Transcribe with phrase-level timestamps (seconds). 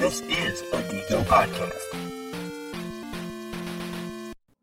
[0.00, 1.76] This is a Deco podcast.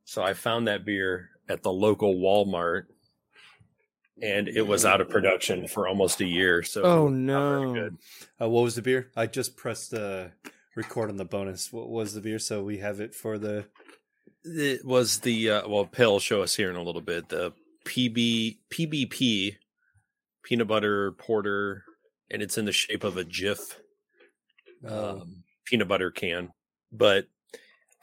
[0.03, 2.85] So I found that beer at the local Walmart
[4.19, 6.63] and it was out of production for almost a year.
[6.63, 7.71] So Oh no!
[7.71, 7.97] good.
[8.41, 9.11] Uh, what was the beer?
[9.15, 10.29] I just pressed uh,
[10.75, 11.71] record on the bonus.
[11.71, 12.39] What was the beer?
[12.39, 13.65] So we have it for the.
[14.43, 17.29] It was the uh, well, Pail show us here in a little bit.
[17.29, 17.53] The
[17.85, 19.57] PB PBP
[20.41, 21.83] peanut butter porter,
[22.31, 23.75] and it's in the shape of a Jif
[24.85, 26.51] Um, um, peanut butter can.
[26.91, 27.27] But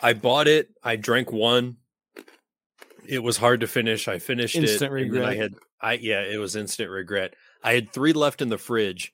[0.00, 0.70] I bought it.
[0.82, 1.76] I drank one.
[3.06, 4.08] It was hard to finish.
[4.08, 5.12] I finished Instant it.
[5.12, 7.34] then I had I yeah, it was instant regret.
[7.62, 9.12] I had three left in the fridge.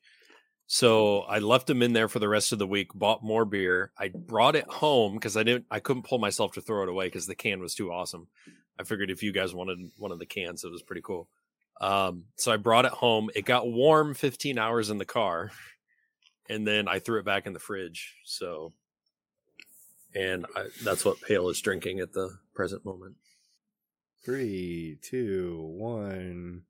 [0.69, 3.91] So I left them in there for the rest of the week, bought more beer.
[3.99, 7.07] I brought it home because I didn't I couldn't pull myself to throw it away
[7.07, 8.29] because the can was too awesome.
[8.79, 11.29] I figured if you guys wanted one of the cans, it was pretty cool.
[11.81, 13.31] Um, so I brought it home.
[13.35, 15.51] It got warm 15 hours in the car,
[16.51, 18.17] and then I threw it back in the fridge.
[18.25, 18.73] So,
[20.15, 23.15] and I, that's what Pail is drinking at the present moment.
[24.25, 26.63] three, two, one.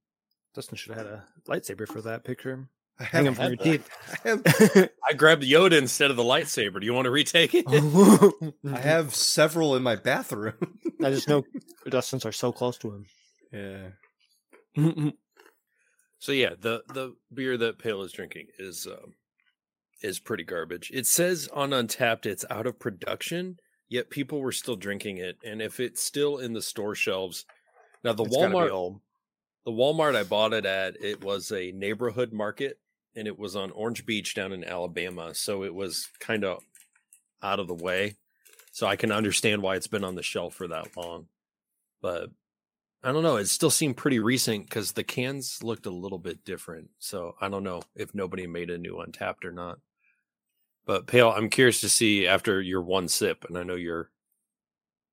[0.55, 2.69] Dustin should have had a lightsaber for that picture.
[2.99, 3.89] I Hang him from your teeth.
[4.25, 4.43] I have,
[5.09, 6.81] I grabbed Yoda instead of the lightsaber.
[6.81, 7.65] Do you want to retake it?
[8.71, 10.55] I have several in my bathroom.
[11.03, 11.45] I just know
[11.89, 13.95] Dustin's are so close to him.
[14.77, 15.11] yeah.
[16.19, 19.15] So yeah, the the beer that Pail is drinking is um,
[20.03, 20.91] is pretty garbage.
[20.93, 25.39] It says on Untappd it's out of production, yet people were still drinking it.
[25.45, 27.45] And if it's still in the store shelves,
[28.03, 29.01] now the It's Walmart
[29.65, 32.79] the Walmart I bought it at, it was a neighborhood market
[33.15, 35.35] and it was on Orange Beach down in Alabama.
[35.35, 36.63] So it was kind of
[37.43, 38.17] out of the way.
[38.73, 41.27] So I can understand why it's been on the shelf for that long.
[42.01, 42.31] But
[43.03, 43.37] I don't know.
[43.37, 46.91] It still seemed pretty recent because the cans looked a little bit different.
[46.99, 49.79] So I don't know if nobody made a new Untappd or not.
[50.87, 54.11] But Pail, I'm curious to see after your one sip, and I know you're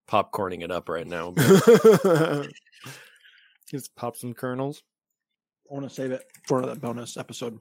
[0.09, 1.31] popcorning it up right now.
[1.35, 2.49] but-
[3.69, 4.81] Just pop some kernels.
[5.69, 7.59] I want to save it for the bonus episode.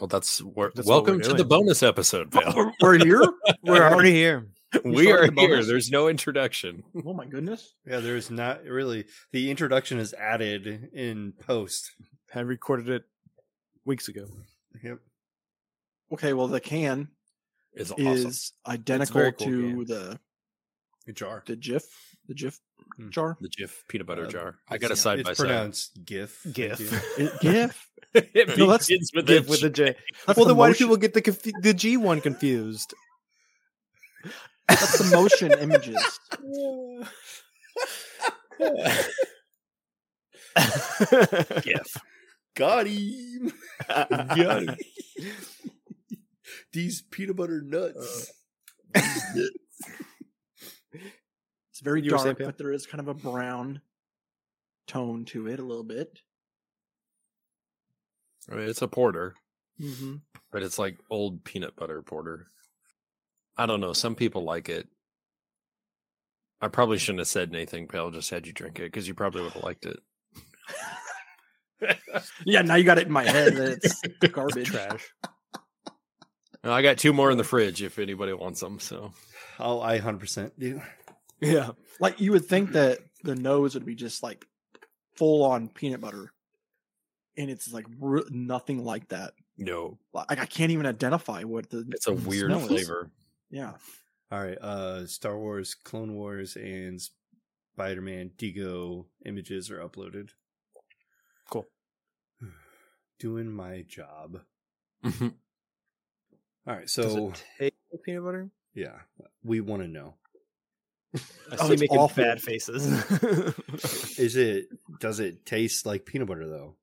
[0.00, 2.52] Well, that's, we're, That's what we're welcome to the bonus episode, Pail.
[2.56, 3.22] We're, we're here.
[3.62, 4.48] We're already here.
[4.84, 5.64] we started are the here.
[5.64, 6.82] There's no introduction.
[7.04, 7.74] Oh my goodness!
[7.86, 9.04] Yeah, there's not really.
[9.32, 11.90] The introduction is added in post.
[12.34, 13.02] I recorded it
[13.84, 14.26] weeks ago.
[14.82, 14.98] Yep.
[16.12, 17.08] Okay, well the can
[17.74, 18.06] It's awesome.
[18.28, 19.84] is identical cool to can.
[19.84, 20.20] the
[21.08, 21.42] A jar.
[21.46, 21.84] the Jif
[22.26, 22.58] the Jif
[22.96, 23.10] Hmm.
[23.10, 23.36] jar.
[23.40, 24.58] the Jif peanut butter Uh, jar.
[24.68, 25.44] I got a side it's by side.
[25.46, 26.40] pronounced GIF.
[26.52, 26.78] GIF.
[26.78, 27.50] Thank you.
[27.50, 27.76] It- Jif.
[28.34, 29.92] it No, that's begins with Give a with the J.
[29.92, 29.98] J.
[30.26, 32.92] That's well, the then why do people get the confu- the G one confused?
[34.68, 36.20] That's the motion images.
[41.62, 41.96] Gif.
[42.54, 43.52] Got him.
[43.88, 44.76] Got him.
[46.72, 48.32] These peanut butter nuts.
[51.72, 52.46] It's very You were dark, Pam?
[52.46, 53.80] but there is kind of a brown
[54.86, 56.18] tone to it a little bit.
[58.50, 59.34] I mean, it's a porter,
[59.80, 60.16] Mm-hmm.
[60.52, 62.48] but it's like old peanut butter porter.
[63.56, 63.94] I don't know.
[63.94, 64.88] Some people like it.
[66.60, 68.10] I probably shouldn't have said anything, Pail.
[68.10, 69.98] Just had you drink it because you probably would have liked it.
[72.44, 74.66] Yeah, now you got it in my head that it's garbage.
[74.66, 75.08] Trash.
[76.62, 78.80] Now, I got two more in the fridge if anybody wants them.
[78.80, 79.12] So
[79.58, 80.80] Oh, I 100% do.
[81.40, 81.70] Yeah.
[82.00, 84.44] Like you would think that the nose would be just like
[85.16, 86.32] full on peanut butter,
[87.36, 89.32] and it's like r- nothing like that.
[89.58, 92.68] no, Like I can't even identify what the it's a weird smell is.
[92.68, 93.10] flavor.
[93.50, 93.72] Yeah,
[94.30, 94.56] All right.
[94.58, 97.00] Uh, Star Wars, Clone Wars, and
[97.74, 100.30] Spider Man Digo images are uploaded.
[101.50, 101.66] Cool.
[103.18, 104.40] Doing my job.
[106.66, 106.82] All right.
[106.82, 108.50] Does So, it taste peanut butter?
[108.74, 108.98] yeah,
[109.42, 110.14] we want to know.
[111.14, 111.18] I
[111.58, 112.22] Oh, see it's making awful.
[112.22, 112.86] bad faces.
[114.18, 114.68] Is it,
[115.00, 116.76] does it taste like peanut butter though?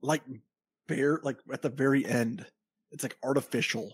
[0.00, 0.22] like
[0.86, 2.46] bare like at the very end,
[2.92, 3.92] it's like artificial,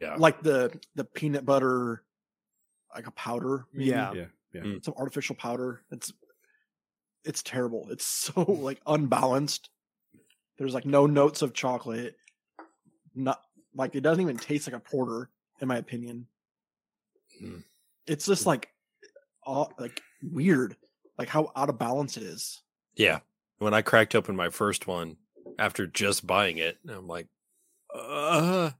[0.00, 2.04] yeah, like the the peanut butter,
[2.94, 3.64] like a powder.
[3.72, 3.90] maybe.
[3.90, 4.12] Yeah.
[4.14, 4.24] Yeah.
[4.54, 4.60] Yeah.
[4.62, 4.84] Mm.
[4.84, 5.82] some artificial powder.
[5.90, 6.12] It's
[7.24, 7.88] it's terrible.
[7.90, 9.70] It's so like unbalanced.
[10.58, 12.14] There's like no notes of chocolate.
[13.16, 13.42] Not
[13.74, 15.30] like it doesn't even taste like a porter,
[15.60, 16.26] in my opinion.
[17.42, 17.62] Mm.
[18.06, 18.68] It's just like,
[19.46, 20.76] uh, like weird,
[21.18, 22.60] like how out of balance it is.
[22.96, 23.20] Yeah.
[23.58, 25.16] When I cracked open my first one
[25.58, 27.28] after just buying it, I'm like,
[27.94, 28.70] uh,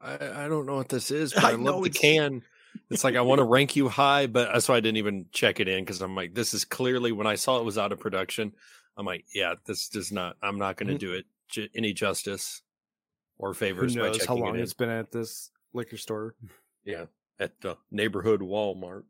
[0.00, 2.42] I, I don't know what this is, but I, I love the it's- can.
[2.90, 5.60] It's like I want to rank you high, but that's why I didn't even check
[5.60, 8.00] it in because I'm like, this is clearly when I saw it was out of
[8.00, 8.54] production.
[8.96, 10.36] I'm like, yeah, this does not.
[10.42, 10.98] I'm not going to Mhm.
[10.98, 12.62] do it any justice
[13.42, 14.62] or Who favors by knows checking how long it in.
[14.62, 16.34] it's been at this liquor store?
[16.84, 17.04] Yeah,
[17.38, 19.04] at the neighborhood Walmart.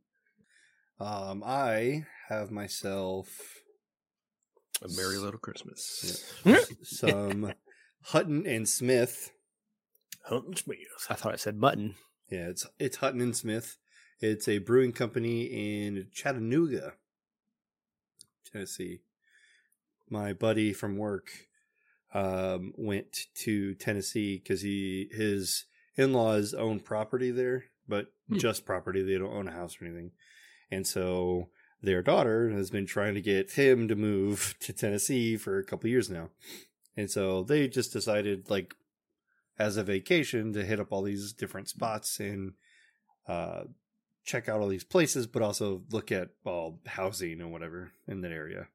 [1.00, 3.62] Um, I have myself
[4.84, 6.34] A merry little Christmas.
[6.82, 7.55] some
[8.02, 9.31] Hutton and Smith.
[10.26, 10.79] Hunting Smith.
[11.08, 11.94] I thought I said mutton.
[12.31, 13.79] Yeah, it's it's Hutton and Smith.
[14.20, 16.93] It's a brewing company in Chattanooga,
[18.52, 19.00] Tennessee.
[20.11, 21.31] My buddy from work
[22.14, 25.64] um, went to Tennessee because he his
[25.96, 28.38] in laws own property there, but Hmm.
[28.38, 29.02] just property.
[29.02, 30.12] They don't own a house or anything,
[30.70, 31.48] and so
[31.82, 35.90] their daughter has been trying to get him to move to Tennessee for a couple
[35.90, 36.30] years now,
[36.96, 38.74] and so they just decided like
[39.58, 42.54] as a vacation to hit up all these different spots and
[43.28, 43.64] uh,
[44.24, 48.32] check out all these places, but also look at all housing and whatever in that
[48.32, 48.68] area.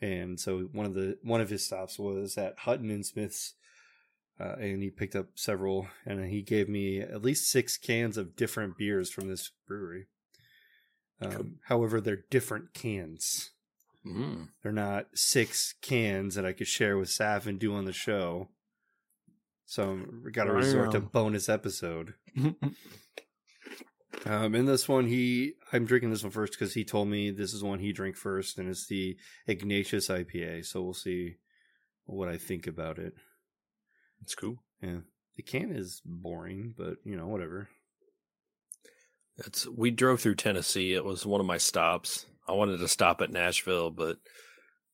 [0.00, 3.54] And so one of the one of his stops was at Hutton and Smith's,
[4.40, 8.36] uh, and he picked up several, and he gave me at least six cans of
[8.36, 10.06] different beers from this brewery.
[11.20, 13.52] Um, However, they're different cans.
[14.04, 14.48] Mm.
[14.62, 18.48] They're not six cans that I could share with Saf and do on the show.
[19.66, 22.14] So we got to resort to bonus episode.
[24.24, 27.52] Um, in this one, he I'm drinking this one first because he told me this
[27.52, 29.16] is one he drank first, and it's the
[29.46, 30.64] Ignatius IPA.
[30.66, 31.36] So we'll see
[32.04, 33.14] what I think about it.
[34.22, 34.62] It's cool.
[34.80, 35.00] Yeah,
[35.36, 37.68] the can is boring, but you know whatever.
[39.38, 40.92] It's we drove through Tennessee.
[40.92, 42.26] It was one of my stops.
[42.48, 44.18] I wanted to stop at Nashville, but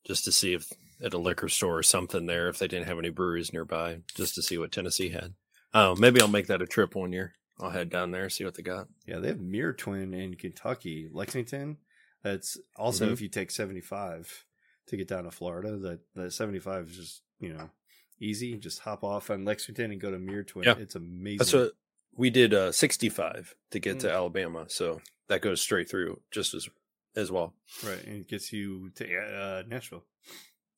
[0.07, 0.73] just to see if
[1.03, 4.35] at a liquor store or something there, if they didn't have any breweries nearby, just
[4.35, 5.35] to see what Tennessee had.
[5.75, 7.35] Oh, maybe I'll make that a trip one year.
[7.61, 8.89] I'll head down there see what they got.
[9.07, 11.79] Yeah, they have Mirror Twin in Kentucky, Lexington.
[12.23, 13.13] That's also Mhm.
[13.13, 14.45] if you take 75
[14.87, 15.77] to get down to Florida.
[15.77, 17.71] That that 75 is just you know
[18.21, 18.57] easy.
[18.57, 20.65] Just hop off on Lexington and go to Mirror Twin.
[20.67, 20.77] Yeah.
[20.79, 21.39] It's amazing.
[21.39, 21.73] That's what
[22.15, 22.53] we did.
[22.55, 24.01] Uh, sixty-five to get Mm.
[24.01, 26.69] to Alabama, so that goes straight through just as
[27.17, 27.55] as well.
[27.85, 30.05] right, and it gets you to uh, Nashville.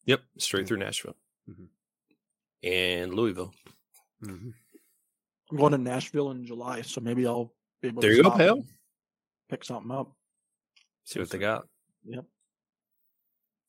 [0.06, 0.68] Yep, straight Mm.
[0.68, 1.16] through Nashville
[1.48, 1.68] Mhm.
[2.62, 3.54] and Louisville.
[5.50, 5.56] Mm-hmm.
[5.56, 8.30] I'm going to Nashville in July, so maybe I'll be able There to you go,
[8.30, 8.64] pal.
[9.48, 10.12] pick something up.
[11.04, 11.66] See what they got.
[12.04, 12.24] Yep.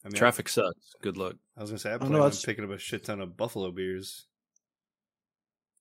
[0.03, 0.95] I mean, Traffic sucks.
[1.01, 1.35] Good luck.
[1.57, 3.71] I was gonna say I plan no, on picking up a shit ton of Buffalo
[3.71, 4.25] beers.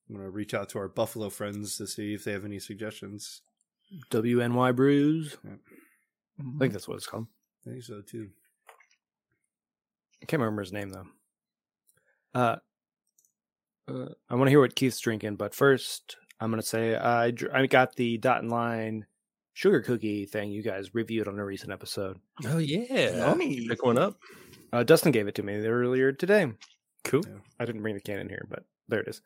[0.08, 3.42] I'm gonna reach out to our Buffalo friends to see if they have any suggestions.
[4.10, 5.36] WNY Brews.
[5.44, 6.58] I Mhm.
[6.58, 7.26] think that's what it's called.
[7.66, 8.30] I think so too.
[10.22, 11.06] I can't remember his name though.
[12.34, 12.56] Uh,
[13.90, 17.52] uh I want to hear what Keith's drinking, but first I'm gonna say I dr-
[17.54, 19.06] I got the dot and line
[19.52, 22.18] sugar cookie thing you guys reviewed on a recent episode.
[22.46, 23.68] Oh yeah, Yummy.
[23.68, 24.18] pick one up.
[24.72, 26.52] Uh, Dustin gave it to me earlier today.
[27.04, 27.22] Cool.
[27.26, 27.38] Yeah.
[27.58, 29.20] I didn't bring the can in here, but there it is.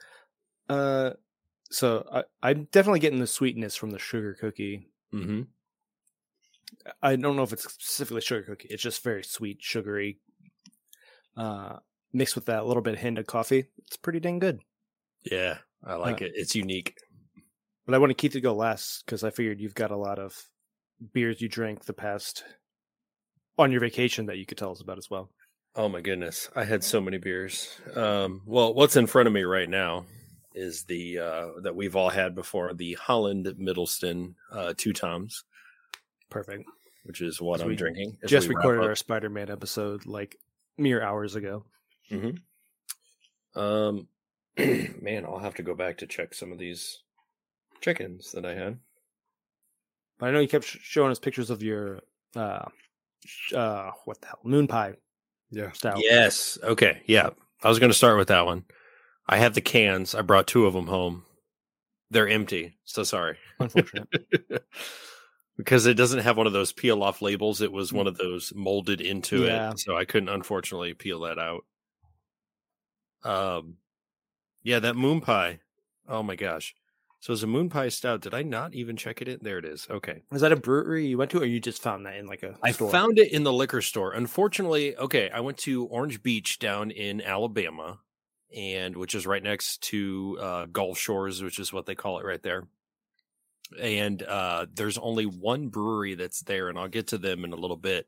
[0.69, 1.10] Uh,
[1.70, 4.88] so I, I'm definitely getting the sweetness from the sugar cookie.
[5.12, 5.43] Mm-hmm.
[7.02, 8.69] I don't know if it's specifically sugar cookie.
[8.70, 10.19] It's just very sweet, sugary.
[11.37, 11.76] Uh,
[12.14, 13.66] mixed with that little bit of hint of coffee.
[13.87, 14.61] It's pretty dang good.
[15.31, 16.32] Yeah, I like Uh, it.
[16.34, 16.94] It's unique.
[17.84, 20.19] But I want to keep to go last because I figured you've got a lot
[20.19, 20.43] of
[21.12, 22.44] beers you drank the past
[23.58, 25.31] on your vacation that you could tell us about as well.
[25.76, 27.69] Oh my goodness, I had so many beers.
[27.94, 30.06] Um, well, what's in front of me right now
[30.55, 35.43] is the uh, that we've all had before the Holland Middleston uh, two toms,
[36.31, 36.65] Perfect.
[37.03, 38.19] which is what So I'm drinking.
[38.27, 40.36] Just recorded our Spider-Man episode like
[40.79, 41.65] mere hours ago.
[43.55, 44.08] Um,
[44.58, 47.03] man, I'll have to go back to check some of these
[47.81, 48.79] chickens that I had.
[50.19, 52.01] But I know you kept showing us pictures of your
[52.37, 52.67] uh,
[53.25, 54.94] sh- uh, what the hell, moon pie
[55.51, 55.73] Yeah.
[55.73, 55.96] style.
[55.99, 56.58] Yes.
[56.63, 57.03] Okay.
[57.06, 57.31] Yeah.
[57.63, 58.65] I was going to start with that one.
[59.27, 60.15] I have the cans.
[60.15, 61.25] I brought two of them home.
[62.11, 62.77] They're empty.
[62.84, 63.39] So sorry.
[63.58, 64.08] Unfortunate.
[65.56, 67.61] because it doesn't have one of those peel off labels.
[67.61, 69.70] It was one of those molded into Yeah.
[69.73, 69.81] it.
[69.81, 71.65] So I couldn't unfortunately peel that out.
[73.24, 73.78] Um,
[74.62, 75.60] yeah, that moon pie.
[76.08, 76.74] Oh my gosh.
[77.20, 78.20] So it's a moon pie stout.
[78.20, 79.38] Did I not even check it in?
[79.40, 79.86] There it is.
[79.88, 80.22] Okay.
[80.31, 82.54] Is that a brewery you went to, or you just found that in like a
[82.62, 82.90] I store?
[82.90, 84.12] found it in the liquor store.
[84.12, 88.00] Unfortunately, okay, I went to Orange Beach down in Alabama,
[88.54, 92.26] and which is right next to uh, Gulf Shores, which is what they call it
[92.26, 92.69] right there.
[93.81, 97.56] And uh, there's only one brewery that's there, and I'll get to them in a
[97.56, 98.06] little bit.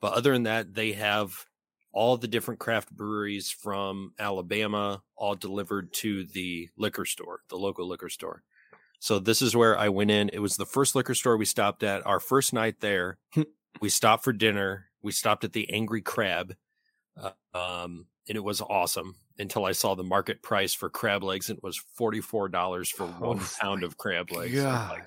[0.00, 1.46] But other than that, they have
[1.92, 7.86] all the different craft breweries from Alabama all delivered to the liquor store, the local
[7.86, 8.42] liquor store.
[8.98, 10.30] So this is where I went in.
[10.32, 12.06] It was the first liquor store we stopped at.
[12.06, 13.18] Our first night there,
[13.80, 14.86] we stopped for dinner.
[15.02, 16.54] We stopped at the Angry Crab.
[17.20, 21.48] Uh, um, and it was awesome until I saw the market price for crab legs,
[21.48, 24.56] and it was forty four dollars for Oh one pound of crab legs.
[24.58, 25.04] I'm like,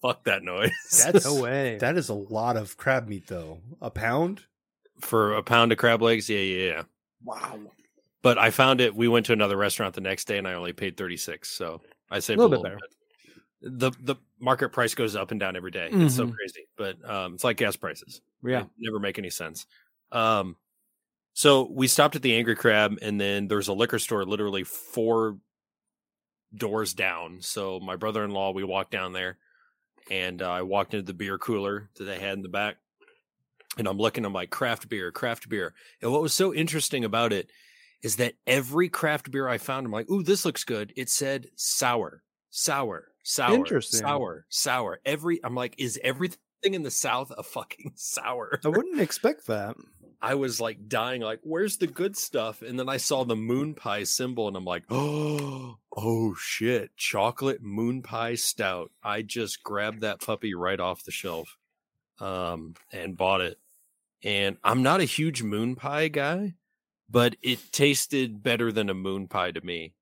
[0.00, 0.70] fuck that noise.
[1.04, 1.78] That's No way.
[1.78, 3.60] That is a lot of crab meat, though.
[3.80, 4.42] A pound.
[5.00, 6.28] For a pound of crab legs.
[6.28, 6.82] Yeah, yeah, yeah.
[7.22, 7.58] Wow.
[8.22, 8.94] But I found it.
[8.94, 11.50] We went to another restaurant the next day, and I only paid thirty six.
[11.50, 12.90] So I saved a Little little, bit
[13.60, 13.80] bit.
[13.80, 15.88] The the market price goes up and down every day.
[15.92, 16.34] It's so Mhm.
[16.34, 18.20] crazy, but um, it's like gas prices.
[18.42, 18.62] yeah.
[18.62, 19.66] They never make any sense.
[20.12, 20.56] Um,
[21.32, 25.38] so we stopped at the Angry Crab, and then there's a liquor store literally four
[26.54, 27.40] doors down.
[27.40, 29.38] So my brother in law, we walked down there,
[30.10, 32.76] and uh, I walked into the beer cooler that they had in the back,
[33.78, 34.24] and I'm looking.
[34.24, 35.74] I'm like craft beer, craft beer.
[36.02, 37.50] And what was so interesting about it
[38.02, 40.92] is that every craft beer I found, I'm like, ooh, this looks good.
[40.96, 44.00] It said sour, sour, sour, Interesting.
[44.00, 45.00] sour, sour.
[45.04, 46.38] Every I'm like, is everything
[46.74, 48.60] in the South a fucking sour?
[48.64, 49.76] I wouldn't expect that.
[50.20, 52.62] I was like dying, like, where's the good stuff?
[52.62, 57.62] And then I saw the moon pie symbol and I'm like, oh, oh shit, chocolate
[57.62, 58.90] moon pie stout.
[59.02, 61.58] I just grabbed that puppy right off the shelf
[62.20, 63.58] um, and bought it.
[64.24, 66.54] And I'm not a huge moon pie guy,
[67.08, 69.94] but it tasted better than a moon pie to me.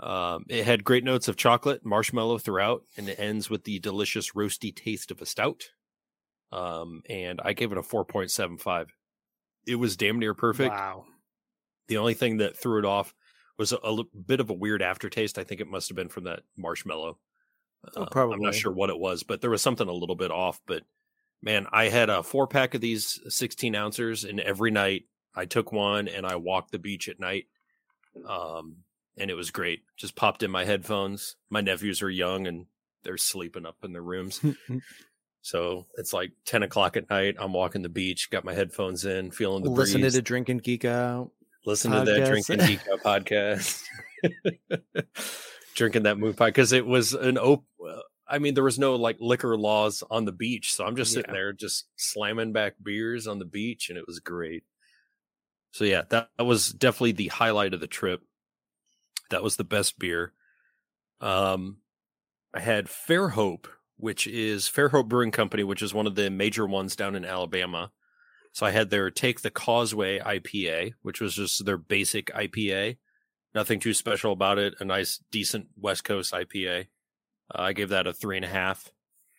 [0.00, 4.30] Um, it had great notes of chocolate, marshmallow throughout, and it ends with the delicious
[4.32, 5.64] roasty taste of a stout.
[6.50, 8.86] Um, and I gave it a 4.75
[9.66, 10.72] it was damn near perfect.
[10.74, 11.04] Wow.
[11.88, 13.14] The only thing that threw it off
[13.58, 15.38] was a, a bit of a weird aftertaste.
[15.38, 17.18] I think it must have been from that marshmallow.
[17.96, 20.30] Oh, Uh, I'm not sure what it was, but there was something a little bit
[20.30, 20.60] off.
[20.66, 20.84] But
[21.42, 25.72] man, I had a four pack of these 16 ounces, and every night I took
[25.72, 27.46] one and I walked the beach at night.
[28.26, 28.76] Um,
[29.16, 29.82] and it was great.
[29.96, 31.36] Just popped in my headphones.
[31.50, 32.66] My nephews are young and
[33.02, 34.40] they're sleeping up in their rooms.
[35.42, 37.34] So it's like 10 o'clock at night.
[37.38, 40.14] I'm walking the beach, got my headphones in, feeling the Listen breeze.
[40.14, 41.32] to Drink and Geek Out.
[41.66, 42.46] Listen to that podcast.
[42.46, 43.82] Drinking Geek Out podcast.
[45.74, 47.64] Drinking that moon pie because it was an op.
[48.28, 51.30] I mean, there was no like liquor laws on the beach, so I'm just sitting
[51.30, 51.40] Yeah.
[51.40, 54.64] there just slamming back beers on the beach, and it was great.
[55.72, 58.22] So yeah, that, that was definitely the highlight of the trip.
[59.30, 60.32] That was the best beer.
[61.20, 61.78] Um,
[62.54, 66.96] I had Fairhope, which is Fairhope Brewing Company, which is one of the major ones
[66.96, 67.90] down in Alabama.
[68.52, 72.98] So I had their Take the Causeway IPA, which was just their basic IPA.
[73.54, 74.74] Nothing too special about it.
[74.80, 76.88] A nice, decent West Coast IPA.
[77.54, 78.92] Uh, I gave that a three and a half.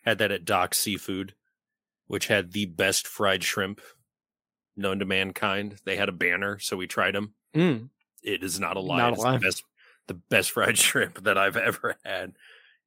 [0.04, 1.34] Had that at Doc Seafood,
[2.06, 3.80] which had the best fried shrimp
[4.76, 5.76] known to mankind.
[5.84, 7.34] They had a banner, so we tried them.
[7.54, 7.88] Mm.
[8.22, 8.98] It is not a lie.
[8.98, 9.32] Not a it's lie.
[9.32, 9.64] the best,
[10.06, 12.34] the best fried shrimp that I've ever had.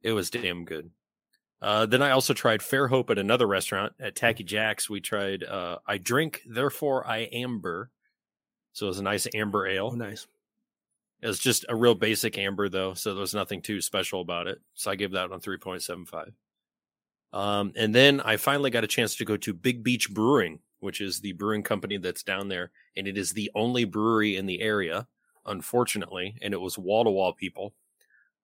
[0.01, 0.91] It was damn good.
[1.59, 4.89] Uh, then I also tried Fairhope at another restaurant at Tacky Jack's.
[4.89, 7.89] We tried uh, I drink, therefore I amber.
[8.73, 9.89] So it was a nice amber ale.
[9.91, 10.27] Oh, nice.
[11.21, 14.47] It was just a real basic amber though, so there was nothing too special about
[14.47, 14.59] it.
[14.75, 16.33] So I gave that one three point seven five.
[17.33, 21.01] Um, and then I finally got a chance to go to Big Beach Brewing, which
[21.01, 24.61] is the brewing company that's down there, and it is the only brewery in the
[24.61, 25.07] area,
[25.45, 27.73] unfortunately, and it was wall to wall people.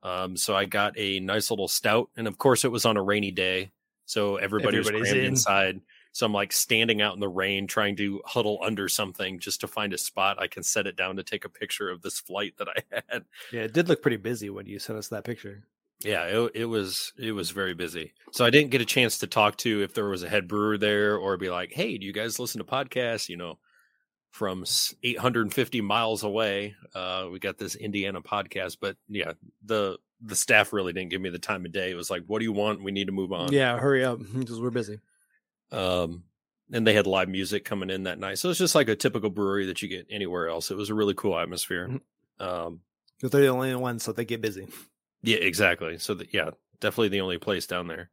[0.02, 3.04] Um, so I got a nice little stout, and of course it was on a
[3.04, 3.72] rainy day,
[4.06, 5.26] so everybody was crammed in.
[5.26, 5.80] inside.
[6.14, 9.68] So I'm like standing out in the rain, trying to huddle under something just to
[9.68, 12.54] find a spot I can set it down to take a picture of this flight
[12.58, 13.26] that I had.
[13.52, 15.64] Yeah, it did look pretty busy when you sent us that picture.
[16.04, 18.14] Yeah, it, it was it was very busy.
[18.32, 20.78] So I didn't get a chance to talk to if there was a head brewer
[20.78, 23.58] there or be like, "Hey, do you guys listen to podcasts?" You know,
[24.30, 24.66] from
[25.04, 28.78] 850 miles away, uh, we got this Indiana podcast.
[28.82, 31.92] But yeah, the the staff really didn't give me the time of day.
[31.92, 32.84] It was like, "What do you want?
[32.84, 35.00] We need to move on." Yeah, hurry up because we're busy.
[35.74, 36.24] Um,
[36.72, 39.30] and they had live music coming in that night, so it's just like a typical
[39.30, 40.72] brewery that you get anywhere else.
[40.72, 41.88] It was a really cool atmosphere.
[41.90, 42.02] Mhm.
[42.46, 42.82] Um,
[43.22, 44.68] they're the only ones, so they get busy.
[45.22, 45.98] Yeah, exactly.
[45.98, 48.10] So that yeah, definitely the only place down there.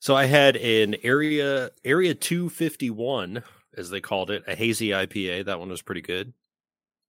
[0.00, 3.42] So I had an area area 251
[3.76, 5.44] as they called it, a hazy IPA.
[5.44, 6.32] That one was pretty good.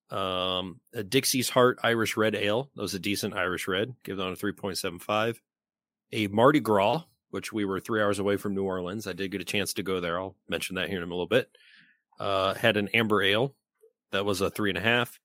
[0.09, 2.69] Um a Dixie's Heart Irish Red Ale.
[2.75, 3.95] That was a decent Irish red.
[4.03, 5.39] Give that one a 3.75.
[6.11, 9.07] A Mardi Gras, which we were 3 hours away from New Orleans.
[9.07, 10.19] I did get a chance to go there.
[10.19, 11.49] I'll mention that here in a little bit.
[12.19, 13.55] Uh had an amber ale.
[14.11, 15.19] That was a three and a half.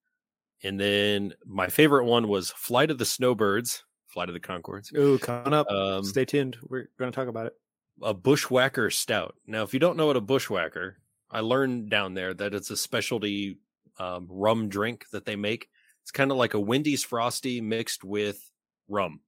[0.63, 4.97] And then my favorite one was Flight of the Snowbirds, Flight of the Conchords.
[4.97, 5.69] Ooh, coming up.
[5.69, 6.57] Um, Stay tuned.
[6.63, 7.55] We're going to talk about it.
[8.01, 9.35] a bushwhacker stout.
[9.47, 10.97] Now, if you don't know what a bushwhacker,
[11.31, 13.59] I learned down there that it's a specialty
[13.99, 15.69] um, rum drink that they make.
[16.03, 18.49] It's kind of like a Wendy's Frosty mixed with
[18.89, 19.21] rum,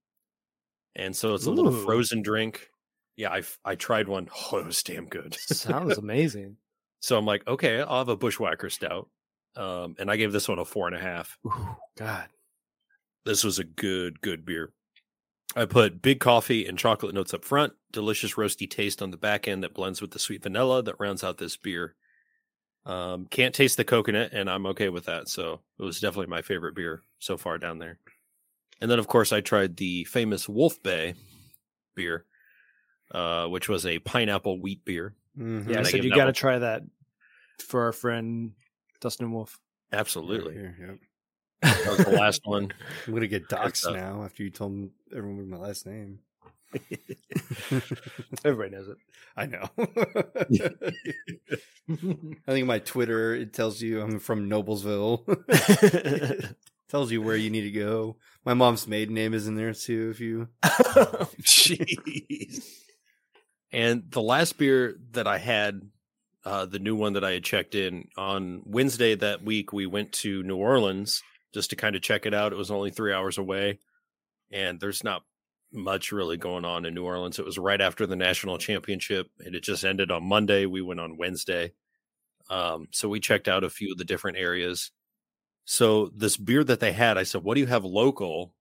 [0.98, 2.68] and so it's a little frozen drink.
[3.16, 4.28] Yeah, I I tried one.
[4.52, 5.34] Oh, it was damn good.
[5.34, 6.56] Sounds amazing.
[7.00, 9.08] so I'm like, okay, I'll have a bushwhacker stout.
[9.56, 11.36] Um, and I gave this one a four and a half.
[11.46, 12.28] Ooh, God.
[13.24, 14.72] This was a good, good beer.
[15.56, 19.48] I put big coffee and chocolate notes up front, delicious roasty taste on the back
[19.48, 21.96] end that blends with the sweet vanilla that rounds out this beer.
[22.86, 25.28] Um, can't taste the coconut, and I'm okay with that.
[25.28, 27.98] So it was definitely my favorite beer so far down there.
[28.80, 31.14] And then, of course, I tried the famous Wolf Bay
[31.96, 32.24] beer,
[33.12, 35.14] uh, which was a pineapple wheat beer.
[35.38, 35.64] Mhm.
[35.68, 36.82] Yeah, I And I said you got to try that
[37.60, 38.52] for our friend
[39.00, 39.58] Dustin Wolf.
[39.92, 40.54] Absolutely.
[40.54, 40.98] Here, yep.
[41.62, 42.70] That was the last one.
[43.06, 43.94] I'm gonna get That's doxxed up.
[43.96, 46.20] now after you told me everyone my last name.
[48.44, 48.96] Everybody knows it.
[49.36, 49.68] I know.
[52.46, 55.24] I think my Twitter it tells you I'm from Noblesville.
[56.88, 58.16] tells you where you need to go.
[58.48, 60.08] My mom's maiden name is in there too.
[60.10, 60.48] If you
[61.42, 62.64] Jeez.
[63.70, 65.82] And the last beer that I had,
[66.46, 70.12] uh, the new one that I had checked in on Wednesday that week, we went
[70.12, 72.54] to New Orleans just to kind of check it out.
[72.54, 73.80] It was only three hours away,
[74.50, 75.24] and there's not
[75.70, 77.38] much really going on in New Orleans.
[77.38, 80.64] It was right after the national championship, and it just ended on Monday.
[80.64, 81.72] We went on Wednesday.
[82.48, 84.90] Um, so we checked out a few of the different areas.
[85.70, 88.54] So this beer that they had, I said, "What do you have local?"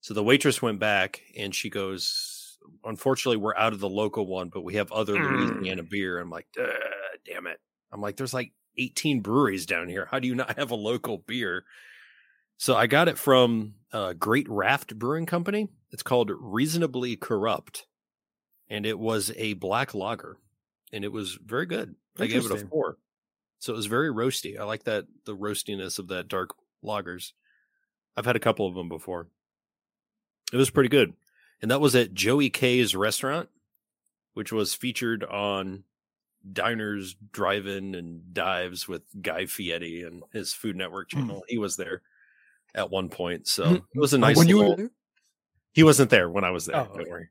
[0.00, 4.48] So the waitress went back and she goes, "Unfortunately, we're out of the local one,
[4.48, 5.50] but we have other Mm.
[5.50, 6.46] Louisiana beer." I'm like,
[7.26, 7.60] "Damn it!"
[7.92, 10.06] I'm like, "There's like 18 breweries down here.
[10.06, 11.66] How do you not have a local beer?"
[12.56, 15.68] So I got it from uh, Great Raft Brewing Company.
[15.90, 17.86] It's called Reasonably Corrupt,
[18.66, 20.38] and it was a black lager,
[20.90, 21.96] and it was very good.
[22.18, 22.96] I gave it a four.
[23.60, 24.58] So it was very roasty.
[24.58, 26.50] I like that the roastiness of that dark
[26.82, 27.32] lagers.
[28.16, 29.28] I've had a couple of them before.
[30.52, 31.12] It was pretty good.
[31.62, 33.48] And that was at Joey K's restaurant,
[34.34, 35.84] which was featured on
[36.50, 41.18] Diners, Drive-In, and Dives with Guy Fieri and his Food Network Hmm.
[41.18, 41.44] channel.
[41.46, 42.00] He was there
[42.74, 43.46] at one point.
[43.46, 43.74] So Hmm.
[43.94, 44.90] it was a nice when you little- were
[45.72, 46.76] he wasn't there when I was there.
[46.76, 47.10] Oh, don't okay.
[47.10, 47.28] worry.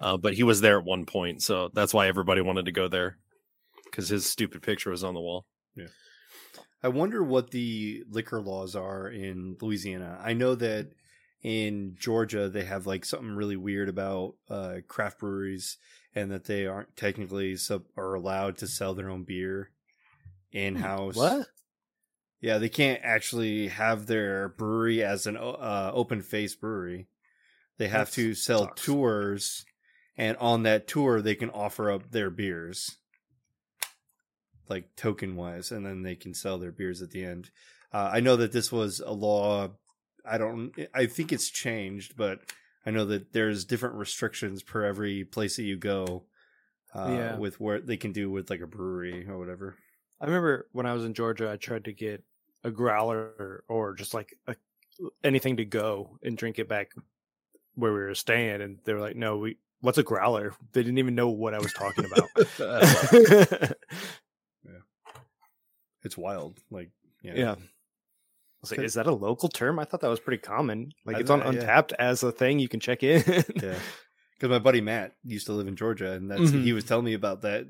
[0.00, 2.88] Uh, but he was there at one point, so that's why everybody wanted to go
[2.88, 3.16] there
[3.94, 5.46] because his stupid picture was on the wall.
[5.76, 5.86] Yeah.
[6.82, 10.18] I wonder what the liquor laws are in Louisiana.
[10.20, 10.90] I know that
[11.42, 15.78] in Georgia they have like something really weird about uh, craft breweries
[16.14, 19.70] and that they aren't technically sub- are allowed to sell their own beer
[20.52, 21.14] in house.
[21.14, 21.46] What?
[22.40, 27.06] Yeah, they can't actually have their brewery as an uh, open face brewery.
[27.78, 28.84] They have That's- to sell sucks.
[28.84, 29.64] tours,
[30.16, 32.98] and on that tour they can offer up their beers,
[34.68, 37.50] like token wise, and then they can sell their beers at the end.
[37.92, 39.70] Uh, I know that this was a law.
[40.24, 40.72] I don't.
[40.94, 42.40] I think it's changed, but
[42.86, 46.24] I know that there's different restrictions per every place that you go.
[46.94, 47.36] Uh, Yeah.
[47.38, 49.74] with what they can do with like a brewery or whatever.
[50.20, 52.22] I remember when I was in Georgia, I tried to get
[52.62, 54.54] a growler or just like a,
[55.24, 56.92] anything to go and drink it back
[57.74, 60.98] where we were staying, and they were like, "No, we what's a growler?" They didn't
[60.98, 62.30] even know what I was talking about.
[66.04, 66.60] It's wild.
[66.70, 66.90] Like
[67.22, 67.32] yeah.
[67.34, 67.52] yeah.
[67.52, 67.56] I
[68.60, 69.78] was like, is that a local term?
[69.78, 70.92] I thought that was pretty common.
[71.04, 71.50] Like I- it's on yeah.
[71.52, 73.22] Untappd as a thing you can check in.
[73.62, 73.78] yeah.
[74.34, 76.62] Because my buddy Matt used to live in Georgia, and that's Mhm.
[76.64, 77.66] he was telling me about that.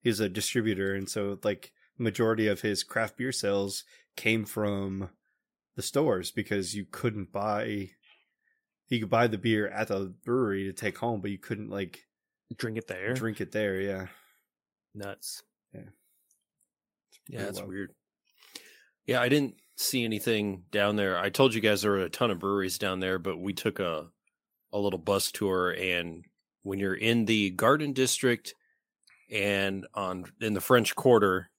[0.00, 3.84] He's a distributor, and so like majority of his craft beer sales
[4.16, 5.08] came from
[5.76, 7.90] the stores because you couldn't buy.
[8.88, 12.04] You could buy the beer at the brewery to take home, but you couldn't like
[12.54, 13.14] Drink it there.
[13.14, 13.80] drink it there.
[13.80, 14.06] Yeah,
[14.94, 15.42] Nuts.
[15.74, 15.80] Yeah,
[17.26, 17.92] pretty that's weird.
[19.06, 21.18] Yeah, I didn't see anything down there.
[21.18, 23.80] I told you guys there were a ton of breweries down there, but we took
[23.80, 24.08] a
[24.72, 26.24] a little bus tour and
[26.64, 28.54] when you're in the Garden District
[29.30, 31.50] and on in the French Quarter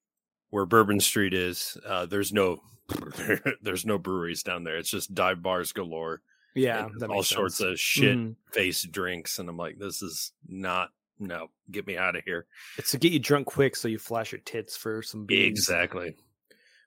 [0.49, 2.61] where Bourbon Street is, uh, there's no
[3.61, 4.77] there's no breweries down there.
[4.77, 6.21] It's just dive bars galore.
[6.55, 7.71] Yeah, all sorts sense.
[7.71, 8.17] of shit
[8.51, 12.45] faced drinks and I'm like this is not no, get me out of here.
[12.77, 15.59] It's to get you drunk quick, so you flash your tits for some beads.
[15.59, 16.15] Exactly.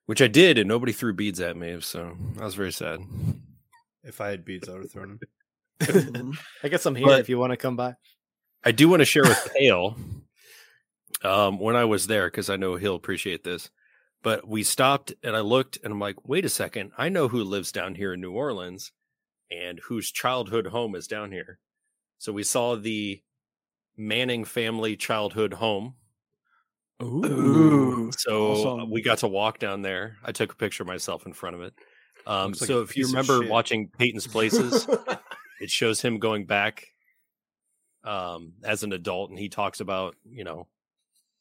[0.06, 3.00] Which I did, and nobody threw beads at me, so I was very sad.
[4.04, 5.18] if I had beads, I would have thrown
[5.80, 6.32] them.
[6.62, 7.94] I guess I'm here But- if you want to come by.
[8.64, 9.96] I do want to share with Pail
[11.22, 13.70] um, when I was there because I know he'll appreciate this.
[14.22, 17.44] But we stopped and I looked and I'm like, wait a second, I know who
[17.44, 18.90] lives down here in New Orleans
[19.50, 21.60] and whose childhood home is down here.
[22.18, 23.22] So we saw the
[23.98, 25.94] Manning family childhood home.
[27.02, 28.10] Ooh.
[28.16, 28.90] So Awesome.
[28.90, 30.16] we got to walk down there.
[30.24, 31.74] I took a picture of myself in front of it.
[32.26, 34.86] Um, Looks like so if you remember watching Peyton's Places,
[35.60, 36.86] it shows him going back
[38.04, 40.66] um, as an adult, and he talks about you know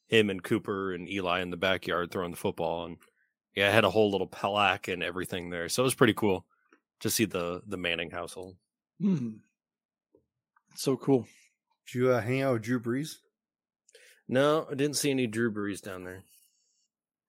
[0.07, 2.97] him and Cooper and Eli in the backyard throwing the football, and
[3.55, 6.45] Yeah, I had a whole little Pelac and everything there, so it was pretty cool
[7.01, 8.55] to see the the Manning household.
[9.01, 9.39] Mm.
[10.75, 11.27] So cool.
[11.87, 13.15] Did you uh, hang out with Drew Brees?
[14.27, 16.23] No, I didn't see any Drew Brees down there.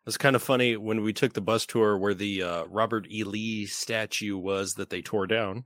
[0.07, 3.25] It's kind of funny when we took the bus tour where the uh, Robert E.
[3.25, 5.65] Lee statue was that they tore down.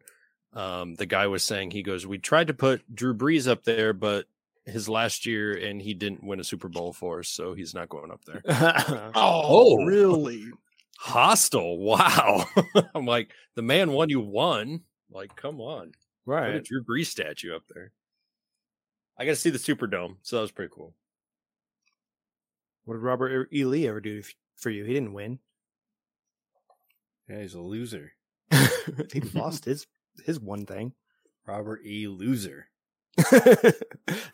[0.52, 3.92] Um, the guy was saying he goes, "We tried to put Drew Brees up there,
[3.92, 4.26] but
[4.66, 7.88] his last year and he didn't win a Super Bowl for us, so he's not
[7.88, 8.42] going up there."
[9.14, 9.84] Oh, Oh.
[9.84, 10.44] really?
[10.98, 11.78] Hostile.
[11.82, 12.44] Wow.
[12.94, 14.82] I'm like, the man won you one.
[15.10, 15.92] Like, come on.
[16.26, 16.64] Put a right.
[16.64, 17.92] Drew Brees statue up there.
[19.22, 20.94] I got to see the Superdome, so that was pretty cool.
[22.84, 23.64] What did Robert E.
[23.64, 24.20] Lee ever do
[24.56, 24.82] for you?
[24.82, 25.38] He didn't win.
[27.28, 28.14] Yeah, he's a loser.
[29.12, 29.86] he lost his
[30.24, 30.94] his one thing.
[31.46, 32.08] Robert E.
[32.08, 32.66] Loser.
[33.20, 33.74] I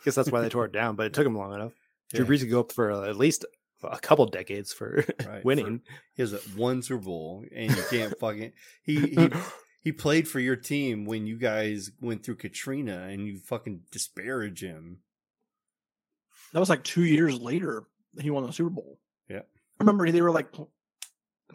[0.03, 1.73] guess that's why they tore it down, but it took him long enough.
[2.11, 2.25] Drew.
[2.25, 3.45] Brees could go up for uh, at least
[3.83, 5.81] a couple decades for Right, winning.
[6.15, 8.53] He has a one Super Bowl, and you can't fucking.
[8.81, 9.29] He he
[9.81, 14.61] he played for your team when you guys went through Katrina, and you fucking disparage
[14.63, 14.99] him.
[16.53, 17.83] That was like two years later
[18.15, 18.99] that he won the Super Bowl.
[19.29, 19.39] Yeah.
[19.39, 19.43] I
[19.83, 20.71] remember they were like pl-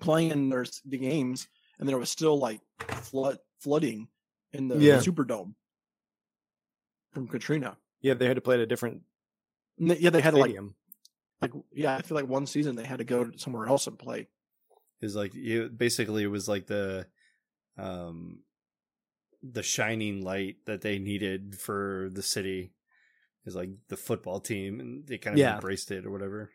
[0.00, 2.60] playing in their the games, and there was still like
[3.02, 4.08] flood flooding
[4.52, 4.98] in the Yeah.
[4.98, 5.54] Superdome
[7.12, 7.76] from Katrina.
[8.00, 9.02] yeah, they had to play at a different
[9.78, 10.56] they- yeah, they had to like
[11.40, 14.28] like yeah, I feel like one season they had to go somewhere else and play.
[15.00, 17.06] Is like you basically it was like the
[17.76, 18.42] um
[19.42, 22.72] the shining light that they needed for the city
[23.44, 25.54] is like the football team and they kind of Yeah.
[25.56, 26.50] embraced it or whatever.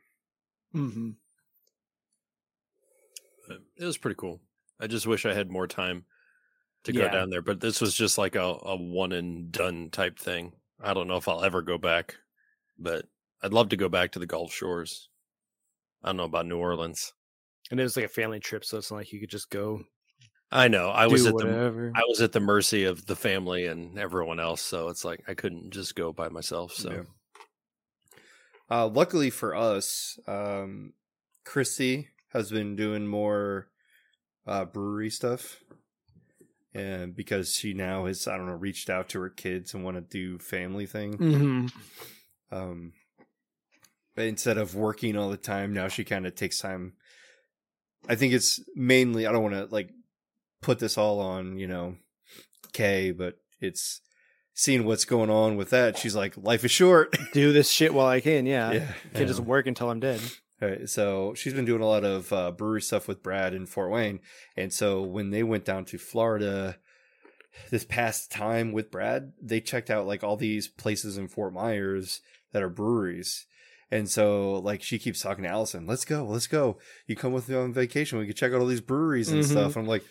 [0.73, 1.12] Mm-hmm.
[3.77, 4.41] It was pretty cool.
[4.79, 6.05] I just wish I had more time
[6.84, 7.12] to go Yeah.
[7.12, 10.53] down there, but this was just like a, a one and done type thing.
[10.79, 12.15] I don't know if I'll ever go back,
[12.77, 13.05] but
[13.43, 15.10] I'd love to go back to the Gulf Shores.
[16.03, 17.13] I don't know about New Orleans.
[17.71, 19.84] And it was like a family trip, so it's not like you could just go
[20.51, 20.89] I know.
[20.89, 21.91] I do was at the.
[21.95, 25.35] I was at the mercy of the family and everyone else, so it's like I
[25.35, 26.73] couldn't just go by myself.
[26.73, 27.03] So Yeah.
[28.71, 30.93] Uh, luckily for us, um,
[31.43, 33.67] Christy has been doing more
[34.45, 35.63] uh, brewery stuff,
[36.73, 39.97] and because she now has, I don't know, reached out to her kids and want
[39.97, 41.17] to do family thing.
[41.17, 41.67] mm-hmm.
[42.51, 42.93] Um,
[44.15, 46.93] but instead of working all the time, now she kind of takes time.
[48.07, 49.91] I think it's mainly I don't want to like
[50.61, 51.95] put this all on you know
[52.73, 54.01] Kay, but it's
[54.53, 55.97] seeing what's going on with that.
[55.97, 57.17] She's like, life is short.
[57.33, 58.45] do this shit while I can.
[58.45, 60.21] Yeah, yeah, can't just work until I'm dead.
[60.61, 63.65] All right, so she's been doing a lot of uh, brewery stuff with Brad in
[63.65, 64.19] Fort Wayne,
[64.57, 66.77] and so when they went down to Florida
[67.71, 72.21] this past time with Brad, they checked out like all these places in Fort Myers
[72.51, 73.45] that are breweries.
[73.91, 76.77] And so, like, she keeps talking to Allison, let's go, let's go.
[77.07, 78.19] You come with me on vacation.
[78.19, 79.49] We can check out all these breweries and Mhm.
[79.49, 79.75] stuff.
[79.75, 80.03] I'm like,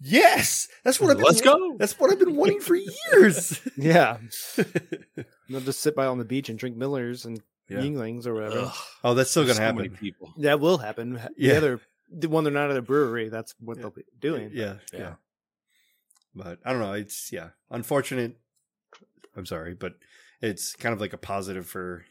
[0.00, 1.76] yes, that's what I've been, let's go.
[1.78, 3.60] That's what I've been wanting for years.
[3.76, 4.18] Yeah,
[5.48, 7.78] they'll just sit by on the beach and drink Millers and Yeah.
[7.78, 8.58] Yuenglings or whatever.
[8.66, 9.96] Ugh, oh, that's still there's going to so happen.
[9.98, 10.32] people.
[10.38, 11.20] That will happen.
[11.36, 11.52] Yeah.
[11.52, 11.80] The other,
[12.10, 13.82] the one they're not at a brewery, that's what Yeah.
[13.82, 14.50] they'll be doing.
[14.52, 14.98] Yeah, Yeah.
[14.98, 15.14] yeah.
[16.34, 16.92] But I don't know.
[16.92, 18.36] It's yeah, unfortunate.
[19.36, 19.94] I'm sorry, but
[20.40, 22.04] it's kind of like a positive for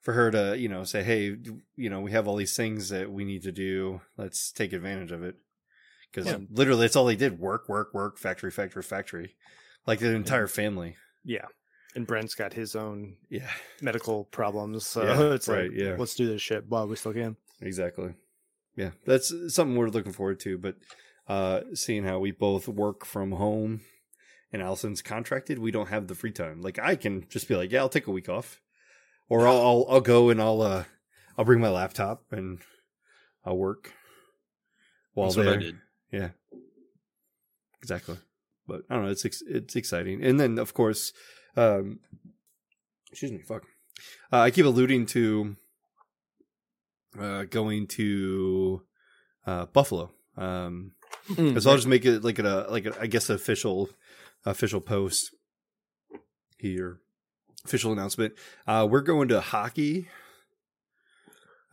[0.00, 1.36] for her to you know say, hey,
[1.76, 4.00] you know, we have all these things that we need to do.
[4.16, 5.36] Let's take advantage of it.
[6.12, 6.38] Because Yeah.
[6.50, 9.36] literally, that's all they did: work, work, work, factory, factory, factory.
[9.86, 10.96] Like the entire family.
[11.24, 11.46] Yeah.
[11.94, 15.96] And Brent's got his own Yeah, medical problems, so Yeah, it's right, like, yeah.
[15.98, 17.36] let's do this shit while we still can.
[17.60, 18.14] exactly.
[18.76, 20.56] Yeah, that's something we're looking forward to.
[20.58, 20.76] But
[21.28, 23.80] uh seeing how we both work from home
[24.52, 26.60] and Allison's contracted, we don't have the free time.
[26.62, 28.60] Like I can just be like, yeah, I'll take a week off,
[29.28, 30.84] or I'll I'll, I'll go and I'll uh
[31.36, 32.60] I'll bring my laptop and
[33.44, 33.92] I'll work
[35.14, 35.72] while That's what there.
[36.12, 36.30] Yeah,
[37.82, 38.16] exactly.
[38.66, 39.10] But I don't know.
[39.10, 41.12] It's ex- it's exciting, and then of course,
[41.56, 42.00] um,
[43.10, 43.64] excuse me, fuck.
[44.32, 45.56] Uh, I keep alluding to
[47.18, 48.82] uh, going to
[49.46, 50.12] uh, Buffalo.
[50.36, 50.92] Um,
[51.28, 51.60] Mm.
[51.60, 53.90] so I'll just make it like a like a, I guess official
[54.46, 55.34] official post
[56.58, 57.00] here,
[57.64, 58.34] official announcement.
[58.66, 60.08] Uh, we're going to hockey.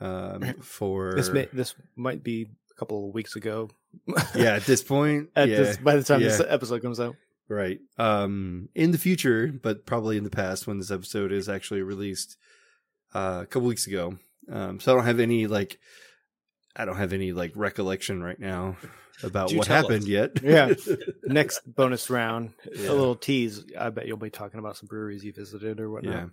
[0.02, 3.70] Um, for This may, this might be a couple of weeks ago.
[4.36, 7.16] yeah, at this point, At yeah, this by the time this episode comes out.
[7.50, 7.80] right.
[7.98, 12.38] Um, in the future, but probably in the past when this episode is actually released,
[13.14, 14.18] uh, a couple weeks ago.
[14.52, 15.80] Um, so I don't have any like,
[16.76, 18.78] I don't have any like recollection right now
[19.24, 20.08] about what happened us.
[20.08, 20.32] yet.
[20.44, 20.74] Yeah.
[21.24, 22.90] Next bonus round, Yeah.
[22.90, 23.64] a little tease.
[23.78, 26.14] I bet you'll be talking about some breweries you visited or whatnot.
[26.14, 26.26] Yeah.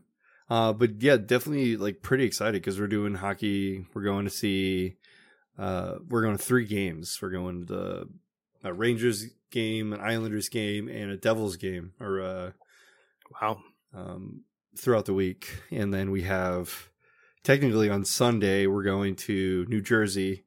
[0.50, 3.87] Uh, but yeah, definitely like pretty excited because we're doing hockey.
[3.94, 4.96] We're going to see
[5.59, 7.19] uh, we're going to three games.
[7.21, 8.09] We're going to
[8.62, 12.51] a Rangers game, an Islanders game, and a Devils game, or uh,
[13.40, 13.62] Wow.
[13.95, 14.43] um,
[14.77, 15.62] throughout the week.
[15.71, 16.88] And then we have
[17.43, 20.45] technically on Sunday, we're going to New Jersey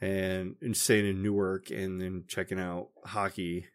[0.00, 3.66] and, and staying in Newark and then checking out hockey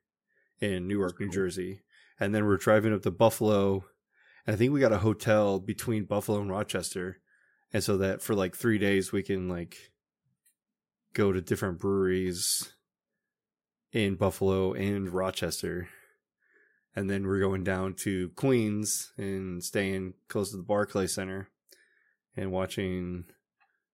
[0.60, 1.82] in Newark, New Jersey.
[2.20, 3.86] And then we're driving up to Buffalo.
[4.46, 7.20] And I think we got a hotel between Buffalo and Rochester.
[7.74, 9.78] And so that for like three days, we can like
[11.18, 12.74] go to different breweries
[13.92, 15.90] in Buffalo and Rochester
[16.98, 21.48] and then we're going down to Queens and staying close to the Barclay Center
[22.36, 23.26] and watching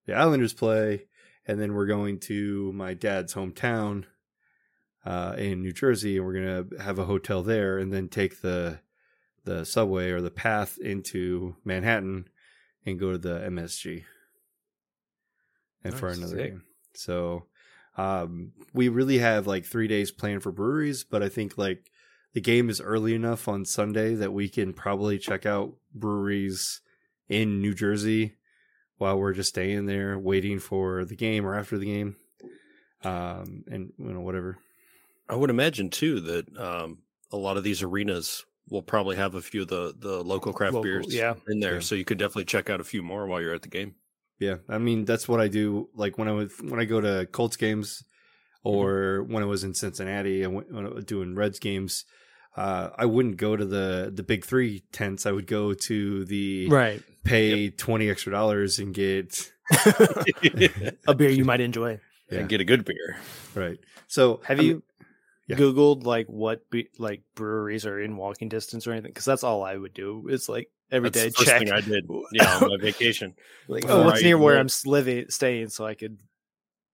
[0.05, 1.07] the Islanders play.
[1.45, 4.05] And then we're going to my dad's hometown
[5.05, 8.79] uh, in New Jersey, and we're gonna have a hotel there, and then take the
[9.43, 12.29] the subway or the path into Manhattan
[12.85, 14.05] and go to the MSG
[15.83, 16.51] and for another Sick.
[16.51, 16.63] game.
[16.95, 17.45] So
[17.97, 21.91] um, we really have like three days planned for breweries, but I think like
[22.33, 26.81] the game is early enough on Sunday that we can probably check out breweries
[27.29, 28.35] in New Jersey
[28.97, 32.15] while we're just staying there waiting for the game or after the game.
[33.03, 34.57] Um, and you know, whatever.
[35.29, 36.99] I would imagine too that um,
[37.31, 40.73] a lot of these arenas will probably have a few of the the local craft
[40.75, 41.33] Local, beers yeah.
[41.47, 41.79] in there, Yeah.
[41.81, 43.95] so you could definitely check out a few more while you're at the game.
[44.39, 45.89] Yeah, I mean that's what I do.
[45.95, 48.03] Like when I was when I go to Colts games,
[48.63, 52.05] or when I was in Cincinnati and when I was doing Reds games,
[52.57, 55.25] uh, I wouldn't go to the the big three tents.
[55.25, 57.01] I would go to the Right.
[57.23, 59.51] pay twenty extra dollars and get
[61.07, 61.99] A beer you might enjoy.
[62.31, 62.39] Yeah.
[62.39, 63.17] and get a good beer.
[63.53, 63.77] right.
[64.07, 64.83] So Have I mean, you
[65.47, 65.55] yeah.
[65.57, 69.11] Googled like what be- like breweries are in walking distance or anything?
[69.11, 70.27] Because that's all I would do.
[70.29, 71.59] It's like every That's day the first check.
[71.59, 72.07] thing I did.
[72.31, 73.35] Yeah, on my vacation.
[73.67, 74.57] like, Oh, what's near where.
[74.57, 76.19] I'm living, staying, so I could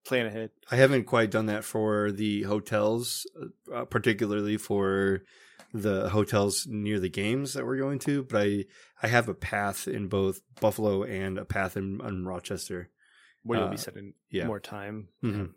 [0.06, 0.52] plan ahead.
[0.72, 3.26] I haven't quite done that for the hotels,
[3.74, 5.24] uh, particularly for
[5.74, 8.24] the hotels near the games that we're going to.
[8.24, 8.66] But I
[9.04, 12.90] I have a path in both Buffalo and a path in, in Rochester.
[13.44, 14.48] Where you'll Uh, be spending yeah.
[14.48, 15.08] more time.
[15.24, 15.52] Mhm.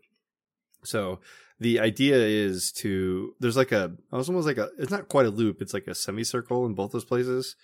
[0.84, 1.20] So
[1.60, 5.30] the idea is to there's like a it's almost like a it's not quite a
[5.30, 7.56] loop it's like a semicircle in both those places.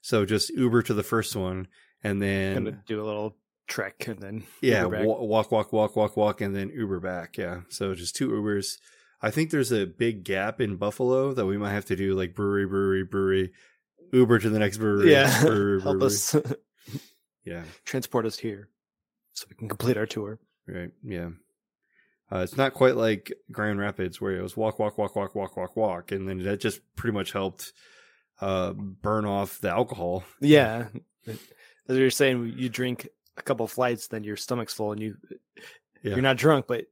[0.00, 1.68] So just Uber to the first one
[2.02, 6.40] and then Gonna do a little trek and then yeah walk walk walk walk walk
[6.40, 7.36] and then Uber back.
[7.36, 8.78] Yeah, so just two Ubers.
[9.20, 12.34] I think there's a big gap in Buffalo that we might have to do like
[12.34, 13.52] brewery brewery brewery
[14.12, 15.10] Uber to the next brewery.
[15.12, 16.06] yeah, brewery, help brewery.
[16.06, 16.36] us
[17.44, 17.64] Yeah.
[17.84, 18.68] transport us here
[19.34, 20.38] so we can complete our tour.
[20.66, 20.90] Right.
[21.02, 21.30] Yeah.
[22.30, 25.56] Uh, it's not quite like Grand Rapids where it was walk, walk, walk, walk, walk,
[25.56, 27.72] walk, walk, and then that just pretty much helped
[28.40, 30.24] uh, burn off the alcohol.
[30.40, 30.88] Yeah,
[31.26, 31.38] as
[31.96, 35.16] you're saying, you drink a couple flights, then your stomach's full, and you
[36.02, 36.12] Yeah.
[36.12, 36.86] you're not drunk, but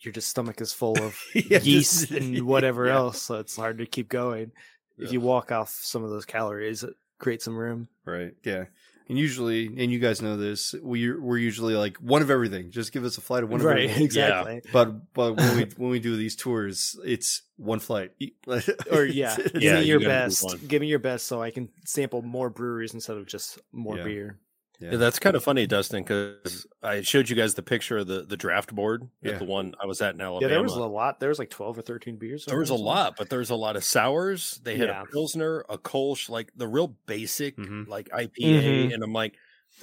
[0.00, 2.96] your just stomach is full of Yeah, yeast just- and whatever yeah.
[2.96, 4.52] else, so it's hard to keep going.
[4.98, 7.88] If you walk off some of those calories, it creates some room.
[8.04, 8.34] Right.
[8.44, 8.64] Yeah.
[9.10, 12.70] And usually, and you guys know this, we we're usually like one of everything.
[12.70, 14.04] Just give us a flight of one of right, everything.
[14.04, 14.62] exactly.
[14.72, 18.12] But but when we when we do these tours, it's one flight.
[18.92, 20.68] Or yeah, It's- give me your gotta best.
[20.68, 24.04] Give me your best, so I can sample more breweries instead of just more Yeah.
[24.04, 24.38] beer.
[24.80, 24.92] Yeah.
[24.92, 28.22] Yeah, that's kind of funny, Dustin, because I showed you guys the picture of the
[28.22, 29.38] the draft board Yeah.
[29.38, 30.42] the one I was at in Alabama.
[30.48, 31.20] Yeah, there was a lot.
[31.20, 32.44] There was like twelve or thirteen beers.
[32.46, 34.60] There was a lot, but there was a lot of sours.
[34.64, 35.02] They had Yeah.
[35.02, 37.86] a pilsner, a Kolsch, like the real basic, Mhm.
[37.88, 38.88] like IPA.
[38.88, 38.94] Mhm.
[38.94, 39.34] And I'm like,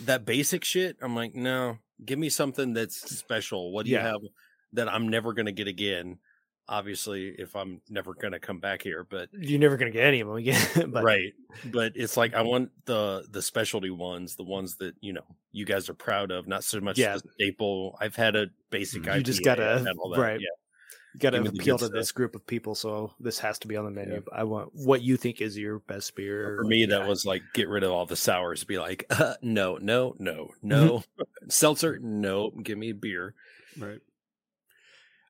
[0.01, 0.97] that basic shit.
[1.01, 3.71] I'm like, no, give me something that's special.
[3.71, 4.21] What do you have
[4.73, 6.19] that I'm never gonna get again?
[6.69, 10.27] Obviously, if I'm never gonna come back here, but You're never gonna get any of
[10.27, 10.67] them again.
[10.91, 11.33] but right.
[11.65, 15.65] But it's like I want the the specialty ones, the ones that you know you
[15.65, 17.15] guys are proud of, not so much Yeah.
[17.15, 17.97] the staple.
[18.01, 19.05] I've had a basic.
[19.05, 20.39] You IPA, just all that, right.
[20.41, 20.47] Yeah.
[21.13, 23.85] you got to appeal to this group of people, so this has to be on
[23.85, 24.15] the menu.
[24.15, 24.37] Yeah.
[24.37, 26.57] I want what you think is your best beer.
[26.57, 26.99] For or- me, yeah.
[26.99, 28.65] that was like get rid of all the sours.
[28.65, 31.03] Be like, uh, no, no, no, no.
[31.47, 32.51] Seltzer, no.
[32.51, 33.35] Give me beer.
[33.79, 34.01] Right.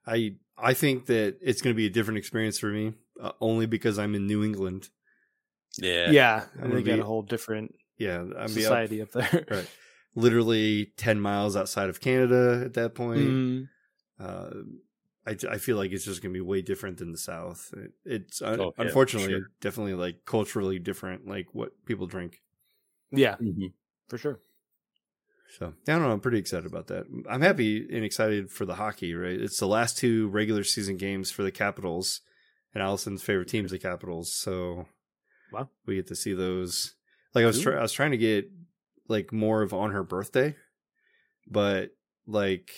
[0.06, 3.66] I I think that it's going to be a different experience for me, uh, only
[3.66, 4.90] because I'm in New England.
[5.78, 6.46] Yeah, yeah.
[6.60, 9.46] I'm And gonna they got a whole different Yeah, I'm be up, society up, there.
[9.50, 9.70] right,
[10.16, 13.40] literally ten miles outside of Canada at that point.
[13.40, 13.70] Mhm.
[14.20, 14.52] Uh,
[15.28, 17.74] I I feel like it's just going to be way different than the South.
[17.78, 19.52] It, it's un- Oh, yeah, unfortunately sure.
[19.62, 22.44] definitely like culturally different, like what people drink.
[23.12, 23.74] Yeah, Mhm.
[24.10, 24.42] for sure.
[25.58, 26.12] So I don't know.
[26.12, 27.06] I'm pretty excited about that.
[27.30, 29.14] I'm happy and excited for the hockey.
[29.14, 32.22] Right, it's the last two regular season games for the Capitals,
[32.74, 34.34] and Allison's favorite team's the Capitals.
[34.34, 34.88] So
[35.52, 35.70] Wow.
[35.86, 36.96] we get to see those.
[37.34, 38.50] Like I was, try- I was trying to get
[39.08, 40.56] like more of on her birthday,
[41.50, 41.92] but
[42.28, 42.72] like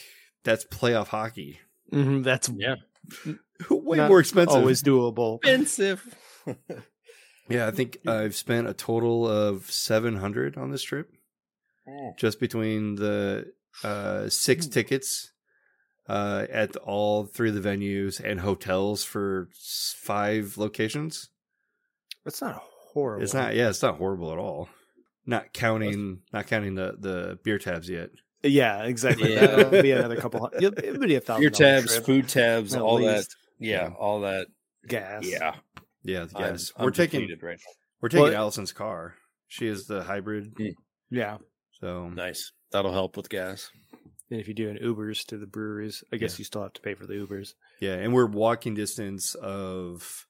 [0.44, 1.60] that's playoff hockey.
[1.92, 2.76] Mhm, that's Yeah.
[3.70, 4.56] Way not more expensive.
[4.56, 5.38] always doable.
[5.40, 6.16] Expensive.
[7.50, 11.12] Yeah, I think I've spent a total of seven hundred on this trip,
[12.18, 13.52] just between the
[13.84, 15.32] uh, six tickets
[16.08, 19.50] uh, at all three of the venues and hotels for
[20.02, 21.30] five locations.
[22.26, 22.62] That's not
[22.94, 23.24] horrible.
[23.24, 23.56] It's not.
[23.56, 24.70] Yeah, it's not horrible at all.
[25.26, 28.10] Not counting, not counting the the beer tabs yet.
[28.42, 29.34] Yeah, exactly.
[29.36, 29.46] Yeah.
[29.48, 30.40] That'll be another couple.
[30.40, 31.42] hun- It'll, it'll be a thousand.
[31.42, 33.18] Beer tabs, trip, food tabs, at all that.
[33.18, 33.36] least.
[33.60, 33.94] Yeah, Yeah.
[34.00, 34.48] all that.
[34.88, 35.26] gas.
[35.26, 35.56] Yeah.
[36.04, 36.72] Yeah, the I'm- gas.
[36.76, 37.60] I'm we're taking depleted right
[38.02, 39.16] we're taking Well- Allison's car.
[39.50, 40.54] She is the hybrid,
[41.10, 41.38] yeah.
[41.82, 42.10] So.
[42.10, 42.52] Nice.
[42.72, 43.72] That'll help with gas.
[44.32, 46.40] And if you do an Ubers to the breweries, I guess Yeah.
[46.42, 47.54] you still have to pay for the Ubers.
[47.80, 50.28] Yeah, and we're walking distance of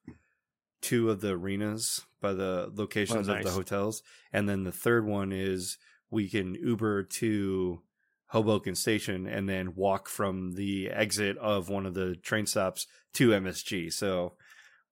[0.81, 5.05] two of the arenas by the locations Oh, of the hotels, and then the third
[5.05, 5.77] one is
[6.09, 7.81] we can Uber to
[8.27, 13.33] Hoboken Station and then walk from the exit of one of the train stops to
[13.33, 13.91] MSG.
[13.91, 14.37] So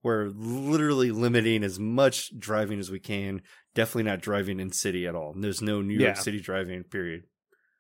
[0.04, 3.42] we're literally limiting as much driving as we can.
[3.78, 5.34] Definitely not driving in city at all.
[5.38, 6.22] There's no New York Yeah.
[6.22, 6.84] City driving.
[6.84, 7.26] Period.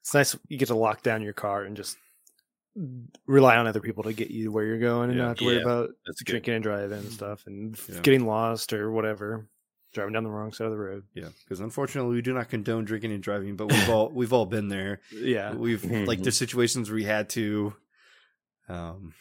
[0.01, 1.97] It's nice you get to lock down your car and just
[3.25, 5.23] rely on other people to get you where you're going and Yeah.
[5.23, 5.61] not have to worry Yeah.
[5.63, 6.31] about That's good.
[6.31, 8.01] drinking and driving and stuff and Yeah.
[8.01, 9.49] getting lost or whatever.
[9.93, 11.05] Driving down the wrong side of the road.
[11.15, 14.45] Yeah, because unfortunately we do not condone drinking and driving, but we've all we've all
[14.45, 15.01] been there.
[15.11, 15.55] Yeah.
[15.55, 17.73] We've like there's situations where we had to.
[18.69, 19.13] Um,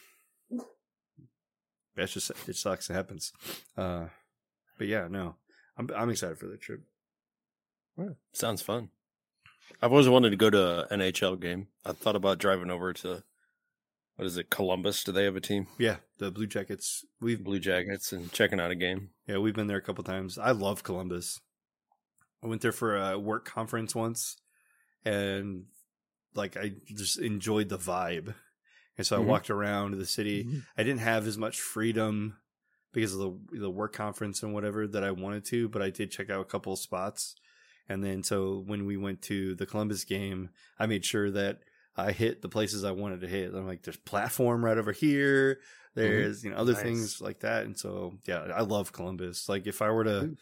[1.94, 2.90] that's just it sucks.
[2.90, 3.32] It happens.
[3.76, 4.08] Uh,
[4.76, 5.36] but yeah, no,
[5.76, 6.82] I'm I'm excited for the trip.
[8.32, 8.90] Sounds fun.
[9.82, 11.68] I've always wanted to go to an NHL game.
[11.84, 13.22] I thought about driving over to
[14.16, 15.02] what is it, Columbus?
[15.04, 15.66] Do they have a team?
[15.78, 17.04] Yeah, the Blue Jackets.
[17.20, 19.10] We've Blue Jackets and checking out a game.
[19.26, 20.38] yeah we've been there a couple times.
[20.38, 21.40] I love Columbus.
[22.42, 24.36] I went there for a work conference once,
[25.04, 25.64] and
[26.34, 28.34] like I just enjoyed the vibe.
[28.98, 29.26] And so I Mhm.
[29.26, 30.62] walked around the city.
[30.76, 32.38] I didn't have as much freedom
[32.96, 36.10] because of the the work conference and whatever that I wanted to, but I did
[36.10, 37.36] check out a couple of spots.
[37.88, 41.58] And then so when we went to the Columbus game, I made sure that
[41.96, 43.54] I hit the places I wanted to hit.
[43.54, 45.54] I'm like, there's platform right over here.
[45.54, 46.00] Mm-hmm.
[46.00, 46.82] There's you know other Nice.
[46.82, 47.66] things like that.
[47.66, 49.46] And so yeah, I love Columbus.
[49.46, 50.36] Like if I were to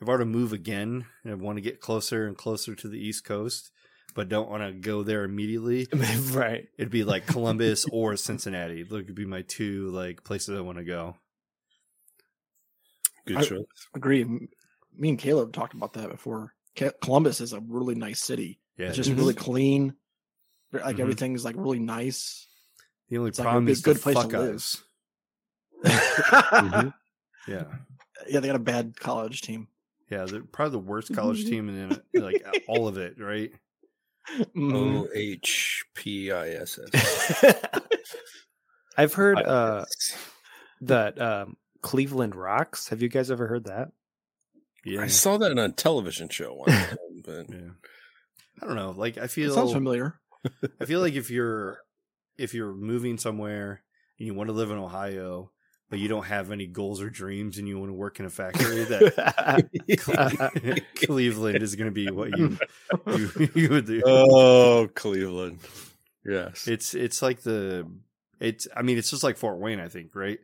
[0.00, 2.88] if I were to move again and I want to get closer and closer to
[2.88, 3.70] the East Coast,
[4.14, 5.88] but don't want to go there immediately,
[6.32, 6.68] right.
[6.76, 8.82] It'd be like Columbus or Cincinnati.
[8.82, 11.16] Those would be my two like places I want to go.
[13.26, 13.64] Good I- choice.
[13.94, 14.24] Agree.
[14.96, 16.54] Me and Caleb talked about that before.
[17.02, 18.60] Columbus is a really nice city.
[18.76, 19.94] Yeah, It's just really clean.
[20.72, 21.00] Like Mhm.
[21.00, 22.46] everything's like really nice.
[23.08, 24.84] the only it's like a problem good- is good the place to fuck live.
[25.84, 26.88] Mm-hmm.
[27.50, 27.64] Yeah,
[28.28, 29.68] Yeah, they got a bad college team.
[30.10, 30.24] yeah.
[30.24, 33.20] They're probably the worst college team in like all of it.
[33.20, 33.52] Right?
[34.56, 34.74] Mhm.
[35.04, 37.54] O H P I S S.
[38.96, 39.84] I've heard uh,
[40.82, 42.88] that um, Cleveland rocks.
[42.88, 43.92] Have you guys ever heard that?
[44.86, 47.72] Yeah, I saw that on a television show one time, but yeah.
[48.62, 48.94] I don't know.
[48.96, 50.18] Like I It feel sounds familiar.
[50.80, 51.78] I feel like if you're
[52.38, 53.82] if you're moving somewhere
[54.18, 55.50] and you want to live in Ohio,
[55.90, 58.30] but you don't have any goals or dreams, and you want to work in a
[58.30, 59.64] factory, that
[61.04, 62.58] Cleveland is going to be what you
[63.08, 64.02] you, you would do.
[64.06, 65.58] oh, Cleveland.
[66.24, 66.66] Yes.
[66.66, 67.86] It's it's like the
[68.40, 70.38] it's I mean it's just like Fort Wayne I think right.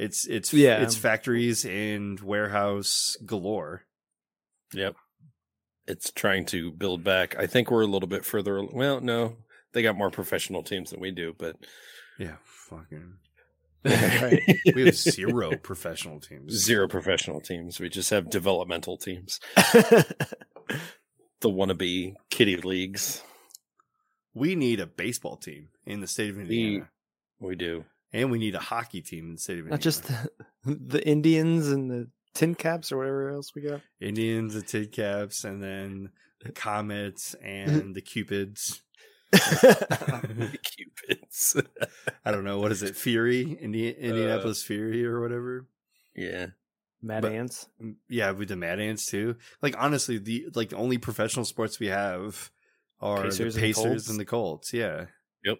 [0.00, 0.82] It's it's Yeah.
[0.82, 3.82] it's factories and warehouse galore.
[4.72, 4.96] Yep.
[5.86, 7.36] It's trying to build back.
[7.38, 8.62] I think we're a little bit further.
[8.64, 9.36] Well, no,
[9.72, 11.56] they got more professional teams than we do, but
[12.18, 13.14] Yeah, fucking.
[13.84, 14.42] Right.
[14.74, 16.52] We have zero professional teams.
[16.52, 17.80] zero professional teams.
[17.80, 20.04] We just have developmental teams, the
[21.44, 23.22] wannabe kitty leagues.
[24.34, 26.88] We need a baseball team in the state of Indiana,
[27.40, 27.84] We do.
[28.12, 29.74] And we need a hockey team in the state of Indiana.
[29.76, 30.30] Not just the,
[30.64, 33.80] the Indians and the tin caps or whatever else we got.
[34.00, 36.10] Indians, the Tin Caps, and then
[36.44, 38.82] the Komets and the Cupids.
[39.32, 41.56] the Cupids.
[42.24, 45.66] I don't know what is it, Fury, Indi- uh, Indianapolis Fury, or whatever.
[46.14, 46.46] yeah.
[47.02, 47.66] Mad But- ants.
[48.08, 49.36] Yeah, with the Mad Ants too.
[49.62, 52.50] Like honestly, the like the only professional sports we have
[53.00, 54.10] are Pacers the and Pacers Colts?
[54.10, 54.72] and the Colts.
[54.74, 55.06] Yeah,
[55.44, 55.58] Yep.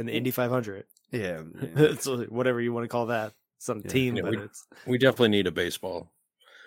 [0.00, 0.84] And the Indy 500.
[1.12, 1.42] Yeah.
[1.62, 1.68] yeah.
[1.76, 3.32] it's whatever you want to call that.
[3.58, 3.90] Some Yeah.
[3.90, 6.10] team, Yeah, but we- it's We definitely need a baseball.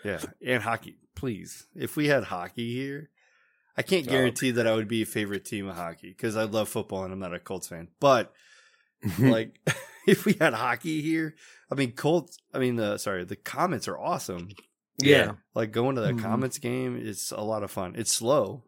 [0.06, 0.98] Yeah, and hockey.
[1.16, 3.10] Please, if we had hockey here,
[3.76, 6.44] I can't Oh, guarantee that I would be a favorite team of hockey because I
[6.44, 7.88] love football and I'm not a Colts fan.
[8.00, 8.32] But
[9.20, 9.60] like,
[10.08, 11.36] if we had hockey here,
[11.72, 12.38] I mean, Colts.
[12.54, 14.50] I mean, the sorry, the Komets are awesome.
[15.02, 15.34] Yeah.
[15.56, 16.22] Like going to that Mhm.
[16.22, 17.96] Komets game is a lot of fun.
[17.98, 18.64] It's slow,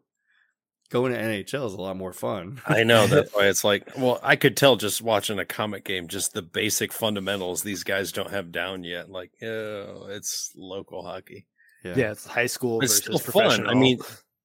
[0.90, 2.60] going to NHL is a lot more fun.
[2.66, 6.08] I know that's why it's like, well, I could tell just watching a comic game,
[6.08, 9.10] just the basic fundamentals these guys don't have down yet.
[9.10, 11.46] Like, oh, it's local hockey.
[11.84, 13.66] Yeah, it's high school It's versus still fun.
[13.66, 13.98] I mean,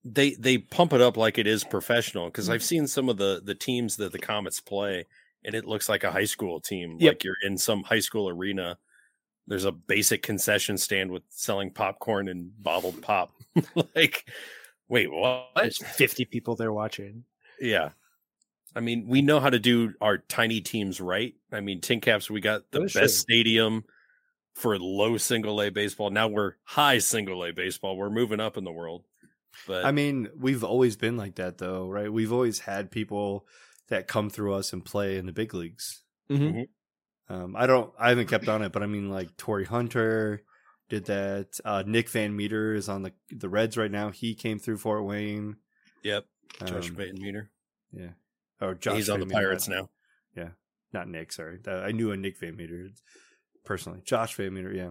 [0.04, 2.54] they they pump it up like it is professional because mm-hmm.
[2.54, 5.04] I've seen some of the the teams that the Komets play,
[5.44, 6.96] and it looks like a high school team.
[7.00, 7.10] Yep.
[7.10, 8.78] Like you're in some high school arena.
[9.46, 13.34] There's a basic concession stand with selling popcorn and bottled pop.
[13.94, 14.24] like,
[14.88, 15.48] wait, what?
[15.56, 17.24] there's 50 people there watching.
[17.60, 17.90] Yeah.
[18.76, 21.34] I mean, we know how to do our tiny teams right.
[21.52, 23.08] I mean, Tin Caps, we got the best true.
[23.08, 23.84] stadium
[24.54, 26.10] for low single A baseball.
[26.10, 27.96] Now we're high single A baseball.
[27.96, 29.04] We're moving up in the world.
[29.68, 32.12] But I mean, we've always been like that, though, right?
[32.12, 33.46] We've always had people
[33.88, 36.02] that come through us and play in the big leagues.
[36.30, 36.66] Mhm.
[37.28, 40.42] Um, I don't, I haven't kept on it, but I mean, like Torii Hunter
[40.88, 41.58] did that.
[41.64, 44.10] Uh, Nick Van Meter is on the the Reds right now.
[44.10, 45.56] He came through Fort Wayne.
[46.02, 46.26] yep,
[46.64, 47.50] Josh Um, Van Meter.
[47.92, 48.10] Yeah.
[48.60, 49.88] Oh, Josh He's on the Meter, Pirates now.
[50.92, 51.58] Not Nick, sorry.
[51.66, 52.88] I knew a Nick Van Meter
[53.64, 54.00] personally.
[54.04, 54.90] Josh Van Meter, yeah.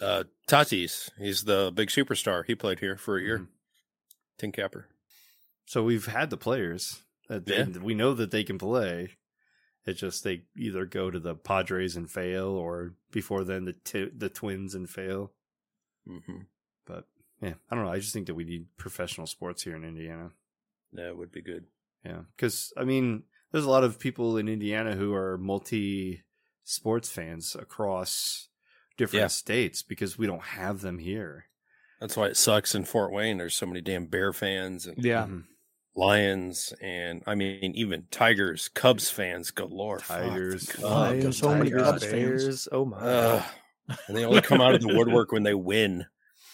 [0.00, 2.44] Uh, Tatis, he's the big superstar.
[2.46, 3.38] He played here for a year.
[3.40, 3.48] Mhm.
[4.38, 4.86] Tin Capper.
[5.66, 7.02] So we've had the players.
[7.28, 7.64] Yeah.
[7.82, 9.16] we know that they can play.
[9.84, 14.10] It's just they either go to the Padres and fail, or before then the t-
[14.16, 15.32] the Twins and fail.
[16.06, 16.42] hmm
[16.86, 17.06] But
[17.40, 17.90] yeah, I don't know.
[17.92, 20.30] I just think that we need professional sports here in Indiana.
[20.92, 21.64] That would be good.
[22.04, 26.22] Yeah, because I mean, there's a lot of people in Indiana who are multi
[26.64, 28.48] sports fans across
[28.96, 29.26] different Yeah.
[29.28, 31.46] states because we don't have them here.
[32.00, 33.38] That's why it sucks in Fort Wayne.
[33.38, 35.26] There's so many damn Bear fans and Yeah.
[35.26, 35.44] Mhm.
[35.94, 39.98] Lions, and I mean even Tigers, Cubs fans galore.
[40.00, 40.66] Fuck the Tigers.
[40.66, 40.82] Cubs.
[40.82, 42.12] Fuck, there's so many Tigers, Cubs fans.
[42.12, 42.68] Bears.
[42.72, 42.96] Oh my.
[42.98, 43.44] Ugh.
[44.08, 46.06] and they only come out of the woodwork when they win.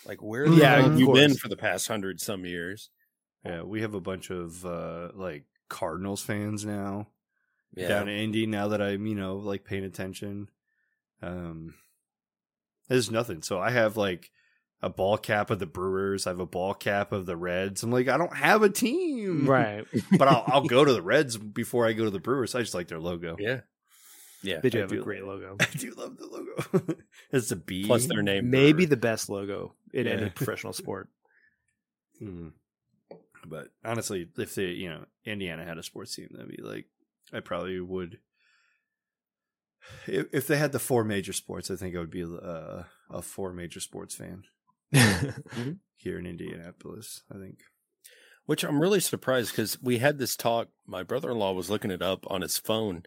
[0.07, 2.91] Like where the Yeah, hell have of you been for the past hundred some years?
[3.45, 7.09] Yeah, we have a bunch of uh like Cardinals fans now.
[7.77, 10.49] Yeah, down in Indy now that I'm, you know, like paying attention.
[11.23, 11.75] Um
[12.89, 13.43] there's nothing.
[13.43, 14.31] So I have like
[14.83, 17.83] a ball cap of the Brewers, I have a ball cap of the Reds.
[17.83, 19.45] I'm like, I don't have a team.
[19.47, 19.85] Right.
[20.19, 22.55] But I'll I'll go to the Reds before I go to the Brewers.
[22.55, 23.37] I just like their logo.
[23.41, 23.61] yeah,
[24.43, 24.61] yeah.
[24.61, 25.57] They do I have do- a great logo.
[25.61, 26.97] I do love the logo.
[27.33, 27.85] it's a B.
[27.87, 28.91] Plus their name, Maybe Brewer.
[28.91, 30.13] the best logo in Yeah.
[30.13, 31.09] any professional sport.
[32.23, 32.53] Mhm.
[33.47, 36.87] But honestly, if they, you know, Indiana had a sports team, that'd be like,
[37.33, 38.19] I probably would.
[40.07, 43.23] If, if they had the four major sports, I think I would be uh, a
[43.23, 44.43] four major sports fan
[45.97, 47.23] here in Indianapolis.
[47.31, 47.61] I think.
[48.47, 50.69] Which I'm really surprised because we had this talk.
[50.87, 53.03] My brother-in-law was looking it up on his phone.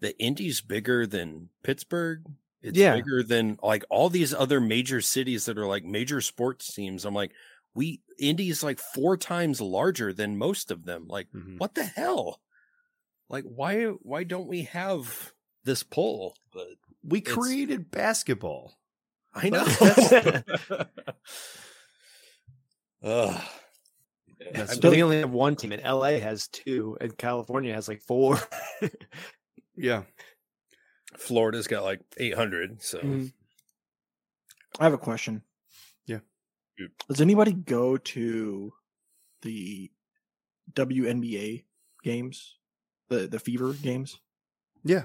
[0.00, 2.24] The Indy's bigger than Pittsburgh.
[2.60, 2.96] It's Yeah.
[2.96, 7.04] bigger than like all these other major cities that are like major sports teams.
[7.04, 7.32] I'm like,
[7.74, 11.06] we Indy's like four times larger than most of them.
[11.08, 11.58] Like, Mhm.
[11.58, 12.40] what the hell?
[13.30, 15.32] Like, why why don't we have
[15.64, 16.36] this pull?
[16.52, 18.78] But We created basketball.
[19.34, 19.64] I know.
[23.02, 23.40] Ugh.
[24.54, 27.88] That's I think they only have one team, and LA has two, and California has
[27.88, 28.38] like four.
[29.74, 30.02] Yeah.
[31.16, 32.82] Florida's got like 800.
[32.82, 33.32] So Mhm.
[34.78, 35.42] I have a question.
[36.06, 36.18] Yeah.
[37.08, 38.72] Does anybody go to
[39.40, 39.90] the
[40.74, 41.64] WNBA
[42.02, 42.58] games,
[43.08, 44.20] the the Fever games?
[44.84, 45.04] Yeah.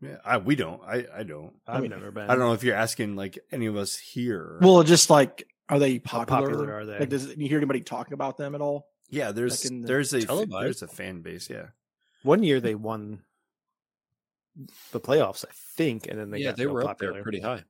[0.00, 0.16] Yeah.
[0.24, 0.80] I we don't.
[0.82, 1.52] I I don't.
[1.66, 2.24] I've mean, never been.
[2.24, 4.58] I don't know if you're asking like any of us here.
[4.62, 6.42] Well, just like, are they How popular?
[6.50, 6.98] popular are they?
[7.00, 8.86] Like, does you hear anybody talking about them at all?
[9.10, 10.64] yeah, there's like the there's a televised.
[10.64, 11.50] there's a fan base.
[11.50, 11.66] Yeah.
[12.22, 13.22] One year they won
[14.92, 17.40] the playoffs, I think, and then they yeah, got they real were up there pretty
[17.40, 17.64] high.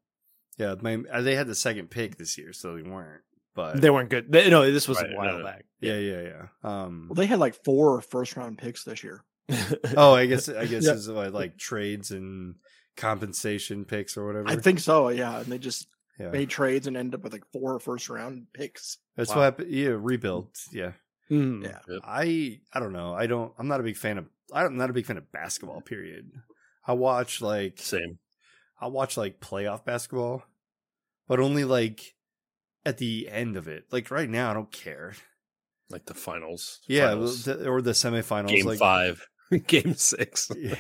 [0.58, 3.22] Yeah, my, uh, they had the second pick this year, so they weren't.
[3.54, 4.30] But They weren't good.
[4.30, 5.44] They, no, this was Right, a no, while no.
[5.44, 5.64] back.
[5.80, 6.46] yeah, yeah, yeah.
[6.62, 9.24] Um, Well, they had like four first round picks this year.
[9.96, 10.92] Oh, I guess I guess Yeah.
[10.92, 12.56] it's what, like trades and
[12.96, 14.48] compensation picks or whatever.
[14.48, 15.08] I think so.
[15.08, 15.88] Yeah, and they just
[16.18, 16.30] yeah.
[16.30, 18.98] made trades and ended up with like four first round picks.
[19.16, 19.36] That's Wow.
[19.36, 19.72] what happened.
[19.72, 20.58] Yeah, rebuilt.
[20.72, 20.92] Yeah,
[21.30, 21.64] Mm.
[21.64, 21.78] Yeah.
[22.04, 23.14] I I don't know.
[23.14, 23.52] I don't.
[23.58, 24.26] I'm not a big fan of.
[24.52, 25.80] I'm not a big fan of basketball.
[25.80, 26.30] Period.
[26.86, 28.18] I watch like Same.
[28.80, 30.42] I watch like playoff basketball,
[31.28, 32.14] but only like
[32.84, 33.84] at the end of it.
[33.92, 35.14] Like right now, I don't care.
[35.90, 36.80] Like the finals.
[36.86, 37.44] Yeah, finals.
[37.44, 38.48] the, or the semifinals.
[38.48, 39.26] game like, five,
[39.66, 40.50] game six.
[40.58, 40.76] Yeah.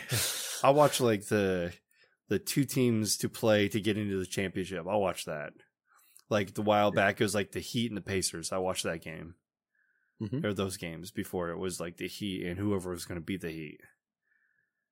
[0.62, 1.72] I'll watch like the
[2.28, 4.86] the two teams to play to get into the championship.
[4.88, 5.52] I'll watch that.
[6.28, 8.52] Like the while back, it was like the Heat and the Pacers.
[8.52, 9.34] I watched that game
[10.22, 10.44] Mhm.
[10.44, 13.40] or those games before it was like the Heat and whoever was going to beat
[13.40, 13.80] the Heat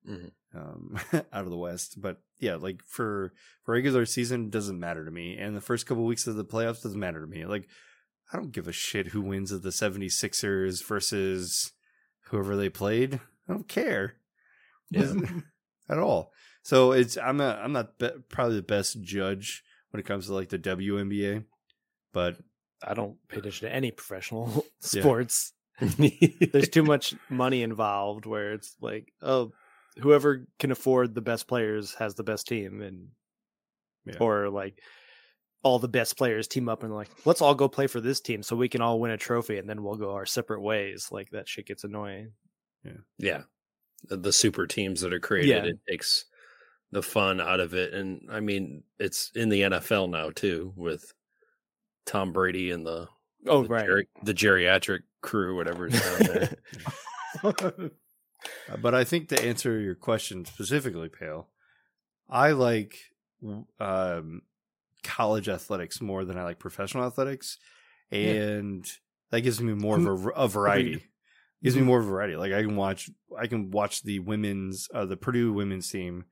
[0.07, 0.31] Mhm.
[0.55, 0.97] um,
[1.31, 2.01] out of the West.
[2.01, 3.31] But yeah, like for
[3.63, 6.43] for regular season, it doesn't matter to me, and the first couple weeks of the
[6.45, 7.45] playoffs doesn't matter to me.
[7.45, 7.69] Like
[8.31, 11.71] I don't give a shit who wins of the 76ers versus
[12.25, 13.15] whoever they played.
[13.47, 14.15] I don't care.
[14.91, 15.13] Yeah.
[15.89, 16.31] at all.
[16.61, 20.33] So it's I'm not I'm not be, probably the best judge when it comes to
[20.33, 21.45] like the WNBA,
[22.13, 22.37] but
[22.85, 25.53] I don't pay attention to any professional sports.
[25.79, 29.53] There's too much money involved where it's like, oh,
[29.99, 33.07] whoever can afford the best players has the best team, and
[34.05, 34.17] Yeah.
[34.19, 34.79] or like
[35.63, 38.41] all the best players team up and like, let's all go play for this team
[38.43, 41.09] so we can all win a trophy, and then we'll go our separate ways.
[41.11, 42.31] Like that shit gets annoying.
[43.17, 43.41] yeah
[44.07, 45.63] the, the super teams that are created Yeah.
[45.71, 46.23] it takes
[46.91, 51.13] the fun out of it and i mean it's in the nfl now too with
[52.05, 53.07] tom brady and the
[53.45, 53.85] Oh the, right.
[53.85, 56.49] geri- the geriatric crew whatever is down there
[58.69, 61.49] Uh, But I think to answer your question specifically, Pail,
[62.29, 62.95] I like
[63.79, 64.41] um,
[65.03, 67.57] college athletics more than I like professional athletics,
[68.11, 68.89] and
[69.31, 71.03] that gives me more of a, a variety.
[71.61, 72.37] Gives me more variety.
[72.37, 76.23] Like I can watch, I can watch the women's, uh, the Purdue women's team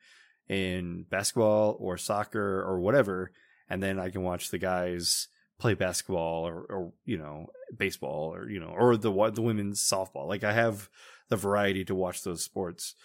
[0.47, 3.31] in basketball or soccer or whatever,
[3.69, 5.27] and then I can watch the guys
[5.59, 10.27] play basketball or, or you know baseball or you know or the the women's softball.
[10.27, 10.89] Like I have
[11.29, 12.95] the variety to watch those sports.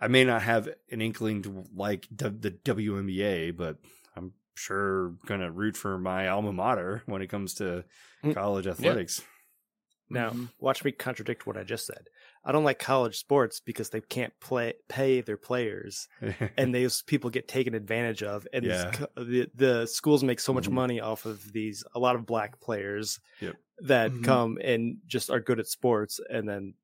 [0.00, 3.78] I may not have an inkling to like the WNBA, but
[4.16, 7.84] I'm sure gonna root for my alma mater when it comes to
[8.24, 8.34] Mm.
[8.34, 9.22] college athletics.
[10.08, 10.50] Now, Mhm.
[10.58, 12.08] watch me contradict what I just said.
[12.44, 16.08] I don't like college sports because they can't play pay their players,
[16.56, 18.46] and those people get taken advantage of.
[18.52, 18.92] And Yeah.
[18.92, 20.72] co- the the schools make so much Mhm.
[20.72, 23.56] money off of these a lot of black players Yep.
[23.78, 24.24] that Mhm.
[24.24, 26.74] come and just are good at sports, and then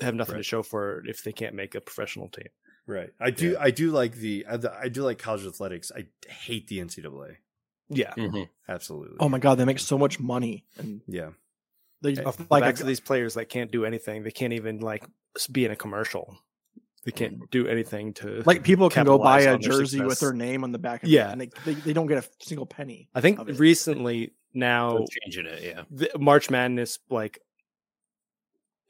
[0.00, 0.40] have nothing Right.
[0.40, 2.48] to show for it if they can't make a professional team.
[2.88, 3.10] Right.
[3.20, 3.56] I do.
[3.60, 4.44] I do like the.
[4.50, 5.92] I, I do like college athletics.
[5.94, 7.36] I hate the NCAA.
[7.90, 8.48] Yeah, Mhm.
[8.68, 9.16] Absolutely.
[9.20, 11.30] oh my god, they make so much money, and yeah.
[12.02, 14.24] they Hey, like like back to these players that can't do anything.
[14.24, 15.04] They can't even like
[15.52, 16.36] be in a commercial.
[17.04, 20.20] They can't do anything to like people can go buy a on their jersey with
[20.20, 21.02] their name on the back.
[21.02, 21.28] Of Yeah.
[21.28, 23.08] it, and they, they they don't get a single penny.
[23.14, 23.58] I think of it.
[23.58, 27.38] recently now They're changing it yeah the March Madness like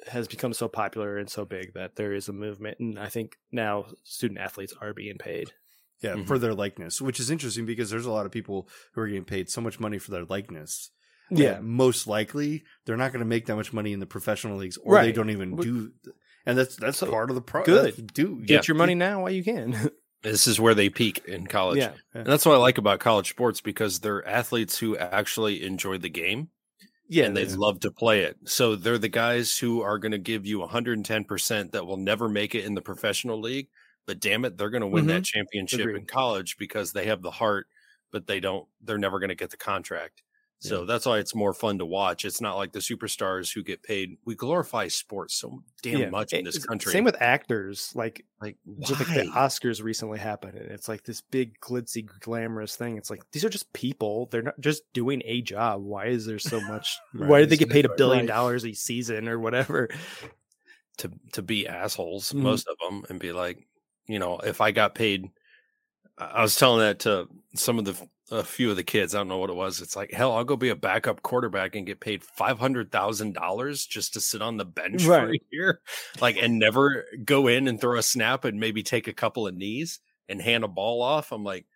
[0.06, 3.36] has become so popular and so big that there is a movement, and I think
[3.52, 5.52] now student athletes are being paid.
[6.00, 6.28] Yeah, Mhm.
[6.28, 9.24] for their likeness, which is interesting because there's a lot of people who are getting
[9.24, 10.92] paid so much money for their likeness.
[11.28, 14.76] Yeah, most likely they're not going to make that much money in the professional leagues,
[14.76, 15.92] or they don't even do.
[16.46, 17.64] And that's that's So, part of the pro.
[17.64, 17.84] good.
[17.96, 18.60] that's- Do get Yeah.
[18.68, 19.90] your money now while you can.
[20.22, 23.28] this is where they peak in college yeah, and that's what i like about college
[23.30, 26.48] sports because they're athletes who actually enjoy the game
[27.08, 28.36] yeah, and they they- love to play it.
[28.44, 32.54] So they're the guys who are going to give you 110% that will never make
[32.54, 33.68] it in the professional league,
[34.06, 35.38] but damn it, they're going to win that mm-hmm.
[35.38, 37.66] championship in college because they have the heart,
[38.10, 40.22] but they don't they're never going to get the contract.
[40.60, 42.24] So that's why it's more fun to watch.
[42.24, 44.16] It's not like the superstars who get paid.
[44.24, 46.10] We glorify sports so damn yeah.
[46.10, 46.90] much in this country.
[46.90, 49.30] Same with actors, like like just like the?
[49.30, 52.96] Oscars recently happened, and it's like this big glitzy, glamorous thing.
[52.96, 55.80] It's like these are just people; they're not just doing a job.
[55.82, 56.98] Why is there so much?
[57.14, 57.28] Right.
[57.28, 58.34] Why did they get paid a billion Right.
[58.34, 59.88] dollars a season or whatever?
[60.98, 62.40] to to be assholes, Mhm.
[62.40, 63.64] most of them, and be like,
[64.08, 65.30] you know, if I got paid,
[66.18, 67.94] I was telling that to some of the
[68.30, 69.14] a few of the kids.
[69.14, 69.80] I don't know what it was.
[69.80, 73.34] It's like hell, I'll go be a backup quarterback and get paid five hundred thousand
[73.34, 75.42] dollars just to sit on the bench for a Right.
[75.50, 75.80] year,
[76.20, 79.54] like, and never go in and throw a snap and maybe take a couple of
[79.56, 81.32] knees and hand a ball off.
[81.32, 81.66] I'm like,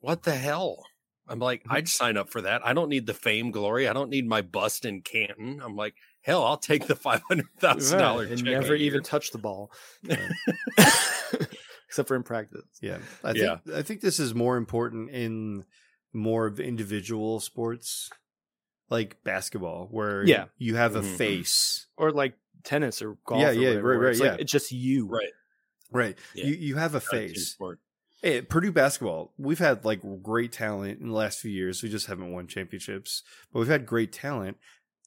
[0.00, 0.84] what the hell?
[1.26, 1.72] I'm like, Mm-hmm.
[1.74, 2.66] I'd sign up for that.
[2.66, 3.86] I don't need the fame, glory.
[3.88, 5.60] I don't need my bust in Canton.
[5.62, 9.38] I'm like, hell, I'll take the five hundred thousand dollars and never even touch the
[9.38, 9.70] ball,
[11.98, 12.62] except for in practice.
[12.80, 15.64] Yeah, I think I think this is more important in
[16.12, 18.10] more of individual sports,
[18.90, 20.46] like basketball, where Yeah.
[20.56, 21.16] you have a Mhm.
[21.16, 21.86] face.
[21.96, 23.40] or like tennis or golf.
[23.40, 24.36] Yeah, or yeah, whatever, right, right, It's, like, yeah.
[24.40, 25.06] it's just you.
[25.08, 25.32] right.
[25.90, 26.46] Right, Yeah.
[26.46, 27.48] you you have a Not a face.
[27.52, 27.80] sport.
[28.22, 31.82] Hey, Purdue basketball, we've had like great talent in the last few years.
[31.82, 33.22] We just haven't won championships,
[33.52, 34.56] but we've had great talent.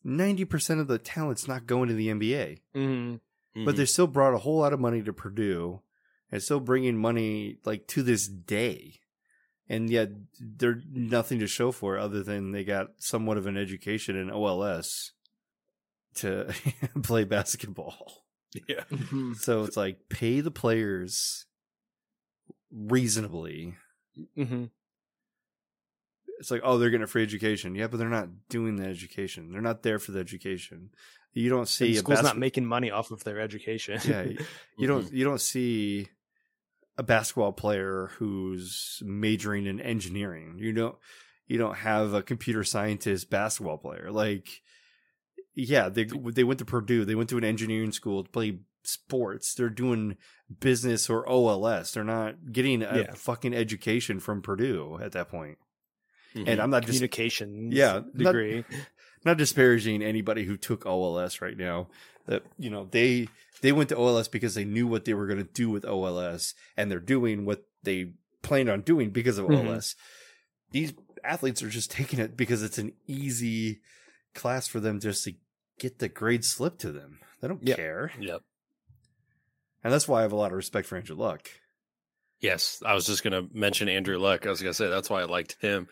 [0.04, 3.16] Ninety percent of the talent's not going to the NBA, hmm
[3.54, 3.78] but Mhm.
[3.78, 5.82] they still brought a whole lot of money to Purdue,
[6.32, 9.00] and still bringing money like to this day.
[9.70, 10.10] And yet,
[10.40, 14.30] they're nothing to show for it other than they got somewhat of an education in
[14.30, 15.12] OLS
[16.16, 16.54] to
[17.04, 18.26] play basketball.
[18.68, 18.84] yeah.
[18.92, 19.38] Mhm.
[19.38, 21.46] So it's like pay the players
[22.72, 23.76] reasonably.
[24.36, 24.66] hmm
[26.40, 27.76] it's like, oh, they're getting a free education.
[27.76, 29.52] Yeah, but they're not doing the education.
[29.52, 30.90] They're not there for the education.
[31.34, 34.00] You don't see The a school's bas- not making money off of their education.
[34.04, 34.86] yeah, you Mm-hmm.
[34.88, 36.10] don't you don't see
[36.98, 40.56] a basketball player who's majoring in engineering.
[40.58, 40.96] You don't
[41.48, 44.10] you don't have a computer scientist basketball player.
[44.12, 44.62] Like,
[45.54, 49.54] yeah, they they went to Purdue, they went to an engineering school to play sports.
[49.54, 50.18] They're doing
[50.60, 51.94] business or OLS.
[51.94, 53.14] They're not getting a Yeah.
[53.14, 55.58] fucking education from Purdue at that point.
[56.36, 56.48] Mhm.
[56.48, 58.64] And I'm not just Communication Yeah, degree.
[58.70, 58.80] not
[59.24, 61.88] disparaging anybody who took OLS right now.
[62.28, 63.28] That you know they
[63.62, 66.54] they went to OLS because they knew what they were going to do with OLS,
[66.78, 69.68] and they're doing what they planned on doing because of Mhm.
[69.68, 69.96] OLS.
[70.72, 70.94] These
[71.24, 73.82] athletes are just taking it because it's an easy
[74.34, 75.34] class for them just to
[75.80, 77.20] get the grade slipped to them.
[77.42, 77.78] They don't Yep.
[77.78, 78.42] care, Yep.
[79.84, 81.50] and that's why I have a lot of respect for Andrew Luck.
[82.40, 84.46] Yes, I was just going to mention Andrew Luck.
[84.46, 85.88] I was going to say that's why I liked him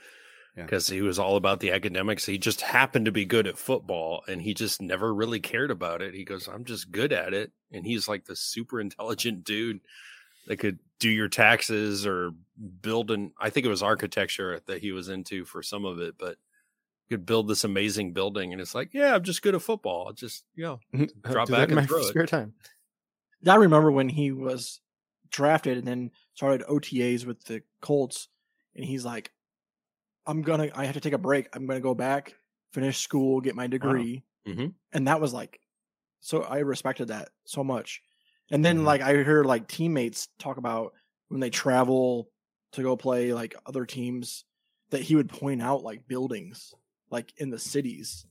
[0.57, 0.63] Yeah.
[0.63, 2.25] because he was all about the academics.
[2.25, 6.01] He just happened to be good at football, and he just never really cared about
[6.01, 6.13] it.
[6.13, 9.79] He goes, "I'm just good at it," and he's like the super intelligent dude
[10.47, 12.31] that could do your taxes or
[12.81, 13.31] build an.
[13.39, 16.37] I think it was architecture that he was into for some of it, but
[17.09, 18.51] could build this amazing building.
[18.51, 20.07] And it's like, yeah, I'm just good at football.
[20.07, 20.79] I'll just you know
[21.23, 22.05] Drop back in and my throw it.
[22.05, 22.53] spare time.
[23.47, 24.81] I remember when he was
[25.31, 28.27] drafted and then started OTAs with the Colts,
[28.75, 29.31] and he's like,
[30.28, 31.49] "I'm gonna, I have to take a break.
[31.55, 32.36] I'm gonna go back,
[32.74, 34.80] finish school, get my degree." Mhm.
[34.93, 35.61] And that was like,
[36.22, 38.01] so I respected that so much.
[38.51, 38.86] And then Mhm.
[38.86, 40.93] like I heard like teammates talk about
[41.30, 42.32] when they travel
[42.74, 44.45] to go play like other teams
[44.91, 46.76] that he would point out like buildings
[47.11, 48.26] like in the cities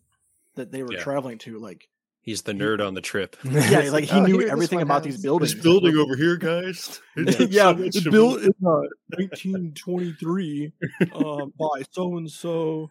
[0.56, 0.96] that they were Yeah.
[0.96, 1.88] traveling to like
[2.28, 3.36] he's the nerd on the trip.
[3.44, 7.00] yeah like he Oh, knew here, everything one about these has- building over here, guys.
[7.16, 8.84] yeah, it's built in uh,
[9.16, 10.72] 1923
[11.14, 12.90] um, by so and so.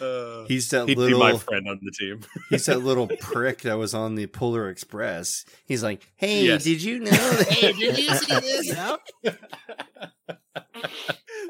[0.00, 2.20] Uh, He's that he'd be my little friend on the team.
[2.50, 5.44] he's that little prick that was on the Polar Express.
[5.66, 6.62] He's like, "Hey, Yes.
[6.62, 7.10] did you know?
[7.10, 8.76] That- Hey, did you see this?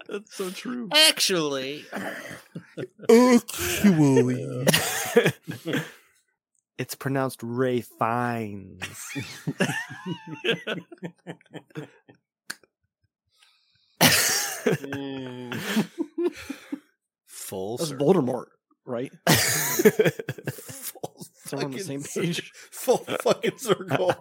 [0.09, 0.89] That's so true.
[0.93, 1.85] Actually,
[3.11, 4.65] Actually,
[6.79, 8.81] it's pronounced Rafe Fiennes.
[17.27, 18.15] full That's circle.
[18.15, 18.47] Voldemort,
[18.87, 19.13] right?
[19.29, 22.53] full So we're on the same page.
[22.71, 24.15] Full fucking circle.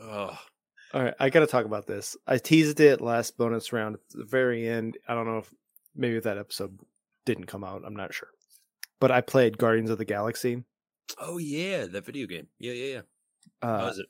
[0.00, 0.38] oh,
[0.94, 2.16] All right, I got to talk about this.
[2.26, 4.98] I teased it last bonus round at the very end.
[5.08, 5.52] I don't know if
[5.96, 6.78] maybe that episode
[7.24, 7.82] didn't come out.
[7.84, 8.28] I'm not sure.
[9.00, 10.64] But I played Guardians of the Galaxy.
[11.18, 12.48] oh yeah, that video game.
[12.58, 13.00] Yeah, yeah, yeah.
[13.62, 14.06] How Uh, is it?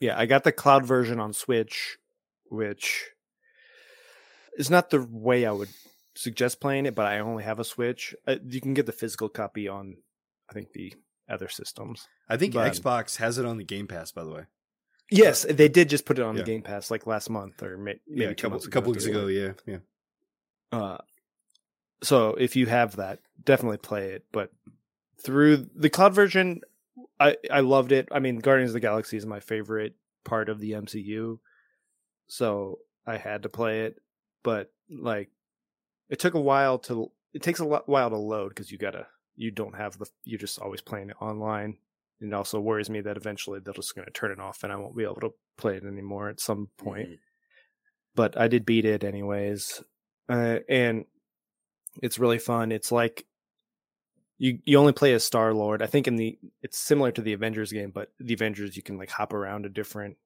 [0.00, 1.98] yeah, I got the cloud version on Switch,
[2.44, 3.10] which
[4.56, 5.68] is not the way I would
[6.14, 8.14] suggest playing it, but I only have a Switch.
[8.26, 9.96] Uh, you can get the physical copy on,
[10.50, 10.92] I think, the
[11.28, 12.08] other systems.
[12.28, 14.12] I think But- Xbox has it on the Game Pass.
[14.12, 14.44] By the way,
[15.10, 16.42] Yes, they did just put it on Yeah.
[16.42, 18.92] the Game Pass like last month or may- maybe yeah, a couple, months a couple
[18.92, 19.26] weeks ago.
[19.28, 19.78] Yeah, yeah.
[20.70, 20.98] Uh,
[22.02, 24.24] so if you have that, definitely play it.
[24.32, 24.50] But
[25.22, 26.60] through the cloud version,
[27.20, 28.08] I I loved it.
[28.12, 29.94] I mean, Guardians of the Galaxy is my favorite
[30.24, 31.38] part of the MCU,
[32.26, 33.96] so I had to play it.
[34.42, 35.30] But like,
[36.08, 37.10] it took a while to.
[37.34, 39.06] It takes a lot, while to load because you gotta.
[39.36, 40.06] You don't have the.
[40.24, 41.78] You're just always playing it online.
[42.20, 44.72] And it also worries me that eventually they're just going to turn it off and
[44.72, 47.18] I won't be able to play it anymore at some point Mhm.
[48.16, 49.84] but I did beat it anyways.
[50.28, 51.04] Uh, and
[52.02, 52.72] it's really fun.
[52.72, 53.26] It's like
[54.38, 55.82] you you only play as Star Lord.
[55.82, 58.96] I think in the it's similar to the Avengers game, but the Avengers you can
[58.98, 60.16] like hop around to different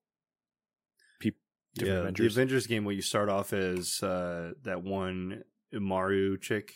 [1.19, 1.41] people.
[1.75, 2.35] Different yeah, Avengers.
[2.35, 6.75] the Avengers game where you start off as uh, that one Maru chick,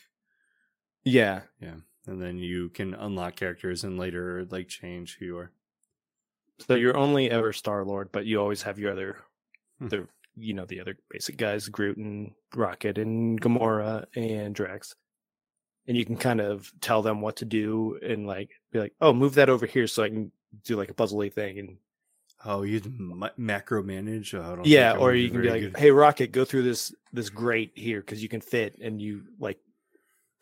[1.05, 1.75] yeah, yeah,
[2.07, 5.51] and then you can unlock characters and later like change who you are.
[6.67, 9.19] so you're only ever Star Lord, but you always have your other
[9.79, 9.89] Hmm.
[9.89, 14.95] the you know the other basic guys, Groot and Rocket and Gamora and Drax.
[15.89, 19.13] And you can kind of tell them what to do and like be like, "Oh,
[19.13, 20.33] move that over here so I can
[20.65, 21.77] do like a puzzly thing." And
[22.45, 24.35] Oh, you ma- macro manage.
[24.35, 25.77] Oh, I don't yeah, or you can be like, good.
[25.77, 29.59] "Hey, Rocket, go through this this grate here because you can fit," and you like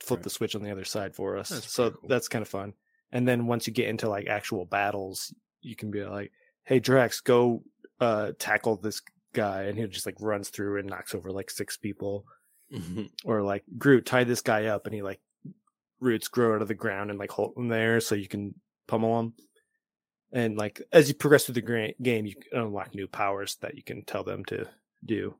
[0.00, 0.24] flip Right.
[0.24, 1.50] the switch on the other side for us.
[1.50, 2.08] That's so cool.
[2.08, 2.74] that's kind of fun.
[3.12, 6.32] And then once you get into like actual battles, you can be like,
[6.64, 7.62] "Hey, Drax, go
[8.00, 9.00] uh tackle this
[9.34, 12.26] guy," and he just like runs through and knocks over like six people.
[12.72, 13.10] Mhm.
[13.24, 15.20] Or like Groot, tie this guy up, and he like
[16.00, 18.54] roots grow out of the ground and like hold them there so you can
[18.88, 19.34] pummel them
[20.32, 23.82] And like as you progress through the gra- game, you unlock new powers that you
[23.82, 24.68] can tell them to
[25.04, 25.36] do,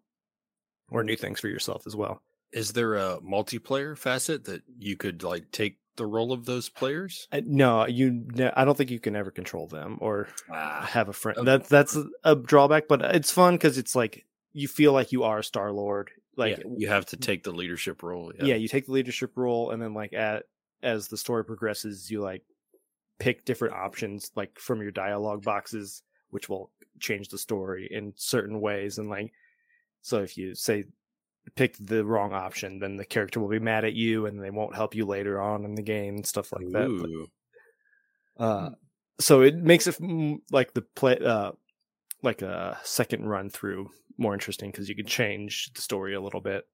[0.91, 2.23] or new things for yourself as well.
[2.53, 7.29] Is there a multiplayer facet that you could like take the role of those players?
[7.33, 8.11] Uh, No, you.
[8.35, 11.39] ne- I don't think you can ever control them or Ah, have a friend.
[11.39, 11.45] Okay.
[11.47, 15.43] That that's a, drawback, but it's fun because it's like you feel like you are
[15.43, 18.33] Star Lord like yeah, you have to take the leadership role.
[18.41, 18.57] yeah.
[18.57, 20.45] you take the leadership role and then like at
[20.83, 22.43] as the story progresses you like
[23.21, 28.61] pick different options like from your dialogue boxes which will change the story in certain
[28.61, 29.33] ways and like
[30.03, 30.85] so if you say
[31.57, 34.75] pick the wrong option then the character will be mad at you and they won't
[34.75, 37.27] help you later on in the game and stuff like that But, Ooh.
[38.39, 38.71] uh
[39.21, 39.97] so it makes it
[40.51, 41.53] like the play uh
[42.23, 46.41] like a second run through more interesting because you can change the story a little
[46.41, 46.65] bit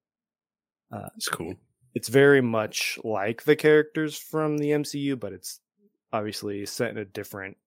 [1.15, 1.55] It's cool.
[1.93, 5.59] it's very much like the characters from the MCU, but it's
[6.13, 7.57] obviously set in a different,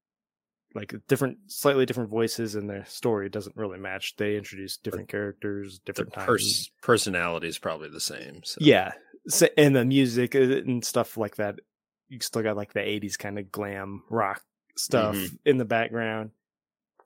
[0.74, 4.16] like different, slightly different voices, and their story doesn't really match.
[4.16, 6.26] They introduce different characters, The different times.
[6.26, 8.42] pers- personality is probably the same.
[8.44, 8.58] So.
[8.60, 8.92] Yeah,
[9.28, 11.60] so, and the music uh, and stuff like that.
[12.08, 14.42] You still got like the '80s kind of glam rock
[14.76, 15.38] stuff Mhm.
[15.46, 16.30] in the background,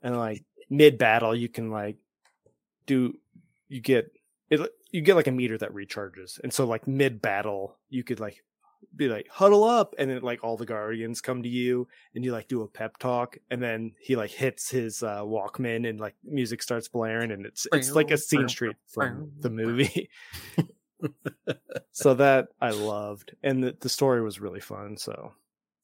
[0.03, 1.97] and like mid battle, you can like
[2.87, 3.19] do
[3.69, 4.11] you get
[4.51, 4.61] it.
[4.91, 8.43] You get like a meter that recharges, and so like mid battle, you could like
[8.95, 12.33] be like huddle up, and then like all the guardians come to you, and you
[12.33, 16.15] like do a pep talk, and then he like hits his uh, Walkman, and like
[16.25, 20.11] music starts blaring, and it's it's like a scene straight from the movie.
[21.93, 24.97] so that I loved, and the, the story was really fun.
[24.97, 25.33] So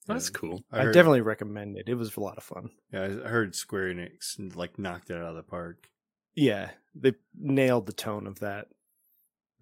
[0.07, 0.61] That's cool.
[0.71, 1.89] I, heard, definitely recommend it.
[1.89, 2.69] It was a lot of fun.
[2.91, 5.89] Yeah, I heard Square Enix like knocked it out of the park.
[6.35, 8.67] Yeah, they nailed the tone of that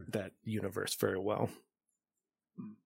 [0.10, 1.50] that universe very well.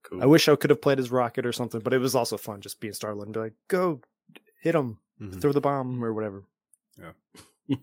[0.03, 0.24] Cool.
[0.24, 2.61] I wish I could have played as Rocket or something, but it was also fun
[2.61, 4.01] just being Star Lord and be like, "Go,
[4.61, 5.41] hit him, Mhm.
[5.41, 6.43] throw the bomb or whatever."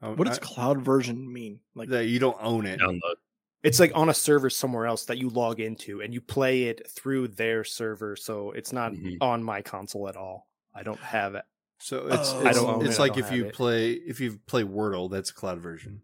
[0.00, 1.60] Um, What does I- cloud version mean?
[1.76, 2.80] Like that you don't own it.
[2.80, 3.14] Download.
[3.62, 6.90] It's like on a server somewhere else that you log into and you play it
[6.90, 9.18] through their server, so it's not Mhm.
[9.20, 10.48] on my console at all.
[10.74, 11.44] I don't have it.
[11.78, 12.40] So it's Oh.
[12.40, 13.54] it's, I don't own it's it, I like don't if you have it.
[13.54, 16.02] play if you play Wordle, that's a cloud version.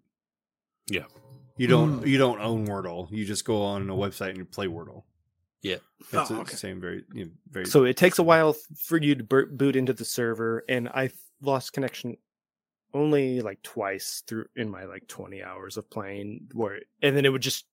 [0.89, 1.07] Yeah.
[1.59, 2.07] You don't mm.
[2.07, 3.11] you don't own Wordle.
[3.11, 5.03] You just go on a website and you play Wordle.
[5.63, 5.77] Yeah.
[6.01, 6.55] It's Oh, the okay.
[6.55, 9.93] same very you know, very So it takes a while for you to boot into
[9.93, 11.11] the server, and I
[11.43, 12.17] lost connection
[12.95, 16.49] only like twice through in my like 20 hours of playing.
[16.53, 17.67] Where and then it would just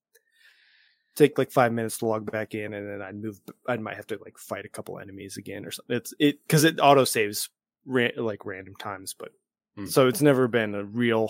[1.14, 3.40] take like five minutes to log back in, and then I'd move.
[3.68, 5.96] I might have to like fight a couple enemies again or something.
[5.96, 7.48] It's it because it auto saves
[7.84, 9.30] ra- like random times, but
[9.76, 9.86] Hmm.
[9.86, 11.28] so it's never been a real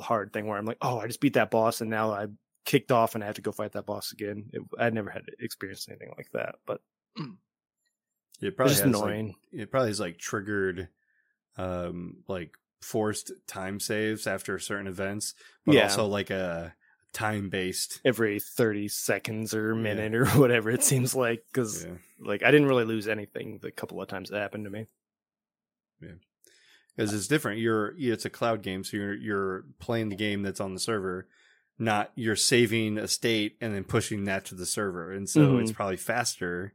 [0.00, 2.28] hard thing where I'm like, oh, I just beat that boss, and now I
[2.64, 4.50] kicked off and I have to go fight that boss again.
[4.52, 6.80] It, I never had experienced anything like that, but
[7.16, 7.26] it
[8.40, 9.34] it's probably just has, like, annoying.
[9.52, 10.88] it probably is like triggered
[11.56, 15.34] um like forced time saves after certain events,
[15.66, 15.82] but Yeah.
[15.84, 16.74] also like a
[17.12, 18.00] time based.
[18.04, 19.80] every 30 seconds or Yeah.
[19.82, 21.94] minute or whatever it seems like because Yeah.
[22.20, 24.86] like i didn't really lose anything the couple of times it happened to me
[26.98, 27.60] Because it's different.
[27.60, 31.28] You're it's a cloud game, so you're you're playing the game that's on the server,
[31.78, 35.70] not you're saving a state and then pushing that to the server, and so it's
[35.70, 35.74] Mhm.
[35.76, 36.74] probably faster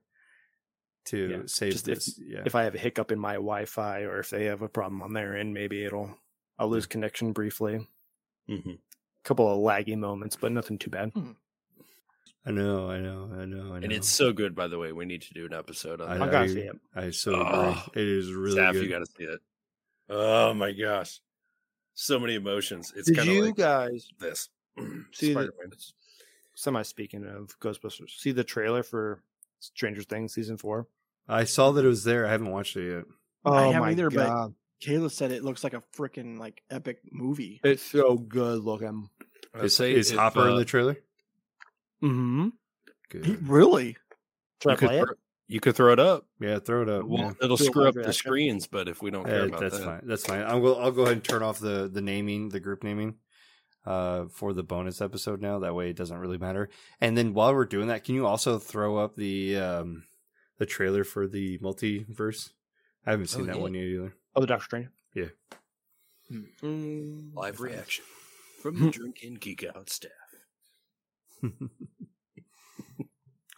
[1.08, 2.18] to Yeah, save just if- this.
[2.26, 5.02] yeah, if i have a hiccup in my wi-fi or if they have a problem
[5.02, 6.18] on their end maybe it'll
[6.58, 7.86] i'll lose connection briefly
[8.48, 8.78] hmm a
[9.26, 11.12] couple of laggy moments but nothing too bad
[12.46, 13.84] I know, I know, I know, I know.
[13.84, 14.92] And it's so good, by the way.
[14.92, 16.28] We need to do an episode on I, that.
[16.28, 16.76] I gotta I- see it.
[16.94, 18.02] I so Oh, agree.
[18.02, 18.84] It is really Staff, good.
[18.84, 19.40] you got to see it.
[20.10, 21.20] Oh my gosh,
[21.94, 22.94] so many emotions.
[22.96, 24.50] It's did kind of you like guys this.
[25.14, 25.50] see the,
[26.56, 29.22] semi speaking of ghostbusters see the trailer for
[29.60, 30.88] stranger things season four?
[31.28, 32.26] I saw that it was there.
[32.28, 33.06] I haven't watched it yet.
[33.46, 36.62] I Oh haven't my either, but- god Kayla said it looks like a freaking like
[36.70, 37.62] epic movie.
[37.64, 39.10] it's so good looking
[39.56, 40.98] I'd Is, say is if, Hopper in uh, the trailer?
[42.04, 42.50] mm-hmm
[43.10, 43.26] Good.
[43.26, 43.96] He- really?
[44.62, 45.08] Should I you, could play it?
[45.48, 46.26] Throw, you could throw it up.
[46.40, 47.06] Yeah, throw it up.
[47.06, 47.32] Well, yeah.
[47.42, 50.02] it'll screw up the screens, but if we don't care Uh, about that's that, fine.
[50.06, 50.42] That's fine.
[50.44, 50.76] I'll go.
[50.76, 53.16] I'll go ahead and turn off the the naming, the group naming,
[53.86, 55.60] uh, for the bonus episode now.
[55.60, 56.70] That way, it doesn't really matter.
[57.02, 60.04] And then while we're doing that, can you also throw up the um
[60.58, 62.50] the trailer for the multiverse?
[63.06, 63.62] I haven't seen Oh, that yeah.
[63.62, 64.16] one yet either.
[64.36, 65.26] oh the doctor strange Yeah.
[66.32, 68.06] Mm, live reaction
[68.62, 70.12] from the Drinking Geek Out staff.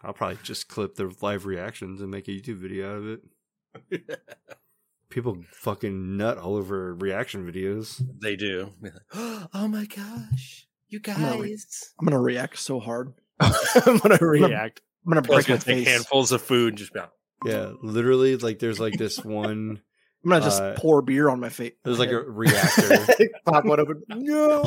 [0.06, 4.20] I'll probably just clip the live reactions and make a YouTube video out of it.
[5.10, 8.02] People fucking nut all over reaction videos.
[8.22, 8.72] They do.
[9.14, 11.94] oh my gosh, you I'm gonna re- guys!
[12.00, 13.14] I'm gonna react so hard.
[13.40, 14.82] I'm gonna react.
[15.06, 15.94] I'm gonna Plus, break my gonna take face.
[15.96, 17.10] handfuls of food and just be like,
[17.46, 19.82] Yeah, literally, like there's like this one.
[20.24, 21.74] I'm gonna just uh, pour beer on my face.
[21.84, 23.08] There's like a reactor.
[23.46, 24.04] Pop one open.
[24.10, 24.64] No.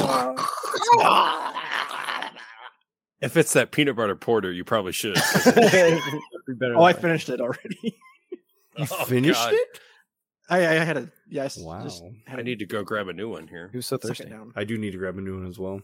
[3.21, 5.17] If it's that peanut butter porter, you probably should.
[5.47, 7.79] oh, I finished it already.
[8.79, 9.55] You Oh, finished God.
[9.55, 9.81] it?
[10.49, 11.59] I, I had a yes.
[11.59, 11.83] Wow.
[11.83, 13.69] Just had I a need to go grab a new one here.
[13.73, 14.33] He was so thirsty.
[14.55, 15.81] I do need to grab a new one as well.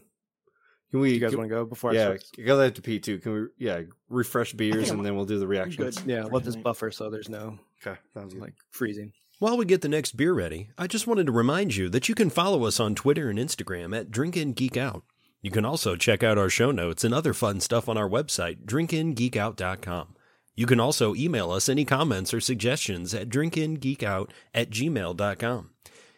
[0.91, 1.09] Can we?
[1.09, 2.23] Do you guys want to go before I yeah, start?
[2.37, 3.19] because I have to pee too.
[3.19, 3.47] Can we?
[3.65, 5.97] Yeah, refresh beers I'm- and then we'll do the reactions.
[5.97, 6.09] good.
[6.09, 8.41] Yeah, let this buffer so there's no Okay, sounds good.
[8.41, 9.11] like freezing.
[9.39, 12.15] While we get the next beer ready, I just wanted to remind you that you
[12.15, 15.03] can follow us on Twitter and Instagram at Drinkin' Geek Out.
[15.45, 18.65] You can also check out our show notes and other fun stuff on our website,
[18.65, 20.15] drinkingeekout.com.
[20.55, 25.69] You can also email us any comments or suggestions at drinkingeekout at gmail.com.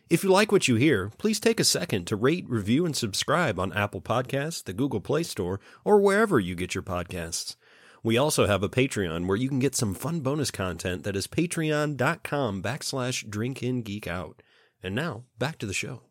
[0.09, 3.59] If you like what you hear, please take a second to rate, review, and subscribe
[3.59, 7.57] on Apple Podcasts, the Google Play Store, or wherever you get your podcasts.
[8.03, 11.28] We also have a Patreon where you can get some fun bonus content that is
[11.28, 14.36] patreon.com backslash drinkingeekout.
[14.82, 16.03] And now, back to the show.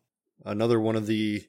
[0.45, 1.47] Another one of the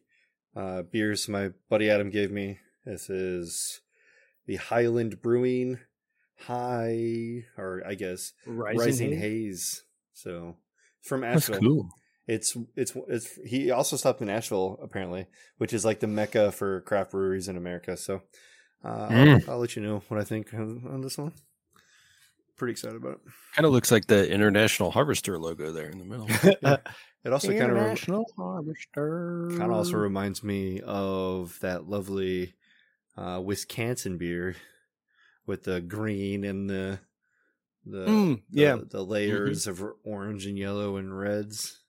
[0.57, 2.59] uh, beers my buddy Adam gave me.
[2.85, 3.81] This is
[4.47, 5.79] the Highland Brewing
[6.47, 9.21] High, or I guess Rising, Rising, Haze?
[9.21, 9.83] Haze.
[10.13, 10.57] So
[11.03, 11.61] from Asheville.
[11.61, 11.89] cool.
[12.27, 15.27] It's it's it's he also stopped in Asheville apparently,
[15.57, 17.97] which is like the mecca for craft breweries in America.
[17.97, 18.23] So
[18.85, 19.43] uh, Mm.
[19.49, 21.33] I'll, I'll let you know what I think on, on this one.
[22.57, 23.21] Pretty excited about it.
[23.55, 26.29] Kind of looks like the International Harvester logo there in the middle.
[27.29, 29.49] It also kind of International Harvester.
[29.51, 32.55] kind of also reminds me of that lovely
[33.19, 34.57] uh, Wisconsin beer
[35.47, 37.01] with the green and the
[37.85, 38.77] the, Mm, the- yeah.
[38.91, 41.81] the layers of orange and yellow and reds.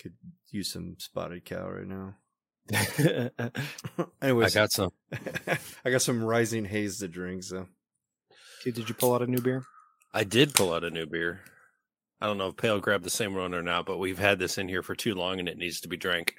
[0.00, 0.14] Could
[0.50, 2.14] use some spotted cow right now.
[4.22, 4.90] I got some.
[5.84, 7.42] I got some rising haze to drink.
[7.42, 7.66] So
[8.64, 9.64] did you pull out a new beer?
[10.14, 11.40] I did pull out a new beer.
[12.20, 14.58] I don't know if Pail grabbed the same one or not, but we've had this
[14.58, 16.34] in here for too long and it needs to be drank.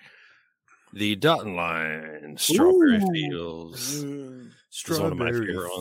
[0.93, 3.11] The Dutton Line Strawberry Ooh.
[3.11, 4.03] Fields.
[4.03, 4.49] Mm.
[4.87, 5.31] is one of my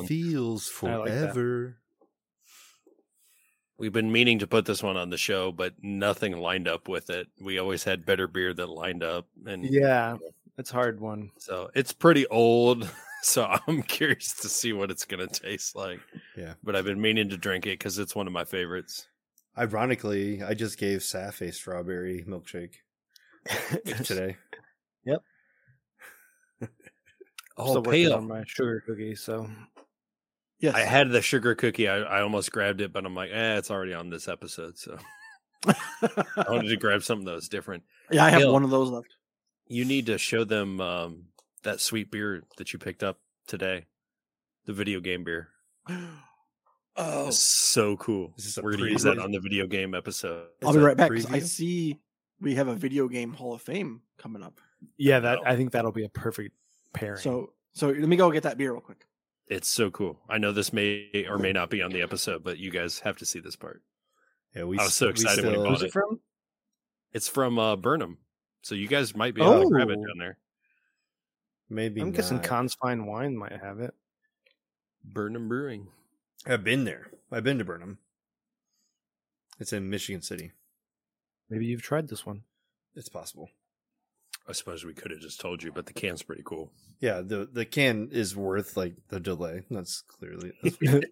[0.06, 1.76] feels I like forever.
[3.78, 7.10] We've been meaning to put this one on the show, but nothing lined up with
[7.10, 7.28] it.
[7.40, 10.16] We always had better beer that lined up, and Yeah,
[10.58, 11.30] it's a hard one.
[11.38, 12.88] so it's pretty old.
[13.20, 15.98] So I'm curious to see what it's gonna taste like.
[16.36, 16.54] Yeah.
[16.62, 19.08] but I've been meaning to drink it because it's one of my favorites.
[19.58, 22.74] Ironically, I just gave Saf a strawberry milkshake
[24.04, 24.36] today.
[25.10, 26.66] Oh,
[27.70, 28.14] Still working Pail!
[28.14, 29.50] on my sugar cookie, so
[30.60, 30.74] Yes.
[30.74, 31.88] I had the sugar cookie.
[31.88, 34.76] I, I almost grabbed it, but I'm like, eh, it's already on this episode.
[34.78, 34.98] So
[35.66, 37.84] I wanted to grab something that was different.
[38.10, 38.52] yeah, I have Hill.
[38.52, 39.14] one of those left.
[39.68, 41.24] You need to show them um,
[41.62, 43.86] that sweet beer that you picked up today,
[44.66, 45.48] the video game beer.
[47.00, 48.34] Oh, It's so cool.
[48.36, 50.48] Is this a We're gonna use that on the video game episode.
[50.64, 51.10] I'll be right back.
[51.30, 51.98] I see
[52.40, 54.60] we have a video game Hall of Fame coming up.
[54.96, 56.54] yeah, that I think that'll be a perfect
[56.92, 57.20] pairing.
[57.20, 59.06] So, so let me go get that beer real quick.
[59.46, 60.18] It's so cool.
[60.28, 63.16] I know this may or may not be on the episode, but you guys have
[63.18, 63.82] to see this part.
[64.54, 64.78] Yeah, we.
[64.78, 65.86] I was so we excited when he bought it.
[65.86, 66.20] it from?
[67.12, 68.18] It's from uh, Burn 'Em,
[68.62, 70.04] so you guys might be able to grab it Oh.
[70.06, 70.36] down there.
[71.70, 72.46] Maybe I'm guessing not.
[72.46, 73.94] Kahn's Fine Wine might have it.
[75.04, 75.88] Burn 'Em Brewing.
[76.48, 77.08] I've been there.
[77.30, 77.98] I've been to Burn 'Em.
[79.60, 80.52] It's in Michigan City.
[81.50, 82.44] Maybe you've tried this one.
[82.94, 83.50] It's possible.
[84.48, 86.72] I suppose we could have just told you, but the can's pretty cool.
[87.00, 89.62] Yeah, the the can is worth like the delay.
[89.70, 90.52] That's clearly.
[90.62, 91.04] That's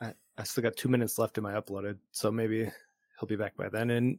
[0.00, 3.56] I, I still got two minutes left in my uploaded, so maybe he'll be back
[3.56, 4.18] by then, and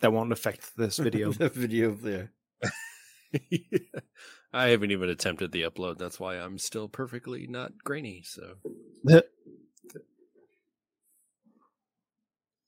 [0.00, 1.30] that won't affect this video.
[1.32, 1.96] the video.
[2.02, 2.70] Yeah.
[4.54, 5.98] I haven't even attempted the upload.
[5.98, 8.22] That's why I'm still perfectly not grainy.
[8.24, 8.54] So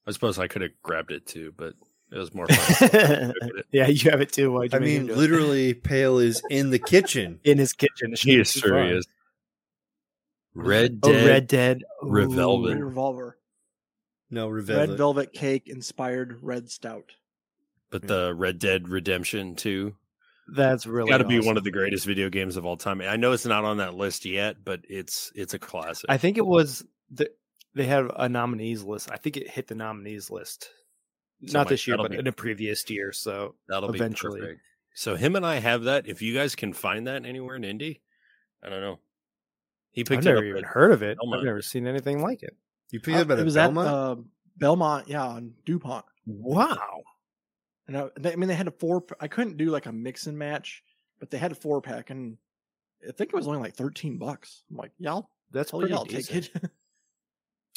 [0.07, 1.75] I suppose I could have grabbed it too, but
[2.13, 3.33] it was more fun.
[3.73, 4.53] yeah, you have it too.
[4.53, 5.19] Why'd you I mean, do it?
[5.19, 7.41] literally, Pail is in the kitchen.
[7.45, 8.13] in his kitchen.
[8.13, 8.87] It should he is too sure far.
[8.87, 9.01] he.
[10.55, 11.27] Red Oh, Dead.
[11.27, 11.83] Red Dead.
[12.03, 12.69] Revolver.
[12.69, 12.85] Red Ooh.
[12.85, 13.39] Revolver,
[14.31, 17.13] No, red velvet cake inspired red stout.
[17.91, 19.95] but the Red Dead Redemption 2
[20.49, 23.01] That's really got to be one of the greatest video games of all time.
[23.01, 26.07] I know it's not on that list yet, but it's it's a classic.
[26.09, 27.29] I think it was the,
[27.75, 29.11] they had a nominees list.
[29.11, 30.71] I think it hit the nominees list.
[31.47, 33.13] So Not my- this year, but be- in a previous year.
[33.13, 34.41] So That'll eventually.
[34.41, 34.61] be perfect.
[34.95, 36.07] So him and I have that.
[36.09, 38.01] If you guys can find that anywhere in Indy,
[38.63, 38.99] I don't know.
[39.91, 40.45] He picked up, I've it never up.
[40.51, 41.19] even heard of it.
[41.19, 41.41] Belmont.
[41.41, 42.57] I've never seen anything like it.
[42.93, 43.89] You picked it up at it was Belmont?
[43.89, 44.17] at uh,
[44.59, 46.05] Belmont, yeah, on Dupont.
[46.27, 47.03] Wow.
[47.89, 49.05] And I, they, I mean, they had a four.
[49.21, 50.83] I couldn't do like a mix and match,
[51.21, 52.37] but they had a four pack, and
[53.07, 54.65] I think it was only like thirteen bucks.
[54.71, 56.51] I'm like, yeah, I'll, That's tell pretty you, I'll take it.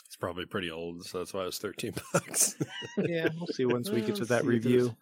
[0.08, 2.56] It's probably pretty old, so that's why it was thirteen bucks.
[2.98, 4.96] yeah, we'll see once we get to that see if there's- review.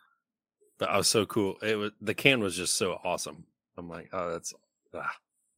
[0.77, 1.55] but I was so cool.
[1.61, 3.45] It was the can was just so awesome.
[3.77, 4.53] I'm like, oh, that's.
[4.93, 5.09] Ah,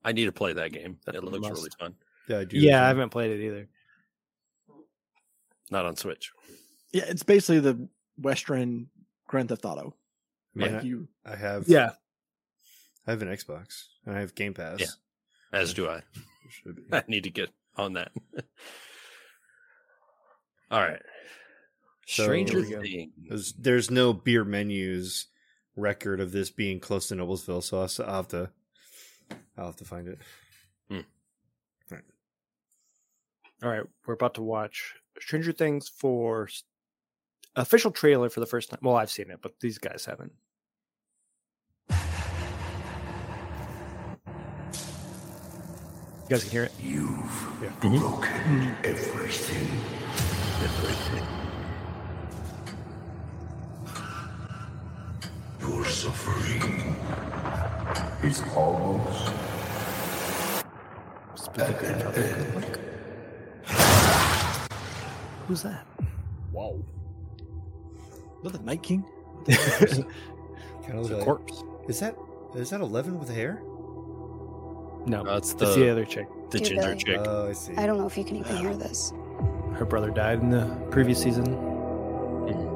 [0.05, 0.99] I need to play that game.
[1.03, 1.55] That's it looks must.
[1.55, 1.95] really fun.
[2.27, 2.57] yeah, I do.
[2.59, 3.67] Yeah, I haven't played it either.
[5.71, 6.31] Not on Switch.
[6.91, 7.87] yeah, it's basically the
[8.19, 8.87] Western
[9.29, 9.93] Grand Theft Auto.
[10.55, 11.67] I mean, Like you, I have.
[11.69, 11.91] Yeah.
[13.07, 14.79] I have an Xbox and I have Game Pass.
[14.81, 14.87] Yeah.
[15.53, 16.01] As do I.
[16.49, 16.83] Should be.
[16.91, 18.11] I need to get on that.
[20.71, 21.01] All right.
[22.07, 23.01] So- Stranger Here we go.
[23.03, 23.13] Things.
[23.29, 25.27] There's, there's no beer menus
[25.75, 28.49] record of this being close to Noblesville, so I'll, have to
[29.57, 30.17] I'll have to find it.
[30.89, 30.95] Hmm.
[31.91, 32.03] All right.
[33.63, 36.63] All right, we're about to watch Stranger Things for s-
[37.59, 38.79] official trailer for the first time.
[38.81, 40.31] Well, I've seen it, but these guys haven't.
[46.29, 46.71] You guys can hear it.
[46.81, 47.97] You've mm-hmm.
[47.97, 49.67] broken everything.
[50.61, 51.25] Everything.
[55.59, 56.95] Your suffering
[58.23, 59.31] is almost
[65.47, 65.85] Who's that?
[66.51, 66.85] Whoa.
[68.43, 69.03] Is that the Night King?
[69.47, 70.05] Kind
[70.93, 71.63] of It's a like- corpse.
[71.87, 72.15] Is that
[72.55, 73.61] is that Eleven with hair?
[75.05, 76.27] No, That's it's the the other chick.
[76.51, 76.97] the Dear ginger Billy.
[76.97, 77.19] chick.
[77.23, 77.73] Oh, I see.
[77.75, 79.11] I don't know if you can even hear this.
[79.73, 81.45] Her brother died in the previous season.
[81.45, 82.67] Mm-hmm.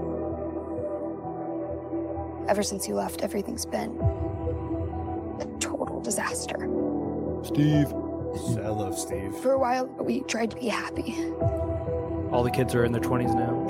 [2.49, 3.91] Ever since you left, everything's been
[5.39, 6.57] a total disaster.
[7.43, 7.87] Steve.
[8.63, 9.35] I love Steve.
[9.37, 11.13] For a while, we tried to be happy.
[12.31, 13.67] All the kids are in their twenties now.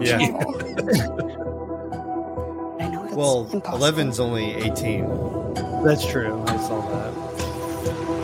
[0.00, 0.18] Yeah.
[2.80, 3.78] I know it's Well, impossible.
[3.78, 5.04] Eleven's only eighteen.
[5.84, 6.42] That's true.
[6.46, 8.18] I saw that.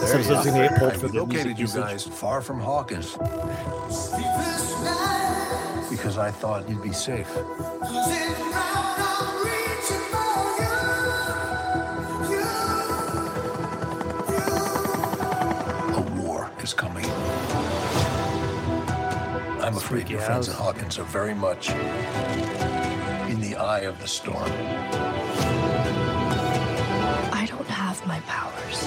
[0.00, 3.16] This episode's gonna get pulled for I the located you guys far from Hawkins
[5.90, 7.28] because I thought you'd be safe.
[15.96, 17.04] A war is coming.
[19.60, 21.70] I'm afraid your friends at Hawkins are very much
[23.28, 24.50] in the eye of the storm.
[27.32, 28.84] I don't have my powers.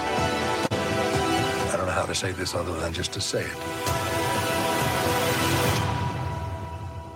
[1.74, 4.03] I don't know how to say this other than just to say it.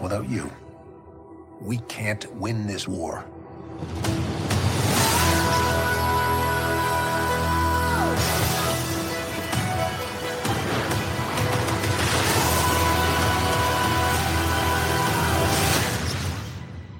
[0.08, 0.50] Without you,
[1.60, 3.26] we can't win this war.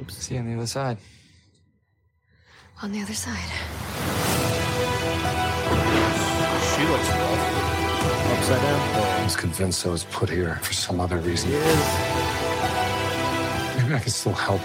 [0.02, 0.98] Oops, see you on the other side.
[2.82, 3.38] On the other side.
[6.76, 7.68] She looks rough.
[8.38, 9.22] Upside down.
[9.22, 12.17] I was convinced I was put here for some other reason.
[13.88, 14.60] Maybe I can still help.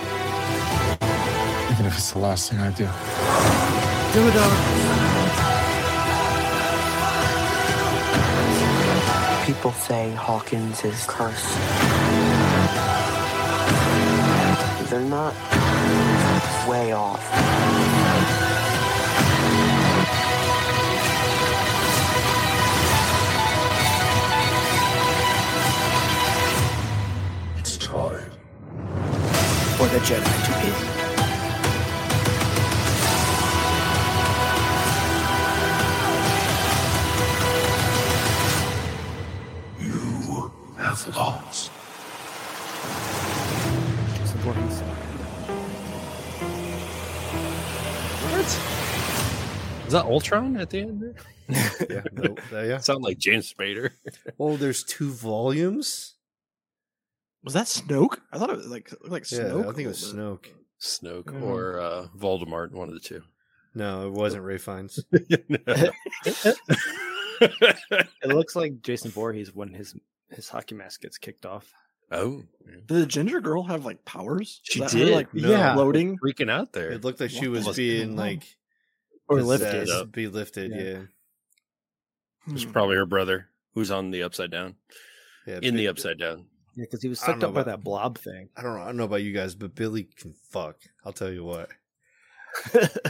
[1.70, 2.86] Even if it's the last thing I do.
[4.12, 4.52] Do it, dog.
[9.46, 11.56] People say Hawkins is cursed.
[14.90, 15.34] They're not
[16.68, 17.91] way off.
[29.82, 30.70] For the Jedi to be.
[39.84, 41.72] You have lost.
[44.18, 44.78] Jason Voorhees.
[49.88, 51.16] Is that Ultron at the end there?
[51.90, 52.04] Yeah.
[52.12, 52.78] no, uh, yeah.
[52.78, 53.90] Sound like James Spader.
[54.38, 56.14] Oh, there's two volumes.
[57.44, 58.18] Was that Snoke?
[58.32, 59.62] I thought it was like looked like Yeah, Snoke.
[59.62, 60.46] I think it was little Snoke.
[60.80, 61.42] Snoke Mhm.
[61.42, 63.22] or uh, Voldemort, one of the two.
[63.74, 65.00] No, it wasn't Rafe Fiennes.
[67.40, 69.94] It looks like Jason Voorhees when his
[70.30, 71.72] his hockey mask gets kicked off.
[72.12, 72.86] oh, bit.
[72.86, 74.60] Did the ginger girl have like powers?
[74.62, 75.14] She Was that her, did.
[75.14, 75.50] like No.
[75.50, 75.74] Yeah.
[75.74, 76.18] floating.
[76.18, 76.90] freaking out there.
[76.92, 78.44] It looked like she What was was being like
[79.28, 80.12] Or lifted.
[80.12, 80.70] be lifted.
[80.70, 80.82] Yeah.
[80.82, 82.70] Yeah, It's Hmm.
[82.72, 84.76] probably her brother who's on the upside down.
[85.46, 85.58] yeah.
[85.62, 86.46] In the upside down.
[86.74, 88.48] Yeah, because he was I sucked know up by that blob thing.
[88.56, 88.82] I don't know.
[88.82, 90.76] I don't know about you guys, but Billy can fuck.
[91.04, 91.70] I'll tell you what.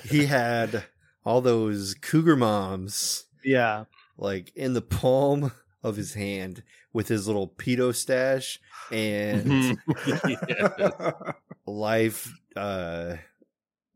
[0.04, 0.84] He had
[1.24, 3.84] all those cougar moms yeah.
[4.16, 5.52] like in the palm
[5.82, 8.60] of his hand with his little pedo stash
[8.90, 9.78] and
[11.66, 13.16] life uh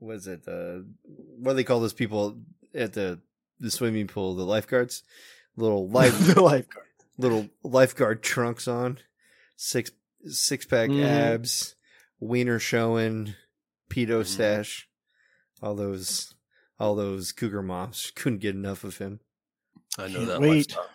[0.01, 0.79] was it uh
[1.39, 2.39] what do they call those people
[2.75, 3.21] at the
[3.61, 5.03] the swimming pool the lifeguards
[5.57, 6.87] little life the lifeguard.
[7.19, 8.99] little lifeguard trunks on
[9.57, 9.91] six
[10.25, 11.03] six pack Mhm.
[11.05, 11.75] abs
[12.21, 13.35] wiener showing
[13.91, 14.27] pedo Mhm.
[14.27, 14.89] stash
[15.63, 16.35] all those
[16.79, 19.21] all those cougar moms couldn't get enough of him
[19.99, 20.49] I know Can't that wait.
[20.77, 20.91] lifestyle.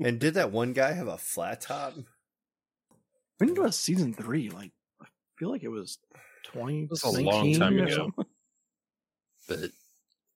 [0.00, 1.94] And did that one guy have a flat top?
[3.38, 4.50] When was season three?
[4.50, 5.06] Like, I
[5.38, 5.98] feel like it was
[6.44, 6.86] twenty.
[6.86, 8.12] was a long time ago.
[9.48, 9.70] But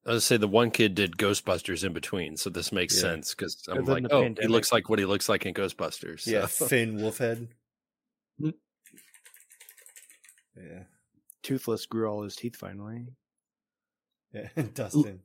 [0.06, 3.00] I was say the one kid did Ghostbusters in between, so this makes Yeah.
[3.00, 5.52] sense because I'm And like, the oh, he looks like what he looks like in
[5.54, 6.20] Ghostbusters.
[6.20, 7.48] so- Yeah, Finn Wolfhard.
[8.40, 8.54] Mm.
[10.56, 10.84] Yeah,
[11.42, 13.06] Toothless grew all his teeth finally.
[14.32, 14.48] yeah.
[14.74, 15.20] Dustin.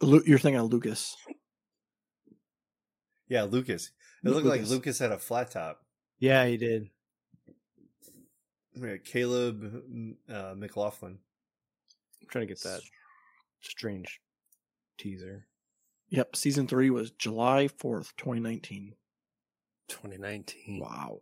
[0.00, 1.14] Lu- You're thinking of Lucas.
[3.28, 3.90] Yeah, Lucas.
[4.24, 4.70] It looked like Lucas.
[4.70, 5.84] Lucas had a flat top.
[6.18, 6.88] Yeah, he did.
[8.74, 9.82] Yeah, Caleb
[10.28, 11.18] uh, McLaughlin.
[12.22, 12.80] I'm trying to get that
[13.62, 14.20] strange
[14.98, 15.46] teaser.
[16.10, 18.94] Yep, season three was July fourth, twenty nineteen.
[19.88, 20.78] 2019.
[20.80, 21.20] Wow,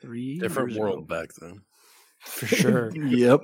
[0.00, 1.06] three Different years world ago.
[1.06, 1.62] back then
[2.20, 2.90] For sure.
[2.96, 3.40] yep.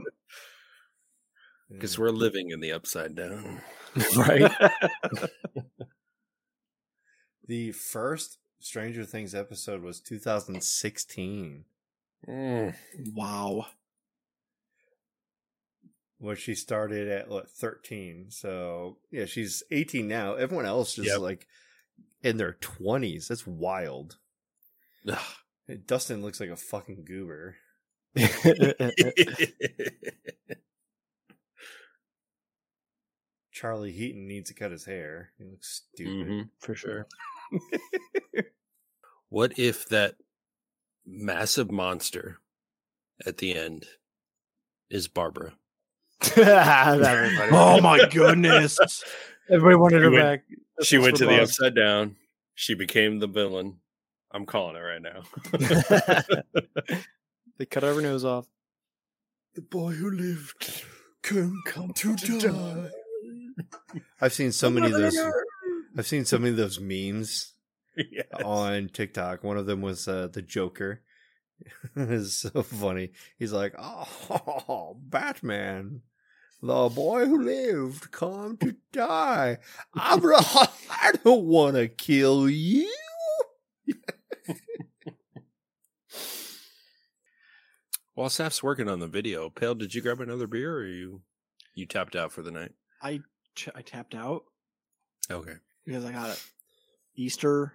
[1.71, 3.61] because we're living in the upside down.
[4.17, 4.51] right?
[7.47, 11.65] The first Stranger Things episode was 2016,
[12.29, 12.75] Mm.
[13.15, 13.67] Wow.
[16.23, 18.27] Where she started at what 13.
[18.31, 20.35] So yeah, she's 18 now.
[20.35, 21.19] Everyone else is Yep.
[21.19, 21.47] like
[22.23, 23.27] in their 20s.
[23.29, 24.17] That's wild.
[25.87, 27.57] Dustin looks like a fucking goober.
[33.51, 35.33] Charlie Heaton needs to cut his hair.
[35.39, 36.27] He looks stupid.
[36.29, 36.51] Mhm.
[36.61, 37.07] For sure.
[39.29, 40.17] What if that
[41.07, 42.39] massive monster
[43.25, 43.87] at the end
[44.91, 45.55] is Barbara?
[46.35, 47.51] That'd be funny.
[47.53, 48.79] Oh my goodness.
[49.51, 50.45] Everybody wanted She her went- back.
[50.83, 52.17] she went to the upside down.
[52.55, 53.79] She became the villain.
[54.31, 55.23] I'm calling it right now.
[57.59, 58.47] they cut her nose off.
[59.55, 60.85] The boy who lived
[61.23, 62.91] can come to die.
[64.21, 65.19] I've seen so many of those.
[65.97, 67.53] I've seen so many of those memes
[67.95, 68.27] Yes.
[68.43, 69.45] on TikTok.
[69.45, 71.03] One of them was uh, the Joker.
[71.97, 73.11] it's so funny.
[73.39, 76.01] He's like, "Oh, Batman,
[76.63, 79.59] the boy who lived, come to die.
[79.95, 80.21] I'm,
[80.91, 82.91] I don't want to kill you."
[88.15, 91.23] While Saf's working on the video, Pail, did you grab another beer or you
[91.75, 92.73] you tapped out for the night?
[93.01, 93.21] I
[93.55, 94.45] ch- I tapped out
[95.31, 95.55] Okay.
[95.87, 96.45] because I got it
[97.17, 97.73] Easter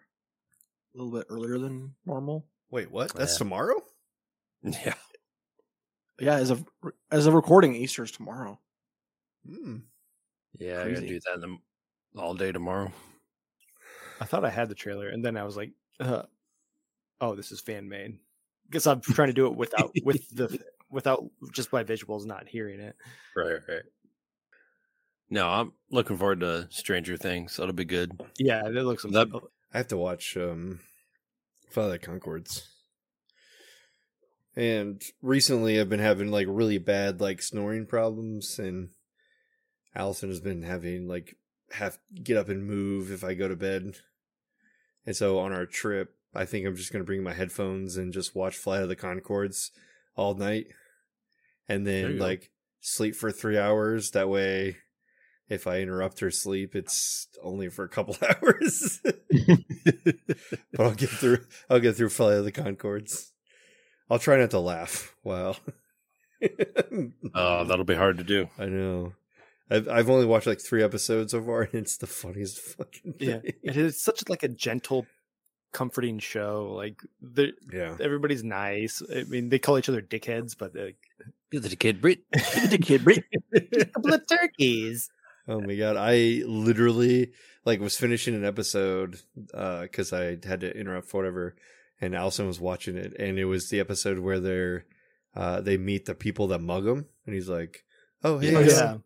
[0.93, 2.45] a little bit earlier than normal.
[2.69, 3.13] Wait, what?
[3.15, 3.37] That's Yeah.
[3.39, 3.81] tomorrow?
[4.63, 4.93] Yeah.
[6.19, 6.65] Yeah, as of
[7.11, 8.59] as of recording, Easter's tomorrow.
[9.47, 9.77] Hmm.
[10.59, 11.57] Yeah, I gotta do that the,
[12.19, 12.91] all day tomorrow.
[14.19, 16.23] I thought I had the trailer, and then I was like, uh,
[17.21, 18.17] "Oh, this is fan made."
[18.67, 21.23] Because I'm trying to do it without with the without
[21.53, 22.95] just by visuals, not hearing it.
[23.35, 23.83] Right, right.
[25.29, 27.57] No, I'm looking forward to Stranger Things.
[27.57, 28.19] That'll be good.
[28.39, 29.03] Yeah, it looks.
[29.03, 29.29] That-
[29.73, 30.79] I have to watch um
[31.69, 32.63] Flight of the Conchords.
[34.55, 38.89] And recently I've been having like really bad like snoring problems and
[39.95, 41.35] Allison has been having like
[41.71, 43.95] have get up and move if I go to bed.
[45.05, 48.35] And so on our trip, I think I'm just gonna bring my headphones and just
[48.35, 49.71] watch Flight of the Conchords
[50.15, 50.67] all night.
[51.69, 52.23] And then you go.
[52.23, 54.11] like sleep for three hours.
[54.11, 54.77] That way
[55.49, 58.99] if I interrupt her sleep, it's only for a couple hours.
[59.03, 61.39] but I'll get through.
[61.69, 63.31] I'll get through Flight of the Conchords.
[64.09, 65.15] I'll try not to laugh.
[65.23, 65.55] Wow.
[67.33, 68.47] Oh, that'll be hard to do.
[68.59, 69.13] I know.
[69.69, 73.29] I've I've only watched like three episodes so far, and it's the funniest fucking thing.
[73.29, 75.05] Yeah, it is such like a gentle,
[75.73, 76.73] comforting show.
[76.75, 77.95] Like the yeah.
[77.99, 79.01] everybody's nice.
[79.13, 80.97] I mean, they call each other dickheads, but like,
[81.51, 82.19] You're the kid, Brit.
[82.31, 83.23] the kid, Brit.
[83.53, 85.09] a couple of turkeys.
[85.47, 85.95] Oh my god!
[85.97, 87.31] I literally
[87.65, 91.55] like was finishing an episode because I had to interrupt for whatever,
[92.01, 94.85] and Allison was watching it, and it was the episode where they're
[95.35, 97.85] uh, they meet the people that mug them, and he's like,
[98.23, 98.97] "Oh hey, Oh, uh, yeah.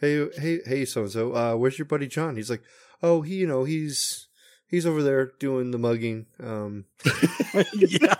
[0.00, 2.36] Hey, hey, hey, so and so, uh, where's your buddy John?
[2.36, 2.62] He's like,
[3.02, 4.28] oh, he, you know, he's
[4.66, 6.26] he's over there doing the mugging.
[6.42, 6.86] Um,
[7.74, 8.14] yeah.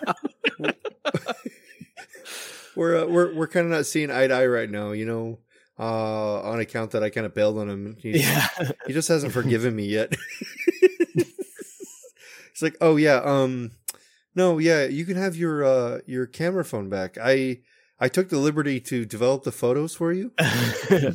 [2.77, 5.39] we're uh, we're we're kind of not seeing eye to eye right now, you know,
[5.78, 7.97] uh, on account that I kind of bailed on him.
[8.01, 8.47] He's, Yeah,
[8.86, 10.15] he just hasn't forgiven me yet.
[11.15, 13.70] He's like, oh yeah, um,
[14.35, 17.16] no, yeah, you can have your uh your camera phone back.
[17.20, 17.61] I
[18.01, 20.32] I took the liberty to develop the photos for you.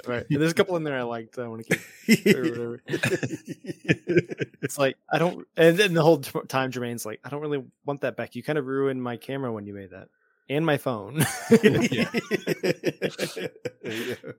[0.08, 0.26] right.
[0.30, 1.40] There's a couple in there I liked.
[1.40, 2.28] I want to keep.
[2.36, 2.84] or whatever.
[4.62, 8.02] It's like I don't, and then the whole time Jermaine's like, I don't really want
[8.02, 8.36] that back.
[8.36, 10.08] You kind of ruined my camera when you made that,
[10.50, 11.24] and my phone.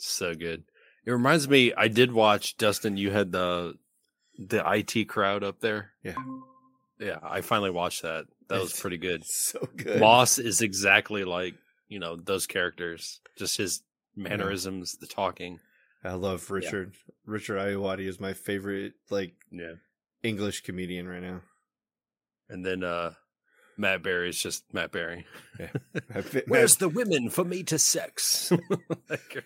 [0.00, 0.62] So good.
[1.04, 2.96] It reminds me, I did watch Dustin.
[2.96, 3.74] You had the
[4.38, 5.92] the IT crowd up there.
[6.04, 6.14] Yeah.
[7.00, 8.26] Yeah, I finally watched that.
[8.48, 9.24] That was pretty good.
[9.28, 10.00] So good.
[10.00, 11.54] Moss is exactly like,
[11.88, 13.20] you know, those characters.
[13.36, 13.82] Just his
[14.16, 15.60] mannerisms, the talking.
[16.04, 16.94] I love Richard.
[17.26, 19.74] Richard Ayoade is my favorite like Yeah.
[20.22, 21.40] English comedian right now.
[22.48, 23.12] And then uh
[23.76, 25.24] Matt Berry is just Matt Berry.
[25.58, 25.70] Yeah.
[26.48, 28.52] Where's the women for me to sex?
[29.08, 29.44] Like,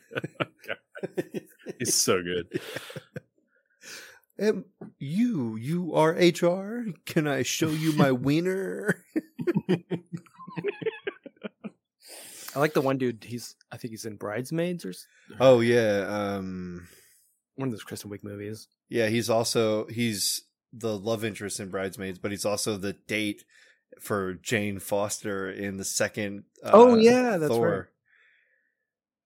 [1.78, 2.60] He's so good.
[4.40, 4.64] Um,
[4.98, 6.86] you, you are HR.
[7.06, 9.04] Can I show you my wiener?
[12.54, 13.24] I like the one dude.
[13.24, 15.06] He's I think he's in Bridesmaids or s-
[15.40, 16.86] oh yeah, um,
[17.54, 18.68] one of those Kristen Wiig movies.
[18.90, 19.08] yeah.
[19.08, 20.42] He's also he's
[20.72, 23.44] the love interest in Bridesmaids, but he's also the date
[24.00, 26.44] for Jane Foster in the second.
[26.62, 27.90] Uh, Oh, yeah, that's Thor.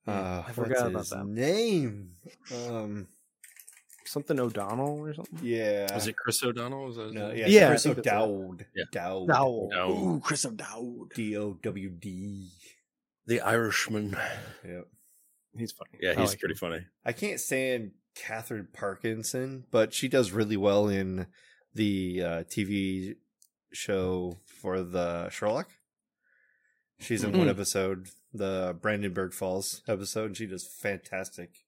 [0.07, 1.27] Yeah, Uh, I forgot about his that.
[1.27, 2.11] name.
[2.69, 3.09] Um,
[4.07, 5.39] Something O'Donnell or something.
[5.43, 5.93] yeah.
[5.95, 6.85] Was it Chris O'Donnell?
[6.87, 7.99] Was that his No, yeah, Yeah, I Chris think.
[7.99, 8.67] O'Dowd.
[8.75, 8.85] Yeah.
[8.93, 9.29] Dowd.
[9.29, 9.69] No.
[9.73, 9.91] No.
[9.91, 11.13] Ooh, Chris O'Dowd.
[11.15, 12.51] D O W D.
[13.27, 14.17] The Irishman.
[14.65, 14.83] Yeah.
[15.57, 15.91] He's funny.
[16.01, 16.59] Yeah, he's like pretty him.
[16.59, 16.81] funny.
[17.05, 21.27] I can't stand Katherine Parkinson, but she does really well in
[21.75, 23.17] the uh, TV
[23.73, 25.71] show for the Sherlock.
[26.99, 27.51] She's in one Mhm.
[27.51, 31.66] episode, the Brandenburg Falls episode, and she does fantastic.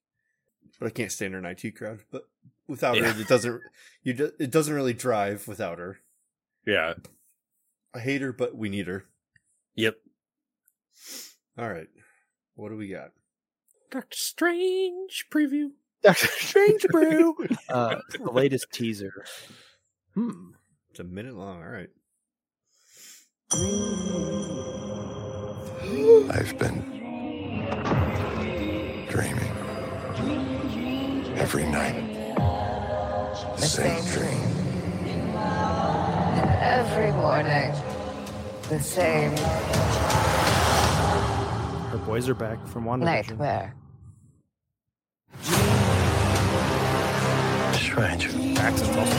[0.79, 1.99] But I can't stand her in IT crowd.
[2.11, 2.27] But
[2.67, 3.11] without Yeah.
[3.11, 3.61] her, it doesn't.
[4.03, 5.99] You do, it doesn't really drive without her.
[6.65, 6.93] Yeah.
[7.93, 9.05] I hate her, but we need her.
[9.75, 9.97] Yep.
[11.57, 11.87] All right,
[12.55, 13.11] what do we got?
[13.91, 15.71] Doctor Strange preview.
[16.03, 17.35] Doctor Strange Brew.
[17.69, 19.25] uh, the latest teaser.
[20.13, 20.51] Hmm.
[20.91, 21.61] It's a minute long.
[21.63, 21.89] All right.
[26.31, 26.83] I've been
[29.09, 29.48] dreaming
[31.37, 31.95] every night.
[33.57, 34.41] The same dream.
[36.61, 37.73] Every morning,
[38.69, 39.35] the same
[41.91, 43.03] Her boys are back from WandaVision.
[43.03, 43.73] nightmare.
[47.73, 48.27] Strange.
[48.59, 49.17] Access also.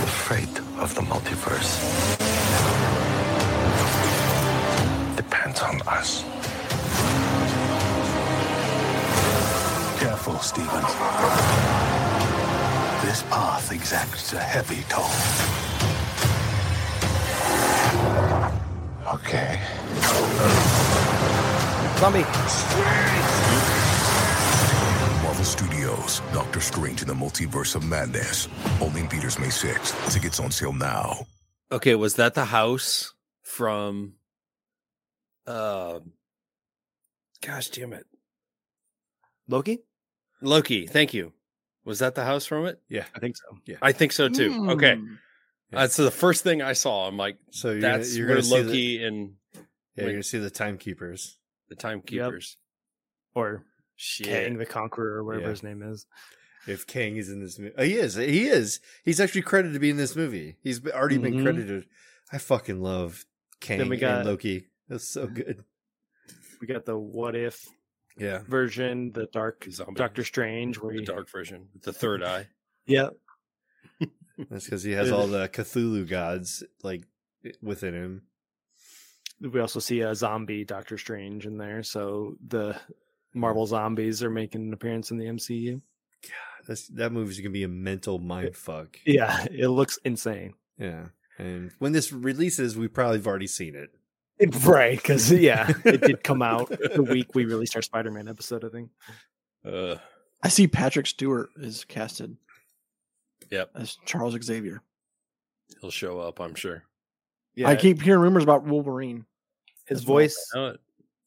[0.00, 1.72] The fate of the multiverse
[5.16, 6.24] depends on us.
[10.18, 10.94] Careful, Stevens.
[13.04, 15.04] This path exacts a heavy toll.
[19.14, 19.60] Okay.
[22.00, 22.26] Zombie.
[25.22, 28.48] Marvel Studios, Doctor Strange in the Multiverse of Madness.
[28.80, 30.10] Only in theaters May 6th.
[30.12, 31.28] Tickets on sale now.
[31.70, 34.14] Okay, was that the house from
[35.46, 36.00] uh
[37.40, 38.04] gosh damn it.
[39.46, 39.78] Loki?
[40.40, 41.32] Loki, thank you.
[41.84, 42.80] Was that the house from it?
[42.88, 43.58] Yeah, I think so.
[43.66, 43.76] Yeah.
[43.82, 44.70] I think so too.
[44.70, 44.96] Okay.
[44.96, 45.14] Hmm.
[45.70, 47.06] That's the first thing I saw.
[47.08, 49.60] I'm like, So you're gonna- that's you're where gonna see the- Loki and Yeah,
[49.96, 50.04] Wait.
[50.04, 51.38] you're gonna see the timekeepers.
[51.68, 52.56] the timekeepers.
[53.34, 53.64] Or
[53.96, 54.26] Shit.
[54.26, 55.50] Kang the Conqueror or whatever Yeah.
[55.50, 56.06] his name is.
[56.66, 58.14] If Kang is in this movie, oh, he is.
[58.14, 58.80] He is.
[59.04, 60.56] He's actually credited to be in this movie.
[60.62, 61.42] He's already been Mhm.
[61.42, 61.86] credited.
[62.32, 63.26] I fucking love
[63.60, 64.68] Kang we got- and Loki.
[64.88, 65.64] That's so good.
[66.60, 67.66] We got the what if
[68.18, 69.94] Yeah, version, the dark Zombie.
[69.94, 72.46] Doctor Strange where the he dark version the third eye.
[72.86, 73.10] Yeah.
[74.38, 77.02] that's because he has all the Cthulhu gods like
[77.60, 78.22] within him.
[79.42, 82.80] We also see a zombie Doctor Strange in there, so the
[83.32, 83.40] hmm.
[83.40, 85.82] Marvel zombies are making an appearance in the MCU.
[86.66, 88.98] That's, that movie's gonna be a mental mind fuck.
[89.04, 90.54] Yeah, it looks insane.
[90.78, 91.08] Yeah,
[91.38, 93.90] and when this releases, we probably have already seen it.
[94.64, 98.64] Right, because yeah, it did come out the week we released our Spider-Man episode.
[98.64, 98.90] I think.
[99.64, 99.96] Uh
[100.42, 102.36] I see Patrick Stewart is casted
[103.50, 103.70] yep.
[103.74, 104.80] as Charles Xavier.
[105.80, 106.84] He'll show up, I'm sure.
[107.56, 109.26] Yeah, I keep hearing rumors about Wolverine.
[109.86, 110.18] his as well.
[110.18, 110.52] voice.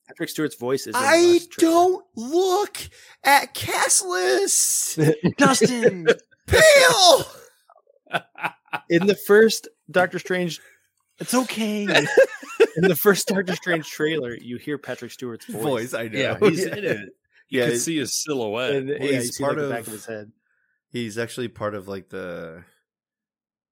[0.07, 0.95] Patrick Stewart's voice is.
[0.97, 2.77] I don't look
[3.23, 4.99] at cast list.
[5.38, 6.07] Dustin.
[6.47, 7.25] Pail.
[8.89, 10.59] in the first Doctor Strange.
[11.19, 11.88] it's okay.
[12.77, 15.61] In the first Doctor Strange trailer, you hear Patrick Stewart's voice.
[15.61, 16.19] Voice, I know.
[16.19, 17.10] yeah, he's in it.
[17.49, 18.73] You Yeah, can see his silhouette.
[18.76, 20.31] And, Well, yeah, he's part like, the back of- of his head.
[20.89, 22.64] He's actually part of like the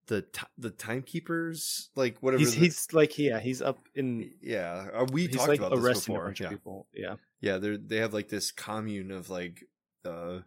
[0.07, 0.25] the
[0.57, 2.39] the timekeepers, like whatever.
[2.39, 4.31] He's the- he's like yeah, he's up in.
[4.41, 4.87] yeah.
[4.93, 6.25] uh, We he's talked like about this arresting a before.
[6.27, 6.87] bunch Yeah, of people.
[6.93, 7.57] Yeah, yeah.
[7.57, 9.65] They they have like this commune of like
[10.05, 10.39] uh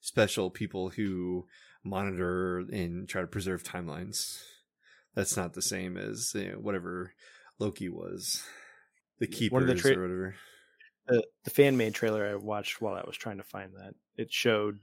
[0.00, 1.46] special people who
[1.84, 4.40] monitor and try to preserve timelines.
[5.14, 7.12] That's not the same as you know, whatever
[7.60, 8.42] Loki was.
[9.20, 10.34] The keepers One of the tra- or whatever.
[11.06, 14.32] the the fan made trailer I watched while I was trying to find that it
[14.32, 14.78] showed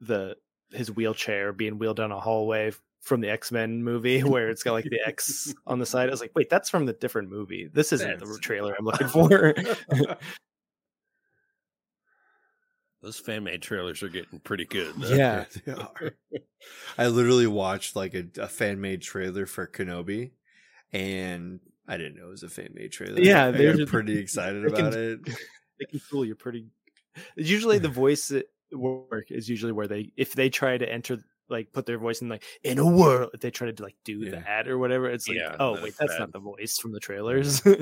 [0.00, 0.36] the
[0.70, 4.72] his wheelchair being wheeled down a hallway from the X Men movie where it's got
[4.72, 6.08] like the X on the side.
[6.08, 7.68] I was like, wait, that's from the different movie.
[7.72, 9.54] This isn't the trailer I'm looking for.
[13.02, 14.94] Those fan made trailers are getting pretty good.
[14.96, 15.14] though.
[15.16, 15.44] yeah.
[15.66, 16.12] They are.
[16.96, 20.30] I literally watched like a, a fan made trailer for Kenobi,
[20.92, 21.58] and
[21.88, 23.20] I didn't know it was a fan made trailer.
[23.20, 25.24] Yeah, they're just- pretty excited they can- about it.
[25.78, 26.66] they can fool you pretty.
[27.36, 28.32] Usually the voice
[28.72, 31.18] work is usually where they if they try to enter
[31.50, 34.20] like put their voice in like in a world if they try to like do
[34.20, 34.30] Yeah.
[34.30, 36.20] the ad or whatever it's like Yeah, oh wait that's bad.
[36.20, 37.74] not the voice from the trailers Oh,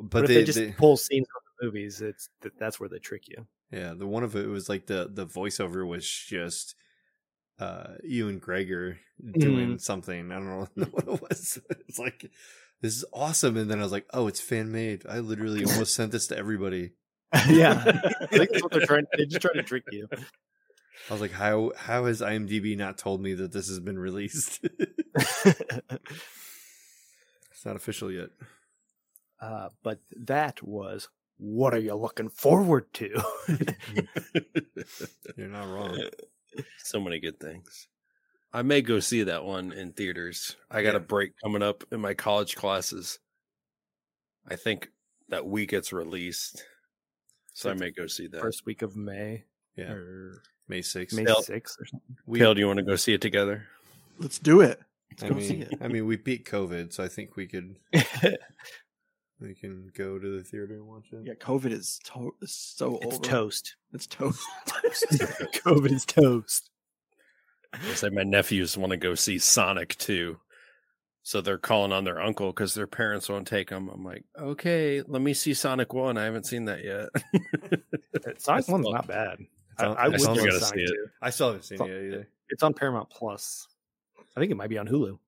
[0.00, 2.88] but, But if they, they just they- pull scenes from the movies it's that's where
[2.88, 6.74] they trick you yeah, the one of it was like the the voiceover was just
[7.58, 8.98] uh Ewan Gregor
[9.32, 10.30] doing something.
[10.32, 11.58] I don't know what it was.
[11.88, 12.30] It's like
[12.82, 15.04] this is awesome, and then I was like, oh, it's fan made.
[15.08, 16.90] I literally almost sent this to everybody.
[17.48, 17.82] yeah
[18.20, 20.06] I think that's what they're trying they're just trying to trick you
[21.10, 24.60] I was like, how how has IMDb not told me that this has been released?
[25.14, 25.94] it's
[27.64, 28.28] not official yet.
[29.40, 31.08] uh, but that was
[31.38, 33.10] what are you looking forward to
[35.36, 36.00] You're not wrong.
[36.78, 37.88] so many good things.
[38.56, 40.56] I may go see that one in theaters.
[40.70, 43.18] I got a break coming up in my college classes.
[44.48, 44.88] I think
[45.28, 46.64] that week it's released.
[47.52, 48.40] So I may go see that.
[48.40, 49.44] first week of may
[49.76, 51.14] Yeah, or May sixth.
[51.14, 53.66] may They'll- 6th or something We, Kale, do you want to go see it together?
[54.18, 54.80] Let's do it.
[55.10, 55.78] Let's I go see mean, it.
[55.82, 57.76] I mean, we beat COVID, so I think we could
[59.38, 61.24] we can go to the theater and watch it.
[61.26, 63.22] Yeah, COVID is, to- is so it's over.
[63.24, 64.40] toast It's toast.
[65.62, 66.70] covid is toast
[67.72, 70.38] I say my nephews want to go see Sonic too.
[71.22, 73.88] So they're calling on their uncle because their parents won't take them.
[73.92, 76.16] I'm like, okay, let me see Sonic One.
[76.16, 77.08] I haven't seen that yet.
[78.38, 79.38] Sonic One's not bad.
[79.78, 80.88] I, I I would still love gotta Sonic see it.
[80.96, 81.06] 2.
[81.20, 82.28] I still haven't seen It's it yet either.
[82.50, 83.66] It's on Paramount Plus.
[84.36, 85.18] I think it might be on Hulu.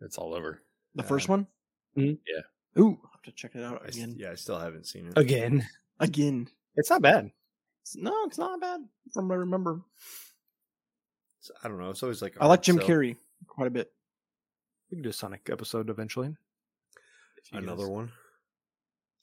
[0.00, 0.60] it's all over.
[0.94, 1.46] The first one?
[1.96, 2.18] Mhm.
[2.26, 2.82] Yeah.
[2.82, 4.14] Ooh, I'll have to check it out I s- again.
[4.18, 5.12] yeah, I still haven't seen it.
[5.18, 5.66] Again,
[6.00, 6.48] Again.
[6.76, 7.26] it's not bad.
[7.26, 8.80] It's- no, it's not bad
[9.12, 9.82] from what I remember.
[11.42, 11.90] It's- I don't know.
[11.90, 13.16] It's always like I like art, Jim so- Carrey
[13.46, 13.92] quite a bit.
[14.90, 16.36] We can do a Sonic episode eventually.
[17.52, 18.12] Another guys- one.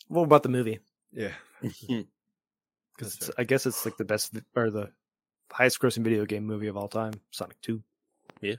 [0.07, 0.79] What about the movie?
[1.11, 4.91] Yeah, Because That's I guess it's like the best or the
[5.51, 7.13] highest grossing video game movie of all time.
[7.31, 7.81] Sonic Two.
[8.41, 8.55] Yeah.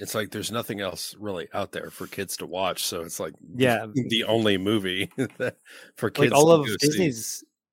[0.00, 2.84] It's like there's nothing else really out there for kids to watch.
[2.84, 3.86] So it's like Yeah.
[3.94, 5.56] the only movie that
[5.96, 6.32] for kids.
[6.32, 7.12] Like all to of go see.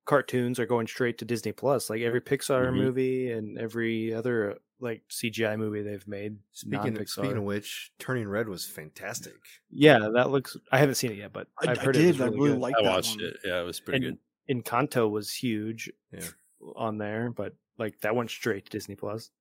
[0.02, 1.90] Disney's cartoons are going straight to Disney Plus.
[1.90, 2.76] Like every Pixar Mhm.
[2.76, 6.38] movie and every other like CGI movie they've made.
[6.54, 7.10] Speaking non-Pixar.
[7.10, 9.36] speaking of which, Turning Red was fantastic.
[9.70, 10.58] yeah, that looks.
[10.72, 12.06] I haven't seen it yet, but I, I've I heard did.
[12.06, 12.60] it was I really, really good.
[12.62, 13.26] liked I watched one.
[13.26, 13.38] it.
[13.46, 14.18] Yeah, it was pretty And-
[14.48, 14.64] good.
[14.64, 15.92] Encanto was huge.
[16.12, 16.26] Yeah.
[16.76, 19.32] on there, but like that went straight to Disney Plus.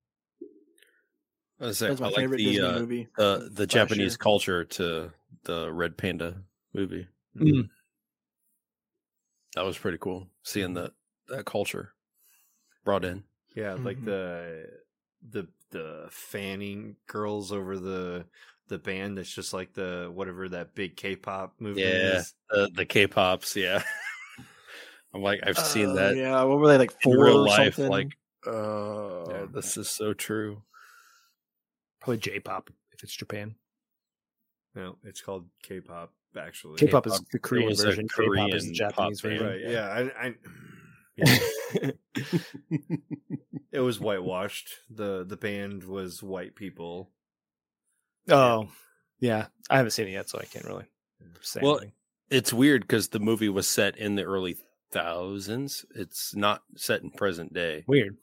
[1.61, 3.09] I, was saying, That's my I like favorite the Disney uh, movie.
[3.19, 4.19] the the Japanese year.
[4.19, 5.13] culture to
[5.45, 6.43] the Red Panda
[6.73, 7.07] movie.
[7.37, 7.69] Mm.
[9.55, 10.93] That was pretty cool seeing that
[11.29, 11.93] that culture
[12.85, 13.25] brought in.
[13.55, 14.05] Yeah, like Mhm.
[14.05, 14.81] the
[15.29, 18.27] the the fanning girls over the
[18.69, 22.35] the band that's just like the whatever that big K-pop movie Yeah, is.
[22.49, 23.57] the the K-pops.
[23.57, 23.83] Yeah,
[25.15, 27.47] I'm like I've seen Uh, that Yeah, what were they like in four real or
[27.49, 27.75] life.
[27.75, 27.91] something?
[27.91, 28.17] Like,
[28.47, 29.47] oh, Yeah.
[29.53, 30.63] this is so true.
[32.01, 33.57] Probably J-pop if it's Japan.
[34.75, 36.77] No, it's called K-pop actually.
[36.77, 37.27] K-pop is K-pop.
[37.33, 38.09] the Korean was a version.
[38.09, 39.47] K-pop is the Japanese version.
[39.47, 39.61] Right.
[39.61, 39.89] Yeah.
[39.89, 40.35] I, I
[41.17, 41.91] yeah.
[43.73, 44.69] it was whitewashed.
[44.91, 47.11] the The band was white people.
[48.29, 48.69] oh,
[49.19, 49.47] yeah.
[49.69, 50.87] I haven't seen it yet, so I can't really
[51.43, 51.93] say Well, anything.
[52.31, 54.57] It's weird because the movie was set in the early
[54.93, 55.85] thousands.
[55.95, 58.17] It's not set in present day, Weird.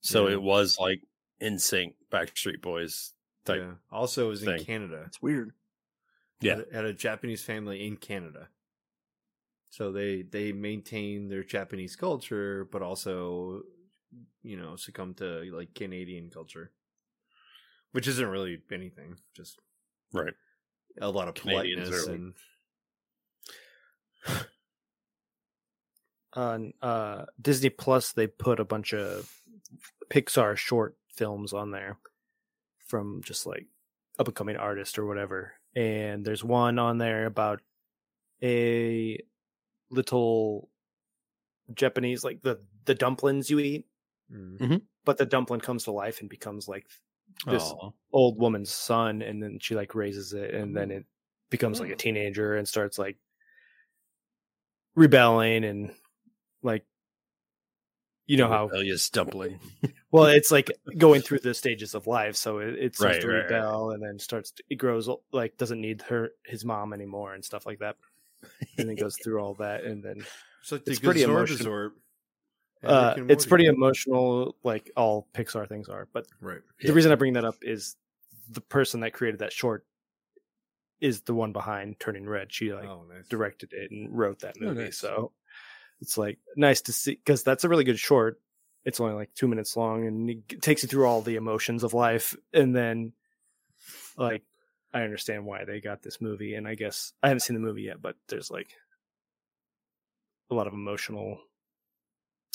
[0.00, 0.34] so Yeah.
[0.34, 1.00] it was like
[1.40, 3.12] in sync Backstreet Boys
[3.44, 3.60] type.
[3.62, 3.72] Yeah.
[3.90, 4.58] Also, it was in.
[4.64, 5.04] Canada.
[5.06, 5.52] It's weird.
[6.44, 6.56] Yeah.
[6.56, 8.48] Had a, had a Japanese family in Canada.
[9.70, 13.62] So they they maintain their Japanese culture, but also,
[14.42, 16.70] you know, succumb to like Canadian culture,
[17.92, 19.16] which isn't really anything.
[19.34, 19.58] Just
[20.12, 20.34] Right.
[21.00, 22.34] a lot of Canadians politeness are like- and
[26.34, 29.30] on uh, Disney Plus, they put a bunch of
[30.10, 31.98] Pixar short films on there
[32.86, 33.66] from just like
[34.18, 35.54] up and coming artists or whatever.
[35.76, 37.60] And there's one on there about
[38.42, 39.18] a
[39.90, 40.68] little
[41.74, 43.86] Japanese, like the the dumplings you eat,
[44.30, 46.86] mm, but the dumpling comes to life and becomes like
[47.46, 47.90] this Aw.
[48.12, 51.06] old woman's son, and then she like raises it, and then it
[51.50, 53.16] becomes like a teenager and starts like
[54.94, 55.92] rebelling and
[56.62, 56.84] like
[58.26, 59.58] you know how rebellious dumpling.
[60.12, 63.28] well it's like going through the stages of life so it, it starts Right, to
[63.28, 63.50] right, right.
[63.50, 67.44] rebel and then starts to, it grows like doesn't need her his mom anymore and
[67.44, 67.96] stuff like that
[68.78, 70.16] and then goes through all that and then
[70.62, 71.90] It's like the it's pretty emotional.
[72.82, 76.60] Uh, it's pretty emotional like all pixar things are but Right.
[76.80, 77.96] the reason i bring that up is
[78.50, 79.86] the person that created that short
[81.00, 83.26] is the one behind turning red she like Oh, nice.
[83.28, 84.98] directed it and wrote that Oh, movie nice.
[84.98, 85.32] so
[86.00, 88.40] it's like nice to see because that's a really good short
[88.84, 91.94] it's only like two minutes long and it takes you through all the emotions of
[91.94, 93.12] life and then
[94.16, 94.42] like
[94.92, 97.82] i understand why they got this movie and i guess i haven't seen the movie
[97.82, 98.70] yet but there's like
[100.50, 101.38] a lot of emotional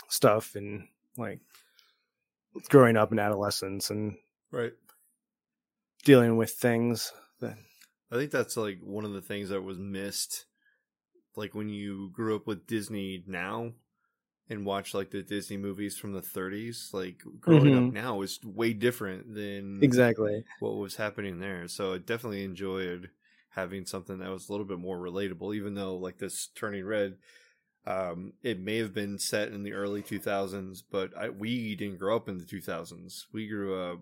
[0.09, 0.87] stuff and
[1.17, 1.39] like
[2.69, 4.15] growing up in adolescence and
[4.51, 4.73] Right.
[6.03, 7.55] dealing with things that
[8.11, 10.45] I think that's like one of the things that was missed.
[11.35, 13.73] Like when you grew up with Disney now
[14.49, 17.91] and watch like the Disney movies from the 30s, like growing up Mhm.
[17.91, 21.67] now is way different than exactly what was happening there.
[21.67, 23.11] So I definitely enjoyed
[23.51, 27.17] having something that was a little bit more relatable, even though like this Turning Red,
[27.85, 32.15] um, it may have been set in the early 2000s, but I, we didn't grow
[32.17, 33.27] up in the 2000s.
[33.33, 34.01] We grew up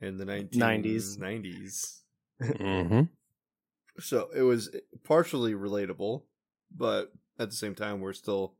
[0.00, 1.18] in the 90s.
[1.18, 2.02] 1990s.
[2.58, 3.02] Mm-hmm.
[3.98, 4.74] So it was
[5.04, 6.22] partially relatable,
[6.74, 8.54] but at the same time, we're still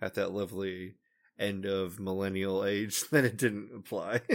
[0.00, 0.94] at that lovely
[1.38, 4.20] end of millennial age that it didn't apply.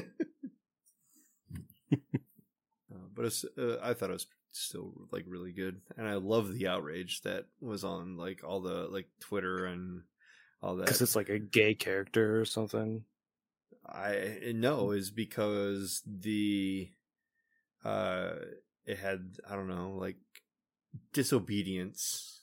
[2.90, 6.54] Uh, but it's, uh, I thought it was still like really good, and I love
[6.54, 10.04] the outrage that was on like all the like Twitter and
[10.62, 10.86] all that.
[10.86, 13.04] because it's like a gay character or something
[13.88, 16.90] I know is because the
[17.86, 18.32] uh
[18.86, 20.18] it had I don't know like
[21.14, 22.42] disobedience.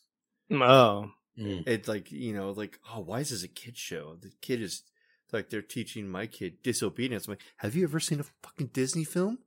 [0.50, 4.16] oh It's like you know like oh why is this a kid show?
[4.20, 4.82] The kid is
[5.32, 7.26] like they're teaching my kid disobedience.
[7.26, 9.38] I'm like, have you ever seen a fucking Disney film?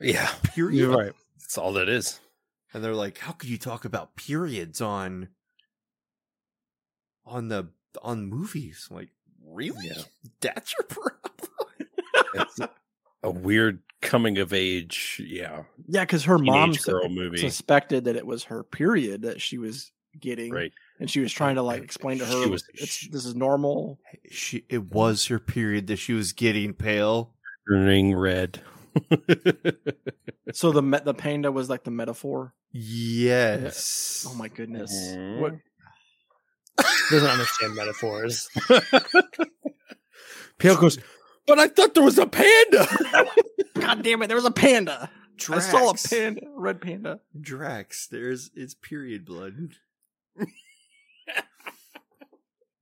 [0.00, 0.76] Yeah, Period.
[0.78, 2.20] you're right that's all that is.
[2.74, 5.28] And they're like, how could you talk about periods on
[7.24, 7.68] on the
[8.02, 8.88] on movies?
[8.90, 9.10] I'm like,
[9.44, 9.86] really?
[9.86, 10.02] Yeah.
[10.40, 12.70] That's your problem?
[13.30, 15.20] It's a weird coming of age.
[15.24, 17.38] Yeah, Yeah, because her mom su- girl movie.
[17.38, 19.90] suspected that it was her period that she was
[20.20, 20.72] getting, Right.
[21.00, 23.98] and she was trying to like explain to her She was- it's, this is normal.
[24.30, 27.34] She it was her period that she was getting pale.
[27.68, 28.60] Turning red.
[30.52, 32.54] So the me- the panda was like the metaphor.
[32.72, 34.24] Yes.
[34.30, 34.92] Oh my goodness!
[34.94, 35.40] Mhm.
[35.40, 35.54] What?
[37.10, 38.48] doesn't understand metaphors
[40.58, 40.98] Pail goes,
[41.46, 42.86] but I thought there was a panda.
[43.80, 44.26] God damn it!
[44.28, 45.10] There was a panda.
[45.50, 46.06] I saw a Drax.
[46.08, 47.20] panda, red panda.
[47.38, 49.74] Drax, there's it's period blood.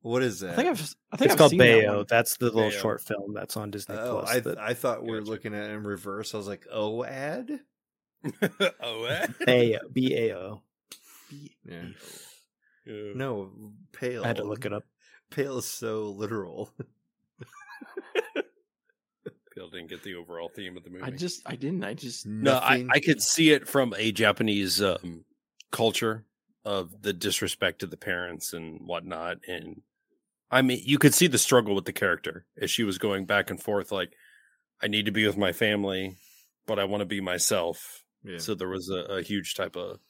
[0.03, 0.53] what is that?
[0.53, 2.07] I think I've I think it's I've called seen that bayo one.
[2.09, 2.79] that's the little Bayo.
[2.79, 5.31] short film that's on disney Oh, plus I that- I thought we were Gotcha.
[5.31, 6.35] looking at it in reverse.
[6.35, 7.61] I was like, oh, ad.
[8.83, 9.27] oh, eh?
[9.47, 10.63] bayo b-a-o
[11.65, 11.83] Yeah.
[12.87, 13.13] Yeah.
[13.15, 13.51] No,
[13.93, 14.23] pale.
[14.25, 14.85] i had to look it up
[15.31, 16.71] Pail is so literal.
[19.55, 21.05] Bill didn't get the overall theme of the movie.
[21.05, 21.85] I just I didn't.
[21.85, 25.25] I just no, I, I could see it from a Japanese um,
[25.71, 26.25] culture
[26.65, 29.39] of the disrespect to the parents and whatnot.
[29.47, 29.83] And
[30.51, 33.51] I mean, you could see the struggle with the character as she was going back
[33.51, 33.93] and forth.
[33.93, 34.13] Like,
[34.83, 36.17] I need to be with my family,
[36.67, 38.05] but I want to be myself.
[38.25, 38.39] Yeah.
[38.39, 40.01] So there was a, a huge type of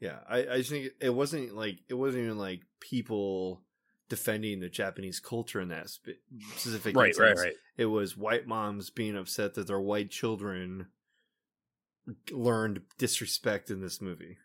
[0.00, 3.62] Yeah, I, I just think it wasn't like it wasn't even like people
[4.08, 6.10] defending the Japanese culture in that spe-
[6.56, 7.40] specific right, right, instance.
[7.40, 7.54] right.
[7.76, 10.86] It was white moms being upset that their white children
[12.30, 14.38] learned disrespect in this movie,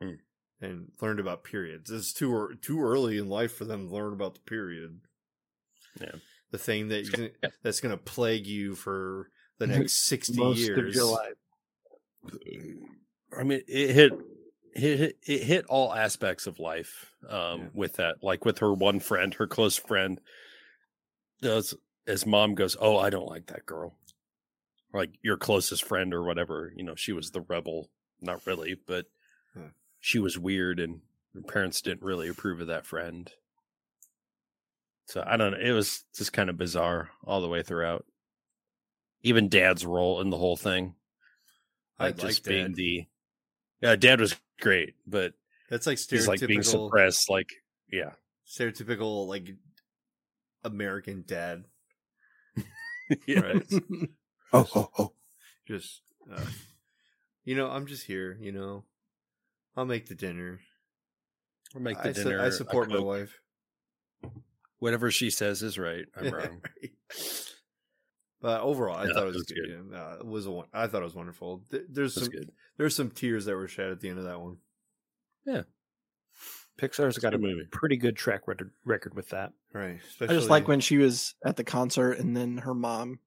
[0.00, 0.14] Hmm.
[0.60, 1.90] and learned about periods.
[1.90, 5.00] It's too too early in life for them to learn about the period.
[6.00, 6.16] Yeah.
[6.52, 7.30] the thing that you
[7.62, 11.34] that's going to plague you for the next sixty most years of your life
[13.38, 14.12] I mean, it hit,
[14.76, 17.68] it hit, it hit all aspects of life um, Yeah.
[17.74, 18.22] with that.
[18.22, 20.20] Like with her one friend, her close friend,
[21.40, 21.74] does
[22.06, 23.96] as mom goes, "Oh, I don't like that girl."
[24.92, 26.72] Like your closest friend or whatever.
[26.76, 27.90] You know, she was the rebel.
[28.20, 29.06] Not really, but
[29.54, 29.70] Huh.
[30.00, 31.02] she was weird, and
[31.34, 33.30] her parents didn't really approve of that friend.
[35.06, 35.58] So I don't know.
[35.58, 38.06] It was just kind of bizarre all the way throughout.
[39.22, 40.94] Even Dad's role in the whole thing
[41.98, 43.06] I like just being the
[43.80, 45.34] yeah dad was great but
[45.68, 47.52] That's like he's like being suppressed like
[47.90, 48.12] yeah
[48.46, 49.54] stereotypical like
[50.66, 51.64] American dad.
[53.26, 53.40] Yeah.
[53.40, 53.72] Right.
[54.52, 55.12] Oh, oh, oh.
[55.66, 56.02] just
[56.32, 56.40] uh,
[57.44, 58.84] you know, I'm just here, you know.
[59.76, 60.60] I'll make the dinner.
[61.74, 63.40] Or make I the su- dinner I I support my wife.
[64.78, 66.06] Whatever she says is right.
[66.16, 66.62] I'm wrong.
[68.46, 69.56] But overall, I Yeah, thought it it was, was good.
[69.66, 69.86] good.
[69.90, 70.68] Yeah, uh, it was a one.
[70.72, 71.64] I thought it was wonderful.
[71.88, 72.52] There's some good.
[72.76, 74.58] there's some tears that were shed at the end of that one.
[75.44, 75.62] Yeah,
[76.80, 77.66] Pixar's got a movie.
[77.72, 79.52] pretty good track record record with that.
[79.72, 79.98] Right.
[80.20, 83.18] I just like when she was at the concert and then her mom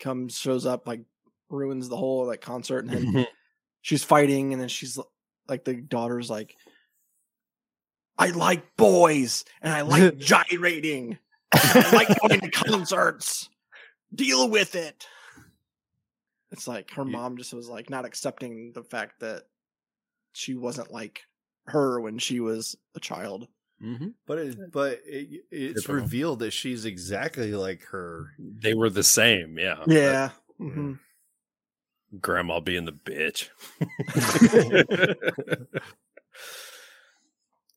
[0.00, 1.02] comes, shows up, like
[1.50, 3.26] ruins the whole like concert, and then
[3.82, 4.98] she's fighting, and then she's
[5.46, 6.56] like, the daughter's like,
[8.16, 11.18] "I like boys, and I like gyrating,
[11.52, 13.50] I like going to concerts.
[14.14, 15.06] Deal with it."
[16.50, 19.42] It's like her mom just was like not accepting the fact that
[20.32, 21.22] she wasn't like
[21.66, 23.48] her when she was a child.
[23.82, 24.08] Mm-hmm.
[24.26, 25.94] But it, but it, it's Typical.
[25.96, 28.30] revealed that she's exactly like her.
[28.38, 29.58] They were the same.
[29.58, 29.82] Yeah.
[29.86, 30.30] Yeah.
[30.58, 30.94] hmm
[32.20, 33.48] Grandma being the bitch.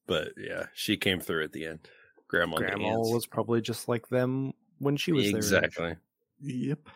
[0.08, 1.80] but yeah, she came through at the end.
[2.28, 5.38] Grandma, Grandma was probably just like them when she was there.
[5.38, 5.96] exactly.
[6.42, 6.90] Yep.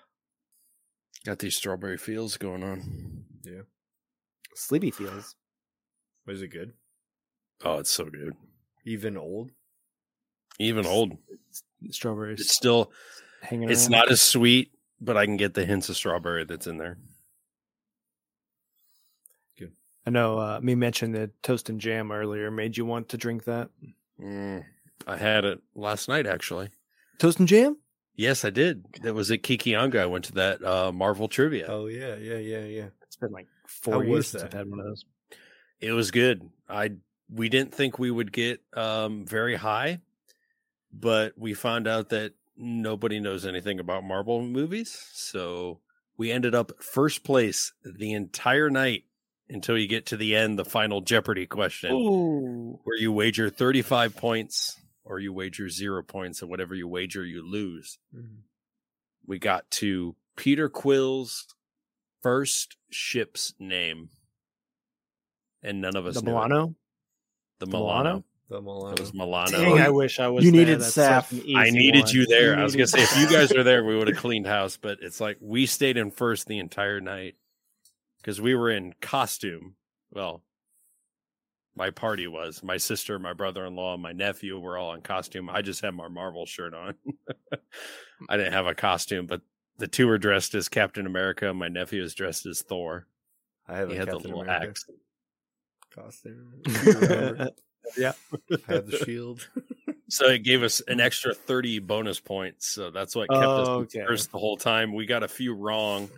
[1.26, 3.26] Got these strawberry fields going on.
[3.44, 3.62] Yeah.
[4.56, 5.36] Sleepy feels.
[6.26, 6.74] Was it good?
[7.64, 8.36] Oh, it's so good.
[8.86, 9.52] Even old?
[10.60, 11.18] Even old.
[11.90, 12.42] Strawberries.
[12.42, 12.92] It's still
[13.42, 13.92] hanging it's around.
[13.92, 16.98] not as sweet, but I can get the hints of strawberry that's in there.
[19.58, 19.72] Good.
[20.06, 23.46] I know uh, me mentioned the toast and jam earlier made you want to drink
[23.46, 23.70] that.
[24.20, 24.64] Mm,
[25.08, 26.70] I had it last night actually.
[27.20, 27.78] Toast and jam?
[28.22, 28.86] Yes, I did.
[29.02, 30.00] That was at Kekionga.
[30.00, 31.66] I went to that uh, Marvel trivia.
[31.68, 32.86] Oh yeah, yeah, yeah, yeah.
[33.02, 34.44] It's been like four was years since?
[34.44, 35.04] I've had one of those.
[35.80, 36.48] It was good.
[36.70, 36.92] I
[37.34, 40.02] we didn't think we would get um very high,
[40.94, 45.04] but we found out that nobody knows anything about Marvel movies.
[45.14, 45.80] So
[46.16, 49.06] we ended up first place the entire night
[49.50, 52.80] until you get to the end, the final Jeopardy question, Ooh.
[52.84, 57.48] where you wager 35 points or you wager zero points, and whatever you wager, you
[57.48, 57.98] lose.
[58.16, 58.42] Mm-hmm.
[59.26, 61.48] We got to Peter Quill's
[62.22, 64.10] first ship's name.
[65.64, 66.24] And none of us The.
[66.24, 66.76] Milano?
[67.60, 68.04] The The Milano.
[68.04, 68.24] Milano?
[68.50, 68.92] The Milano.
[68.94, 69.52] It was Milano.
[69.52, 70.60] Dang, I wish I was You there.
[70.62, 71.56] needed That's Saf.
[71.56, 72.14] I needed one.
[72.14, 72.54] you there.
[72.56, 74.78] You I was gonna say if you guys were there, we would have cleaned house.
[74.78, 77.36] But it's like we stayed in first the entire night
[78.18, 79.76] because we were in costume.
[80.12, 80.44] Well,
[81.76, 85.50] my party was my sister, my brother-in-law, my nephew were all in costume.
[85.50, 86.96] I just had my Marvel shirt on.
[88.30, 89.42] I didn't have a costume, but
[89.78, 91.54] the two were dressed as Captain America.
[91.54, 93.08] My nephew is dressed as Thor.
[93.68, 94.86] I have He a had the little America axe.
[95.94, 96.54] costume.
[97.98, 98.14] Yeah.
[98.52, 99.48] I have the shield.
[100.08, 102.68] So it gave us an extra 30 bonus points.
[102.68, 104.04] So that's what kept us Oh, in okay.
[104.06, 104.94] first the whole time.
[104.94, 106.10] We got a few wrong,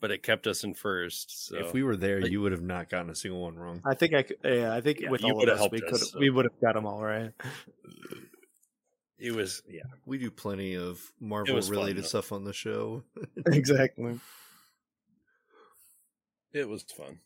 [0.00, 1.48] but it kept us in first.
[1.48, 3.82] So If we were there, you would have not gotten a single one wrong.
[3.84, 4.38] I think I could.
[4.44, 6.18] Yeah, I think Yeah, with you all of us, we could so.
[6.18, 7.32] we would have got them all right.
[9.18, 9.82] it was yeah.
[10.06, 13.02] We do plenty of Marvel was fun, related stuff on the show.
[13.46, 14.18] exactly.
[16.52, 17.20] It was fun.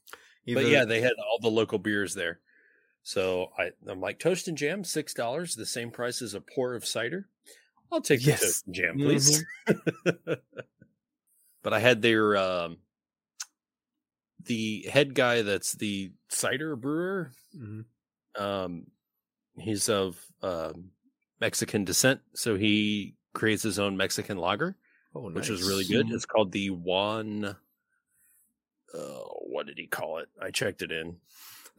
[0.46, 2.40] Either- But yeah, they had all the local beers there.
[3.02, 6.74] So I, I'm like toast and jam, six dollars, the same price as a pour
[6.74, 7.28] of cider.
[7.92, 8.40] I'll take the Yes.
[8.40, 9.05] toast and jam, mm-hmm.
[9.05, 9.44] please.
[11.65, 12.77] but I had their um,
[14.45, 17.32] the head guy that's the cider brewer.
[17.57, 17.86] Mhm.
[18.39, 18.86] Um,
[19.57, 20.91] he's of um,
[21.41, 24.77] Mexican descent, so he creates his own Mexican lager,
[25.15, 26.11] oh, which is really good.
[26.11, 27.57] It's called the Juan.
[28.95, 30.28] Uh, what did he call it?
[30.41, 31.16] I checked it in.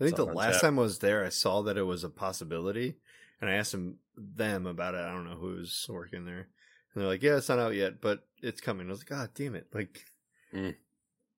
[0.02, 0.62] I think the last tap.
[0.62, 2.96] time I was there, I saw that it was a possibility,
[3.40, 5.02] and I asked them them about it.
[5.02, 6.48] I don't know who was working there,
[6.96, 9.30] and they're like, "Yeah, it's not out yet, but it's coming." I was like, "God
[9.36, 9.68] damn it!
[9.74, 10.06] Like,
[10.54, 10.76] Mm.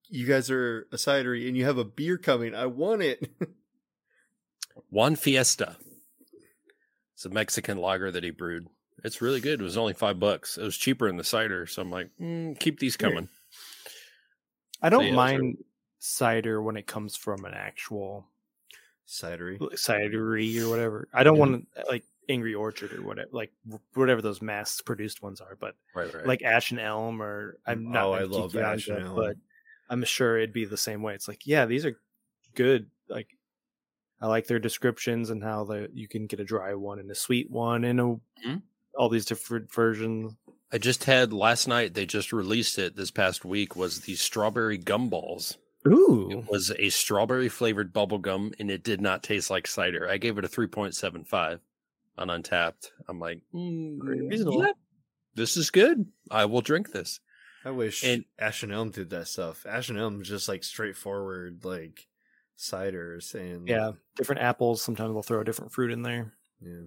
[0.10, 2.56] you guys are a cidery, and you have a beer coming.
[2.56, 3.30] I want it."
[4.92, 5.78] Juan Fiesta.
[7.16, 8.68] It's a Mexican lager that he brewed.
[9.04, 9.60] It's really good.
[9.60, 10.58] It was only five bucks.
[10.58, 13.30] It was cheaper than the cider, so I'm like, mm, keep these coming.
[14.82, 15.58] I don't yeah, those are- mind
[16.00, 18.28] cider when it comes from an actual
[19.08, 19.58] cidery.
[19.74, 21.08] cidery or whatever.
[21.14, 21.40] I don't Yeah.
[21.40, 23.52] want to like Angry Orchard or whatever, like
[23.94, 25.56] whatever those mass produced ones are.
[25.60, 26.26] But Right, right.
[26.26, 28.06] like Ash and Elm, or I'm not.
[28.06, 29.16] Oh, a I love geeky Ash and Elm.
[29.16, 29.36] but
[29.90, 31.14] I'm sure it'd be the same way.
[31.16, 31.98] It's like, yeah, these are
[32.56, 32.90] good.
[33.08, 33.30] Like,
[34.22, 37.16] I like their descriptions and how the you can get a dry one and a
[37.16, 38.62] sweet one and a Mhm.
[38.96, 40.36] all these different versions.
[40.72, 41.94] I just had last night.
[41.94, 43.76] They just released it this past week.
[43.78, 45.56] Was the strawberry gumballs?
[45.88, 50.10] Ooh, It was a strawberry flavored bubble gum, and it did not taste like cider.
[50.10, 51.62] I gave it a three point seven five
[52.18, 52.92] on Untappd.
[53.08, 54.64] I'm like, mm, reasonable.
[54.66, 54.72] yeah,
[55.36, 56.06] this is good.
[56.32, 57.20] I will drink this.
[57.66, 59.66] I wish And- Ash and Elm did that stuff.
[59.66, 62.08] Ash and Elm is just like straightforward, like
[62.58, 64.82] ciders and yeah, different apples.
[64.82, 66.34] Sometimes they'll throw a different fruit in there.
[66.62, 66.84] yeah.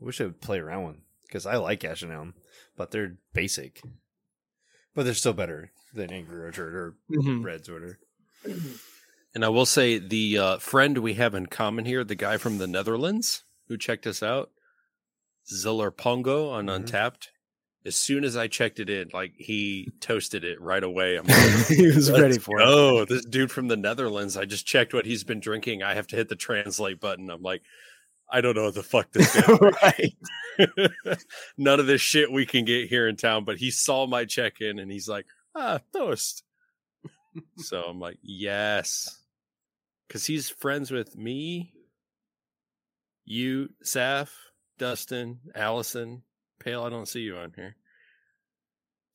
[0.00, 2.34] I wish I would play around with because I like Ash and Elm,
[2.76, 3.80] but they're basic.
[4.94, 7.42] But they're still better than Angry Orchard or Mhm.
[7.44, 7.98] Red's Order.
[9.34, 12.58] And I will say the uh, friend we have in common here, the guy from
[12.58, 14.50] the Netherlands who checked us out,
[15.48, 17.28] Ziller Pongo on Untappd.
[17.84, 21.16] As soon as I checked it in, like he toasted it right away.
[21.16, 22.66] I'm like, he was ready for it.
[22.66, 24.36] Oh, this dude from the Netherlands.
[24.36, 25.84] I just checked what he's been drinking.
[25.84, 27.30] I have to hit the translate button.
[27.30, 27.62] I'm like,
[28.28, 29.60] I don't know what the fuck this is.
[29.60, 31.18] right.
[31.56, 33.44] None of this shit we can get here in town.
[33.44, 36.42] But he saw my check in and he's like, ah, toast.
[37.58, 39.20] so I'm like, yes.
[40.08, 41.72] Because he's friends with me,
[43.26, 44.30] you, Saf,
[44.78, 46.22] Dustin, Allison,
[46.58, 46.82] Pail.
[46.84, 47.76] I don't see you on here.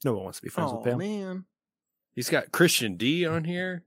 [0.05, 0.97] No one wants to be friends Oh with Pam.
[0.99, 1.45] man.
[2.13, 3.83] He's got Christian D on here.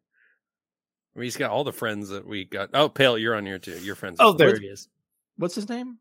[1.14, 2.70] I mean, he's got all the friends that we got.
[2.74, 3.78] Oh, Pail, you're on here too.
[3.78, 4.16] Your friends.
[4.20, 4.88] Oh, there What- he is.
[5.36, 5.98] What's his name?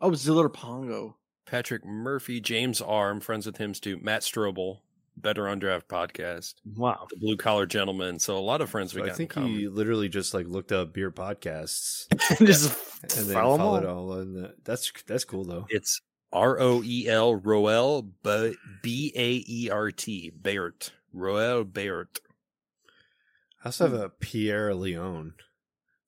[0.00, 1.16] Oh, Ziller Pongo.
[1.46, 3.10] Patrick Murphy, James R.
[3.10, 3.98] I'm friends with him too.
[4.02, 4.80] Matt Strobel,
[5.16, 7.06] Better on Draft podcast, Wow.
[7.10, 8.18] the Blue Collar Gentleman.
[8.18, 9.12] So a lot of friends we So got.
[9.12, 12.06] I think in he literally just like looked up beer podcasts
[12.46, 12.76] Just
[13.16, 14.12] and then followed all.
[14.12, 14.18] all.
[14.20, 15.66] And that's that's cool though.
[15.70, 16.00] It's
[16.32, 18.02] R O E L Roel
[18.82, 22.18] B A E R T Bayert Roel Bayert.
[23.64, 24.02] I also have hmm.
[24.04, 25.34] a Pierre Leon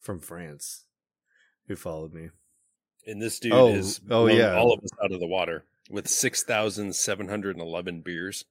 [0.01, 0.85] from France
[1.66, 2.28] who followed me.
[3.06, 4.55] And this dude Oh, is oh, yeah.
[4.56, 8.44] all of us out of the water with six thousand seven hundred and eleven beers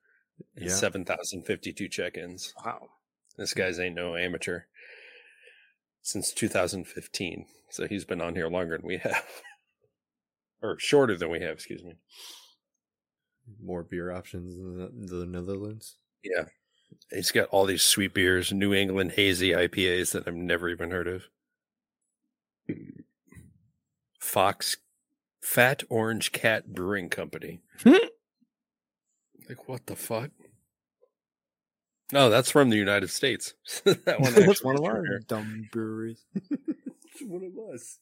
[0.56, 0.74] and Yeah.
[0.74, 2.54] seven thousand fifty two check-ins.
[2.66, 2.90] Wow.
[3.38, 4.62] This guy's ain't no amateur
[6.02, 7.46] since 2015.
[7.70, 9.26] So he's been on here longer than we have.
[10.62, 11.96] or shorter than we have, excuse me.
[13.62, 15.98] More beer options in the, the Netherlands.
[16.24, 16.46] Yeah.
[17.12, 21.08] He's got all these sweet beers, New England hazy IPAs that I've never even heard
[21.08, 21.28] of.
[24.20, 24.78] Fox
[25.42, 27.62] Fat Orange Cat Brewing Company.
[29.48, 30.32] like, what the fuck?
[32.14, 33.54] No, that's from the United States.
[33.84, 35.22] that one That's one of our here.
[35.28, 36.24] dumb breweries.
[37.22, 38.00] one of us.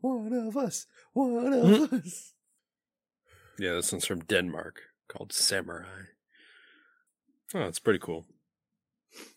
[0.00, 0.86] One of us.
[1.12, 2.32] One of us.
[3.58, 5.86] Yeah, this one's from Denmark called Samurai.
[7.54, 8.26] Oh, it's pretty cool.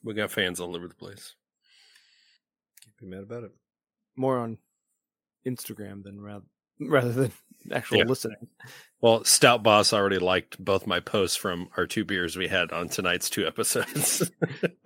[0.03, 1.35] We got fans all over the place.
[2.83, 3.51] Can't be mad about it.
[4.15, 4.57] More on
[5.47, 6.45] Instagram than rather
[6.79, 7.31] rather than
[7.71, 8.03] actual Yeah.
[8.05, 8.47] listening.
[9.01, 12.89] Well, Stout Boss already liked both my posts from our two beers we had on
[12.89, 14.31] tonight's two episodes.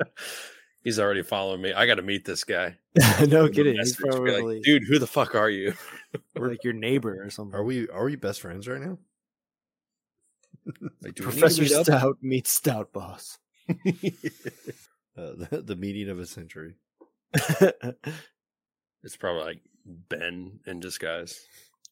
[0.83, 1.71] He's already following me.
[1.73, 2.75] I got to meet this guy.
[2.97, 3.75] no Send him a kidding.
[3.77, 5.73] He's message, be like, dude, who the fuck are you?
[6.35, 7.55] We're like your neighbor or something.
[7.57, 8.97] Are we are we best friends right now?
[10.65, 11.85] Like, do we need to Professor meet up?
[11.85, 13.37] Stout meets Stout Boss.
[13.69, 13.73] uh,
[15.15, 16.75] the, the meeting of a century.
[19.03, 21.39] It's probably like Ben in disguise.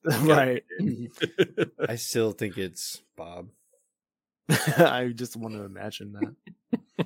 [0.22, 0.64] right.
[1.90, 3.50] I still think it's Bob.
[4.50, 7.06] I just want to imagine that.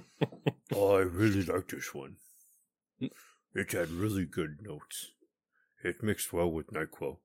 [0.73, 2.15] Oh, I really like this one.
[3.55, 5.11] It had really good notes.
[5.83, 7.17] It mixed well with NyQuil.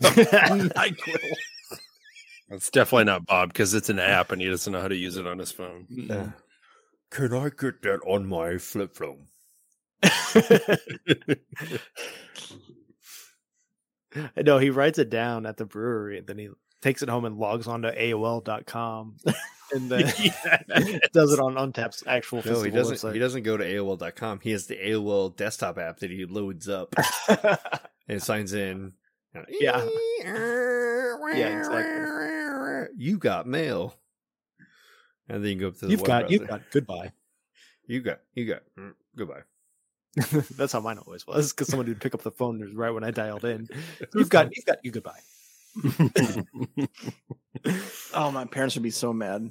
[0.00, 1.32] NyQuil.
[2.50, 5.16] It's definitely not Bob because it's an app and he doesn't know how to use
[5.16, 5.86] it on his phone.
[6.08, 6.30] Uh,
[7.10, 9.26] can I get that on my flip phone?
[14.36, 16.48] no, he writes it down at the brewery and then he
[16.82, 19.16] takes it home and logs onto AOL.com
[19.72, 20.00] and then
[21.12, 22.96] does it on Untappd's actual No, he doesn't.
[22.96, 23.14] website.
[23.14, 24.40] He doesn't go to AOL.com.
[24.42, 26.94] He has the AOL desktop app that he loads up
[28.08, 28.92] and signs in.
[29.48, 29.84] Yeah.
[30.22, 32.94] Yeah, exactly.
[32.96, 33.96] You got mail,
[35.28, 37.12] and then you go up to the You've got, you've got goodbye.
[37.88, 38.62] you got, you got.
[38.78, 39.40] mm, Goodbye.
[40.56, 43.10] That's how mine always was because someone would pick up the phone right when I
[43.10, 43.68] dialed in.
[44.14, 45.20] You've got, you've got you goodbye.
[48.12, 49.50] Oh, my parents would be so mad.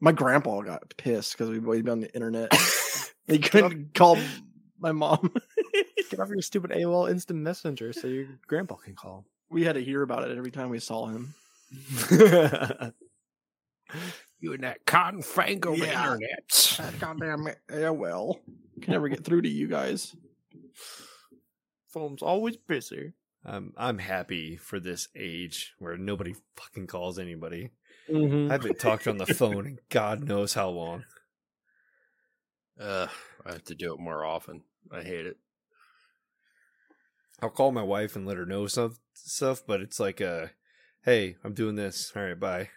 [0.00, 2.52] My grandpa got pissed because we'd always be on the internet.
[3.26, 4.18] he couldn't call
[4.78, 5.32] my mom.
[6.10, 9.24] Get off your stupid AOL instant messenger so your grandpa can call.
[9.50, 11.34] we had to hear about it every time we saw him.
[14.44, 16.16] You and that cotton fangled Yeah.
[16.16, 16.74] internet.
[16.76, 18.40] That goddamn AOL.
[18.82, 20.14] Can never get through to you guys.
[21.88, 23.14] Phone's always busy.
[23.42, 27.70] I'm I'm happy for this age where nobody fucking calls anybody.
[28.10, 28.50] Mhm.
[28.50, 31.04] I haven't talked on the phone in God knows how long.
[32.78, 33.06] Uh,
[33.46, 34.62] I have to do it more often.
[34.90, 35.38] I hate it.
[37.40, 40.48] I'll call my wife and let her know some stuff, but it's like uh
[41.02, 42.12] hey, I'm doing this.
[42.14, 42.68] All right, bye.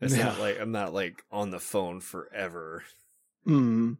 [0.00, 2.82] It's not like I'm not like on the phone forever.
[3.46, 3.96] Mm.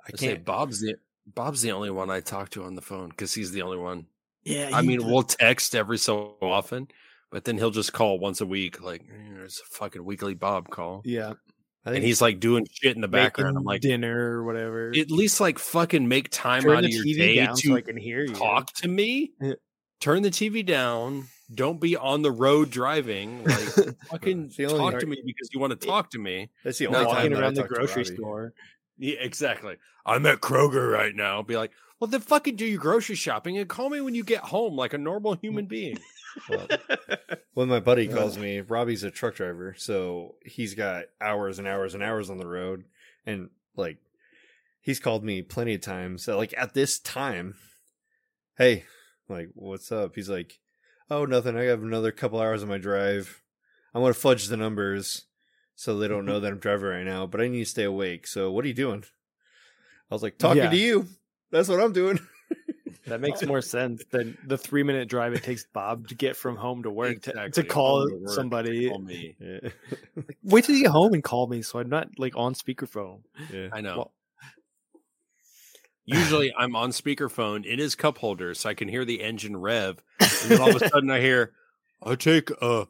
[0.00, 0.96] I I can't Say, Bob's the
[1.26, 4.06] Bob's the only one I talk to on the phone because he's the only one
[4.44, 6.88] Yeah, I mean, d- we'll text every so often,
[7.30, 8.80] but then he'll just call once a week.
[8.82, 11.02] Like, "Eh, there's a fucking weekly Bob call.
[11.04, 11.34] Yeah.
[11.84, 13.56] And he's like doing shit in the background.
[13.56, 14.92] I'm like, dinner or whatever.
[14.94, 17.80] at least like fucking make time Turn out of your TV day to so I
[17.80, 18.34] can hear you.
[18.34, 19.32] talk to me.
[19.40, 19.54] Yeah.
[20.00, 21.28] Turn the TV down.
[21.54, 23.44] Don't be on the road driving.
[23.44, 23.58] Like,
[24.10, 26.50] fucking It's the only- talk to me because you want to talk to me.
[26.64, 28.52] that's the No, only time walking that I around the talk to grocery store.
[28.98, 29.76] Yeah, exactly.
[30.04, 31.40] I'm at Kroger right now.
[31.42, 31.70] Be like,
[32.00, 34.92] well, then fucking do your grocery shopping and call me when you get home like
[34.92, 35.98] a normal human being.
[36.48, 36.66] Well,
[37.54, 41.94] when my buddy calls me, Robbie's a truck driver, so he's got hours and hours
[41.94, 42.84] and hours on the road,
[43.26, 43.96] and like
[44.80, 46.22] he's called me plenty of times.
[46.24, 47.54] So, like at this time,
[48.56, 48.84] hey,
[49.28, 50.14] like what's up?
[50.14, 50.58] He's like,
[51.10, 51.56] oh, nothing.
[51.56, 53.42] I have another couple hours on my drive.
[53.94, 55.24] I want to fudge the numbers
[55.74, 58.26] so they don't know that I'm driving right now, but I need to stay awake.
[58.26, 59.04] So what are you doing?
[60.10, 60.70] I was like, talking Yeah.
[60.70, 61.06] to you.
[61.50, 62.18] That's what I'm doing.
[63.06, 66.56] That makes more sense than the three minute drive it takes Bob to get from
[66.56, 67.62] home to work to, Exactly.
[67.62, 68.90] to call to work, somebody.
[68.90, 69.34] Call me.
[69.40, 69.70] Yeah.
[70.42, 73.20] Wait till you get home and call me so I'm not like on speakerphone.
[73.50, 73.68] yeah.
[73.72, 73.96] I know.
[73.96, 74.12] Well-
[76.08, 80.02] Usually I'm on speakerphone in his cup holder so I can hear the engine rev.
[80.18, 81.52] And then all of a sudden I hear,
[82.02, 82.88] I take a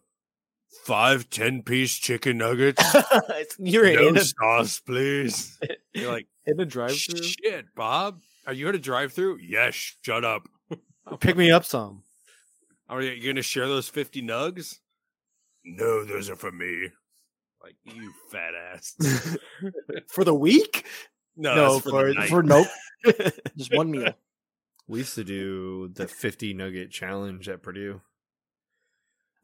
[0.85, 2.82] five, 10 piece chicken nuggets.
[3.59, 5.59] You're no in a, sauce, please.
[5.93, 7.23] You're like, in the drive through.
[7.24, 8.20] shit, Bob.
[8.47, 9.39] Are you going to drive through?
[9.43, 10.49] Yes, shut up.
[11.19, 12.05] Pick me up some.
[12.89, 14.78] Are you going to share those 50 nugs?
[15.65, 16.89] No, those are for me.
[17.62, 18.95] Like, you fat ass.
[20.09, 20.86] For the week?
[21.39, 22.28] No, No, that's for, for- the night.
[22.28, 22.66] for nope,
[23.56, 24.12] just one meal.
[24.89, 28.01] We used to do the 50 nugget challenge at Purdue.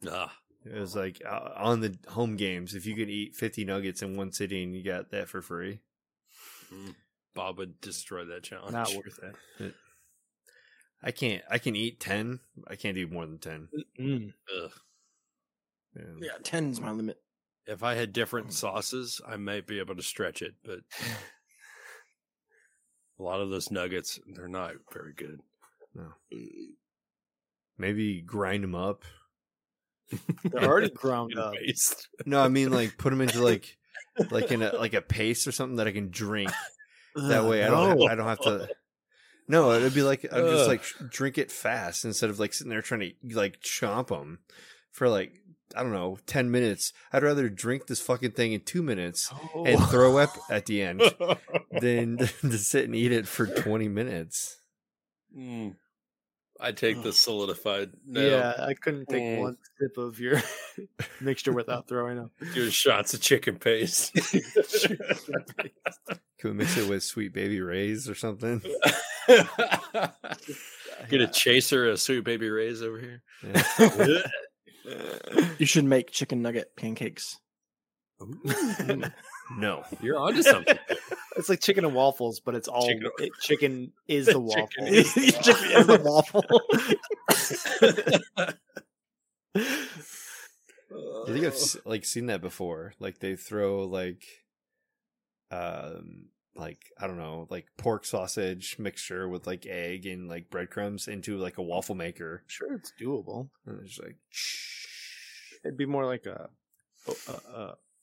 [0.07, 0.33] Ah,
[0.65, 4.17] It was like uh, on the home games, if you could eat 50 nuggets in
[4.17, 5.79] one sitting, you got that for free.
[7.33, 8.73] Bob would destroy that challenge.
[8.73, 9.19] Not worth
[9.59, 9.73] it.
[11.03, 12.39] I can't, I can eat 10.
[12.67, 13.67] I can't do more than 10.
[13.99, 14.33] Mm.
[14.63, 14.71] Ugh.
[15.95, 16.01] Yeah.
[16.21, 17.19] Yeah, ten's my limit.
[17.67, 20.79] If I had different sauces, I might be able to stretch it, but
[23.19, 25.39] a lot of those nuggets, they're not very good.
[25.93, 26.13] No.
[27.77, 29.03] Maybe grind them up.
[30.43, 31.53] They're already ground up.
[32.25, 33.77] No, I mean like put them into like,
[34.29, 36.51] like in a like a paste or something that I can drink.
[37.15, 38.07] That way I don't, no.
[38.07, 38.69] I don't have to.
[39.47, 42.81] No, it'd be like I'd just like drink it fast instead of like sitting there
[42.81, 44.39] trying to like chomp them
[44.91, 45.33] for like
[45.75, 46.91] I don't know ten minutes.
[47.13, 49.85] I'd rather drink this fucking thing in two minutes and Oh.
[49.85, 51.01] throw up at the end
[51.71, 54.59] than to sit and eat it for twenty minutes.
[55.37, 55.75] Mm.
[56.57, 57.91] I take the solidified.
[58.07, 59.39] No, Yeah, I couldn't take Mm.
[59.41, 60.41] one sip of your
[61.21, 62.31] mixture without throwing up.
[62.53, 64.13] Your shots of chicken paste.
[66.39, 68.61] Can we mix it with Sweet Baby Ray's or something?
[71.09, 73.21] Get a chaser, a Sweet Baby Ray's over here.
[73.43, 74.21] Yeah.
[75.57, 77.37] You should make chicken nugget pancakes.
[79.59, 80.75] No, You're onto something.
[81.37, 84.67] It's like chicken and waffles, but it's all Chicken- it, chicken is the waffle.
[84.77, 86.43] Chicken is the waffle.
[89.55, 92.93] I think I've like seen that before.
[92.99, 94.23] Like they throw like,
[95.51, 101.07] um, like I don't know, like pork sausage mixture with like egg and like breadcrumbs
[101.07, 102.43] into like a waffle maker.
[102.47, 103.49] Sure, it's doable.
[103.65, 104.17] And it's like,
[105.63, 106.49] It'd be more like a,
[107.07, 107.61] a, a,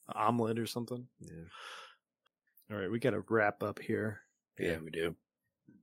[0.09, 1.07] a omelet or something.
[1.20, 1.45] yeah.
[2.70, 4.20] All right, we got to wrap up here.
[4.59, 5.15] yeah, we do.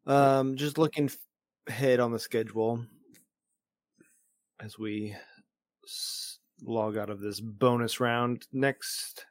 [0.07, 1.09] Um, just looking
[1.67, 2.83] ahead on the schedule
[4.59, 5.15] as we
[5.85, 9.25] s- log out of this bonus round next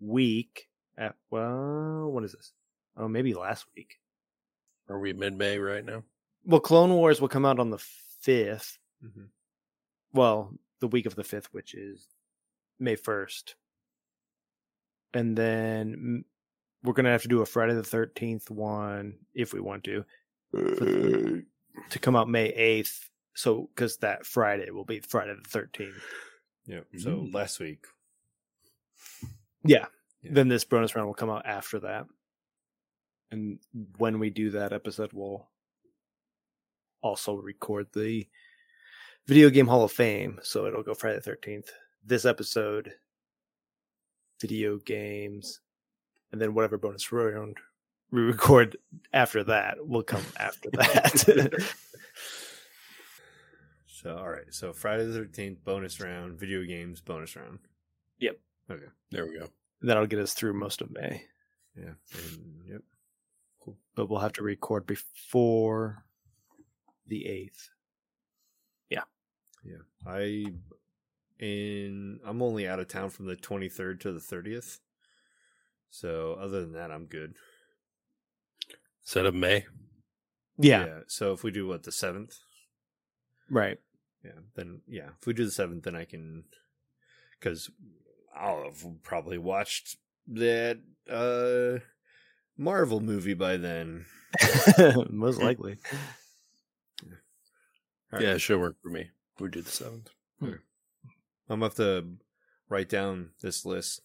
[0.00, 0.66] week.
[0.98, 2.52] At well, what is this?
[3.00, 3.98] Oh, maybe last week.
[4.90, 6.02] Are we mid May right now?
[6.44, 8.78] Well, Clone Wars will come out on the fifth.
[9.02, 9.28] Mhm.
[10.12, 12.06] Well, the week of the fifth, which is
[12.78, 13.54] May first,
[15.14, 16.24] and then
[16.82, 20.04] we're gonna have to do a Friday the thirteenth one if we want to
[20.52, 23.08] to come out May eighth.
[23.34, 26.02] So, because that Friday will be Friday the thirteenth.
[26.66, 26.80] Yeah.
[26.98, 27.86] So last week,
[29.64, 29.86] Yeah.
[30.22, 30.30] Yeah.
[30.34, 32.06] Then this bonus round will come out after that.
[33.30, 33.58] And
[33.98, 35.48] when we do that episode, we'll
[37.02, 38.26] also record the
[39.26, 40.40] Video Game Hall of Fame.
[40.42, 41.68] So it'll go Friday the 13th.
[42.04, 42.92] This episode,
[44.40, 45.60] video games,
[46.32, 47.58] and then whatever bonus round
[48.10, 48.76] we record
[49.12, 51.74] after that will come after that.
[53.86, 54.52] so all right.
[54.52, 57.60] So Friday the thirteenth bonus round, video games bonus round.
[58.18, 58.38] Yep.
[58.70, 58.86] Okay.
[59.10, 59.46] There we go.
[59.82, 61.24] That'll get us through most of May.
[61.76, 61.92] Yeah.
[62.14, 62.82] And, yep.
[63.94, 66.04] But we'll have to record before
[67.06, 67.68] the 8th.
[68.88, 69.02] Yeah,
[69.64, 69.82] Yeah.
[70.06, 70.46] I
[71.38, 74.78] in I'm only out of town from the 23rd to the 30th.
[75.90, 77.34] So other than that, I'm good.
[79.02, 79.66] Set of May?
[80.58, 82.36] Yeah, So if we do what the seventh,
[83.48, 83.78] right.
[84.22, 86.44] yeah, then yeah, if we do the seventh, then I can
[87.38, 87.70] because
[88.36, 89.96] I'll have probably watched
[90.28, 90.78] that
[91.08, 91.82] uh
[92.60, 94.04] Marvel movie by then.
[95.10, 95.78] Most likely.
[98.12, 99.08] All Yeah, it should work for me.
[99.38, 100.10] We do the seventh.
[100.38, 100.52] Hmm.
[101.48, 102.06] I'm gonna have to
[102.68, 104.02] write down this list.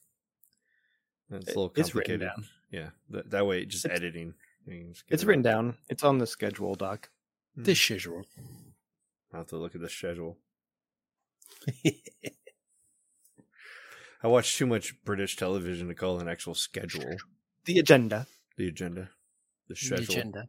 [1.30, 2.22] It's a little It's written complicated.
[2.22, 2.46] down.
[2.72, 4.36] Yeah, that, that way, just editing.
[4.68, 5.76] just It's it written down.
[5.90, 7.10] It's on the schedule, Doc.
[7.56, 7.64] Hmm.
[7.64, 8.24] The schedule.
[9.34, 10.38] I'll have to look at the schedule.
[14.24, 17.18] I watch too much British television to call it an actual schedule.
[17.66, 18.28] The agenda.
[18.58, 19.10] The agenda.
[19.68, 20.04] The schedule.
[20.16, 20.48] agenda.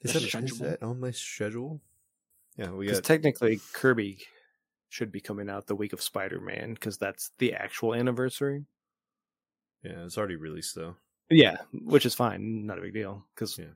[0.00, 0.56] Is, The that, is schedule.
[0.66, 1.80] that on my schedule?
[2.56, 3.06] Yeah, we Because got.
[3.06, 4.18] technically, Kirby
[4.88, 8.64] should be coming out the week of Spider Man because that's the actual anniversary.
[9.84, 10.96] yeah, it's already released though.
[11.30, 12.66] Yeah, which is fine.
[12.66, 13.72] Not a big deal because Yeah.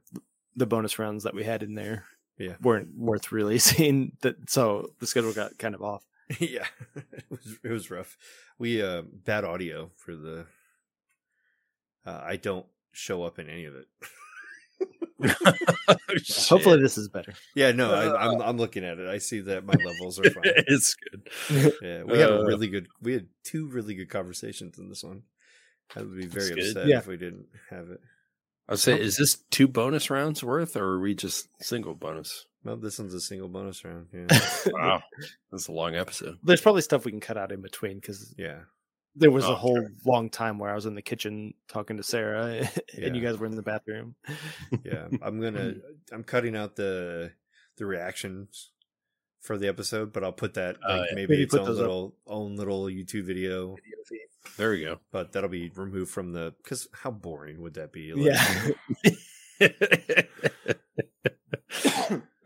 [0.56, 2.06] the bonus rounds that we had in there
[2.36, 2.56] Yeah.
[2.60, 4.16] weren't worth releasing.
[4.22, 6.04] That so the schedule got kind of off.
[6.40, 6.66] yeah,
[6.96, 8.16] it was it was rough.
[8.58, 10.46] We uh bad audio for the.
[12.06, 13.86] Uh, I don't show up in any of it.
[16.48, 17.34] Hopefully, this is better.
[17.54, 19.08] Yeah, no, I, I'm I'm looking at it.
[19.08, 20.42] I see that my levels are fine.
[20.44, 21.30] it's good.
[21.82, 22.88] Yeah, we had a Uh, really good.
[23.00, 25.22] We had two really good conversations in this one.
[25.96, 26.98] I would be very upset Yeah.
[26.98, 28.00] if we didn't have it.
[28.68, 32.46] I would say, is this two bonus rounds worth, or are we just single bonus?
[32.64, 34.06] Well, this one's a single bonus round.
[34.12, 34.26] Yeah,
[34.72, 35.02] Wow,
[35.52, 36.38] that's a long episode.
[36.42, 38.60] There's probably stuff we can cut out in between because yeah.
[39.16, 42.02] There was Oh, a whole long time where I was in the kitchen talking to
[42.02, 42.68] Sarah
[43.00, 44.16] and you guys were in the bathroom.
[44.84, 45.74] yeah i'm gonna
[46.12, 47.30] i'm cutting out the
[47.76, 48.70] the reactions
[49.40, 51.14] for the episode but i'll put that Oh, like yeah.
[51.14, 51.82] maybe Maybe its put own those up.
[51.82, 53.76] little own little youtube video
[54.56, 54.98] There we go.
[55.12, 58.34] but that'll be removed from the because how boring would that be Like,
[59.60, 59.70] Yeah.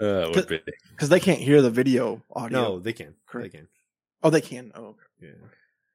[0.00, 0.60] uh, would be.
[0.90, 2.60] because they can't hear the video audio.
[2.62, 3.52] no they can Correct.
[3.52, 3.68] they can
[4.20, 4.72] Oh, they can.
[4.74, 4.98] Oh, okay.
[5.22, 5.28] yeah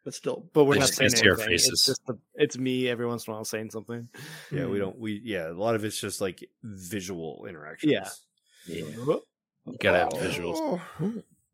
[0.03, 0.49] but still.
[0.53, 1.53] But we're They not saying can't see anything.
[1.53, 4.09] It's just the, it's me every once in a while saying something.
[4.51, 8.09] yeah we don't we yeah a lot of it's just like visual interactions Yeah.
[8.65, 8.85] Yeah.
[9.65, 10.81] You gotta have visuals.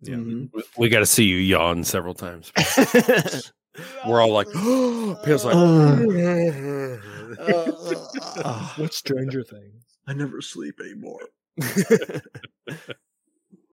[0.01, 0.49] yeah Mhm.
[0.53, 2.51] We- We got to see you yawn several times.
[4.07, 4.47] We're all like,
[5.23, 5.55] Pam's like,
[8.43, 9.83] Ah, what Stranger Things?
[10.07, 11.21] I never sleep anymore.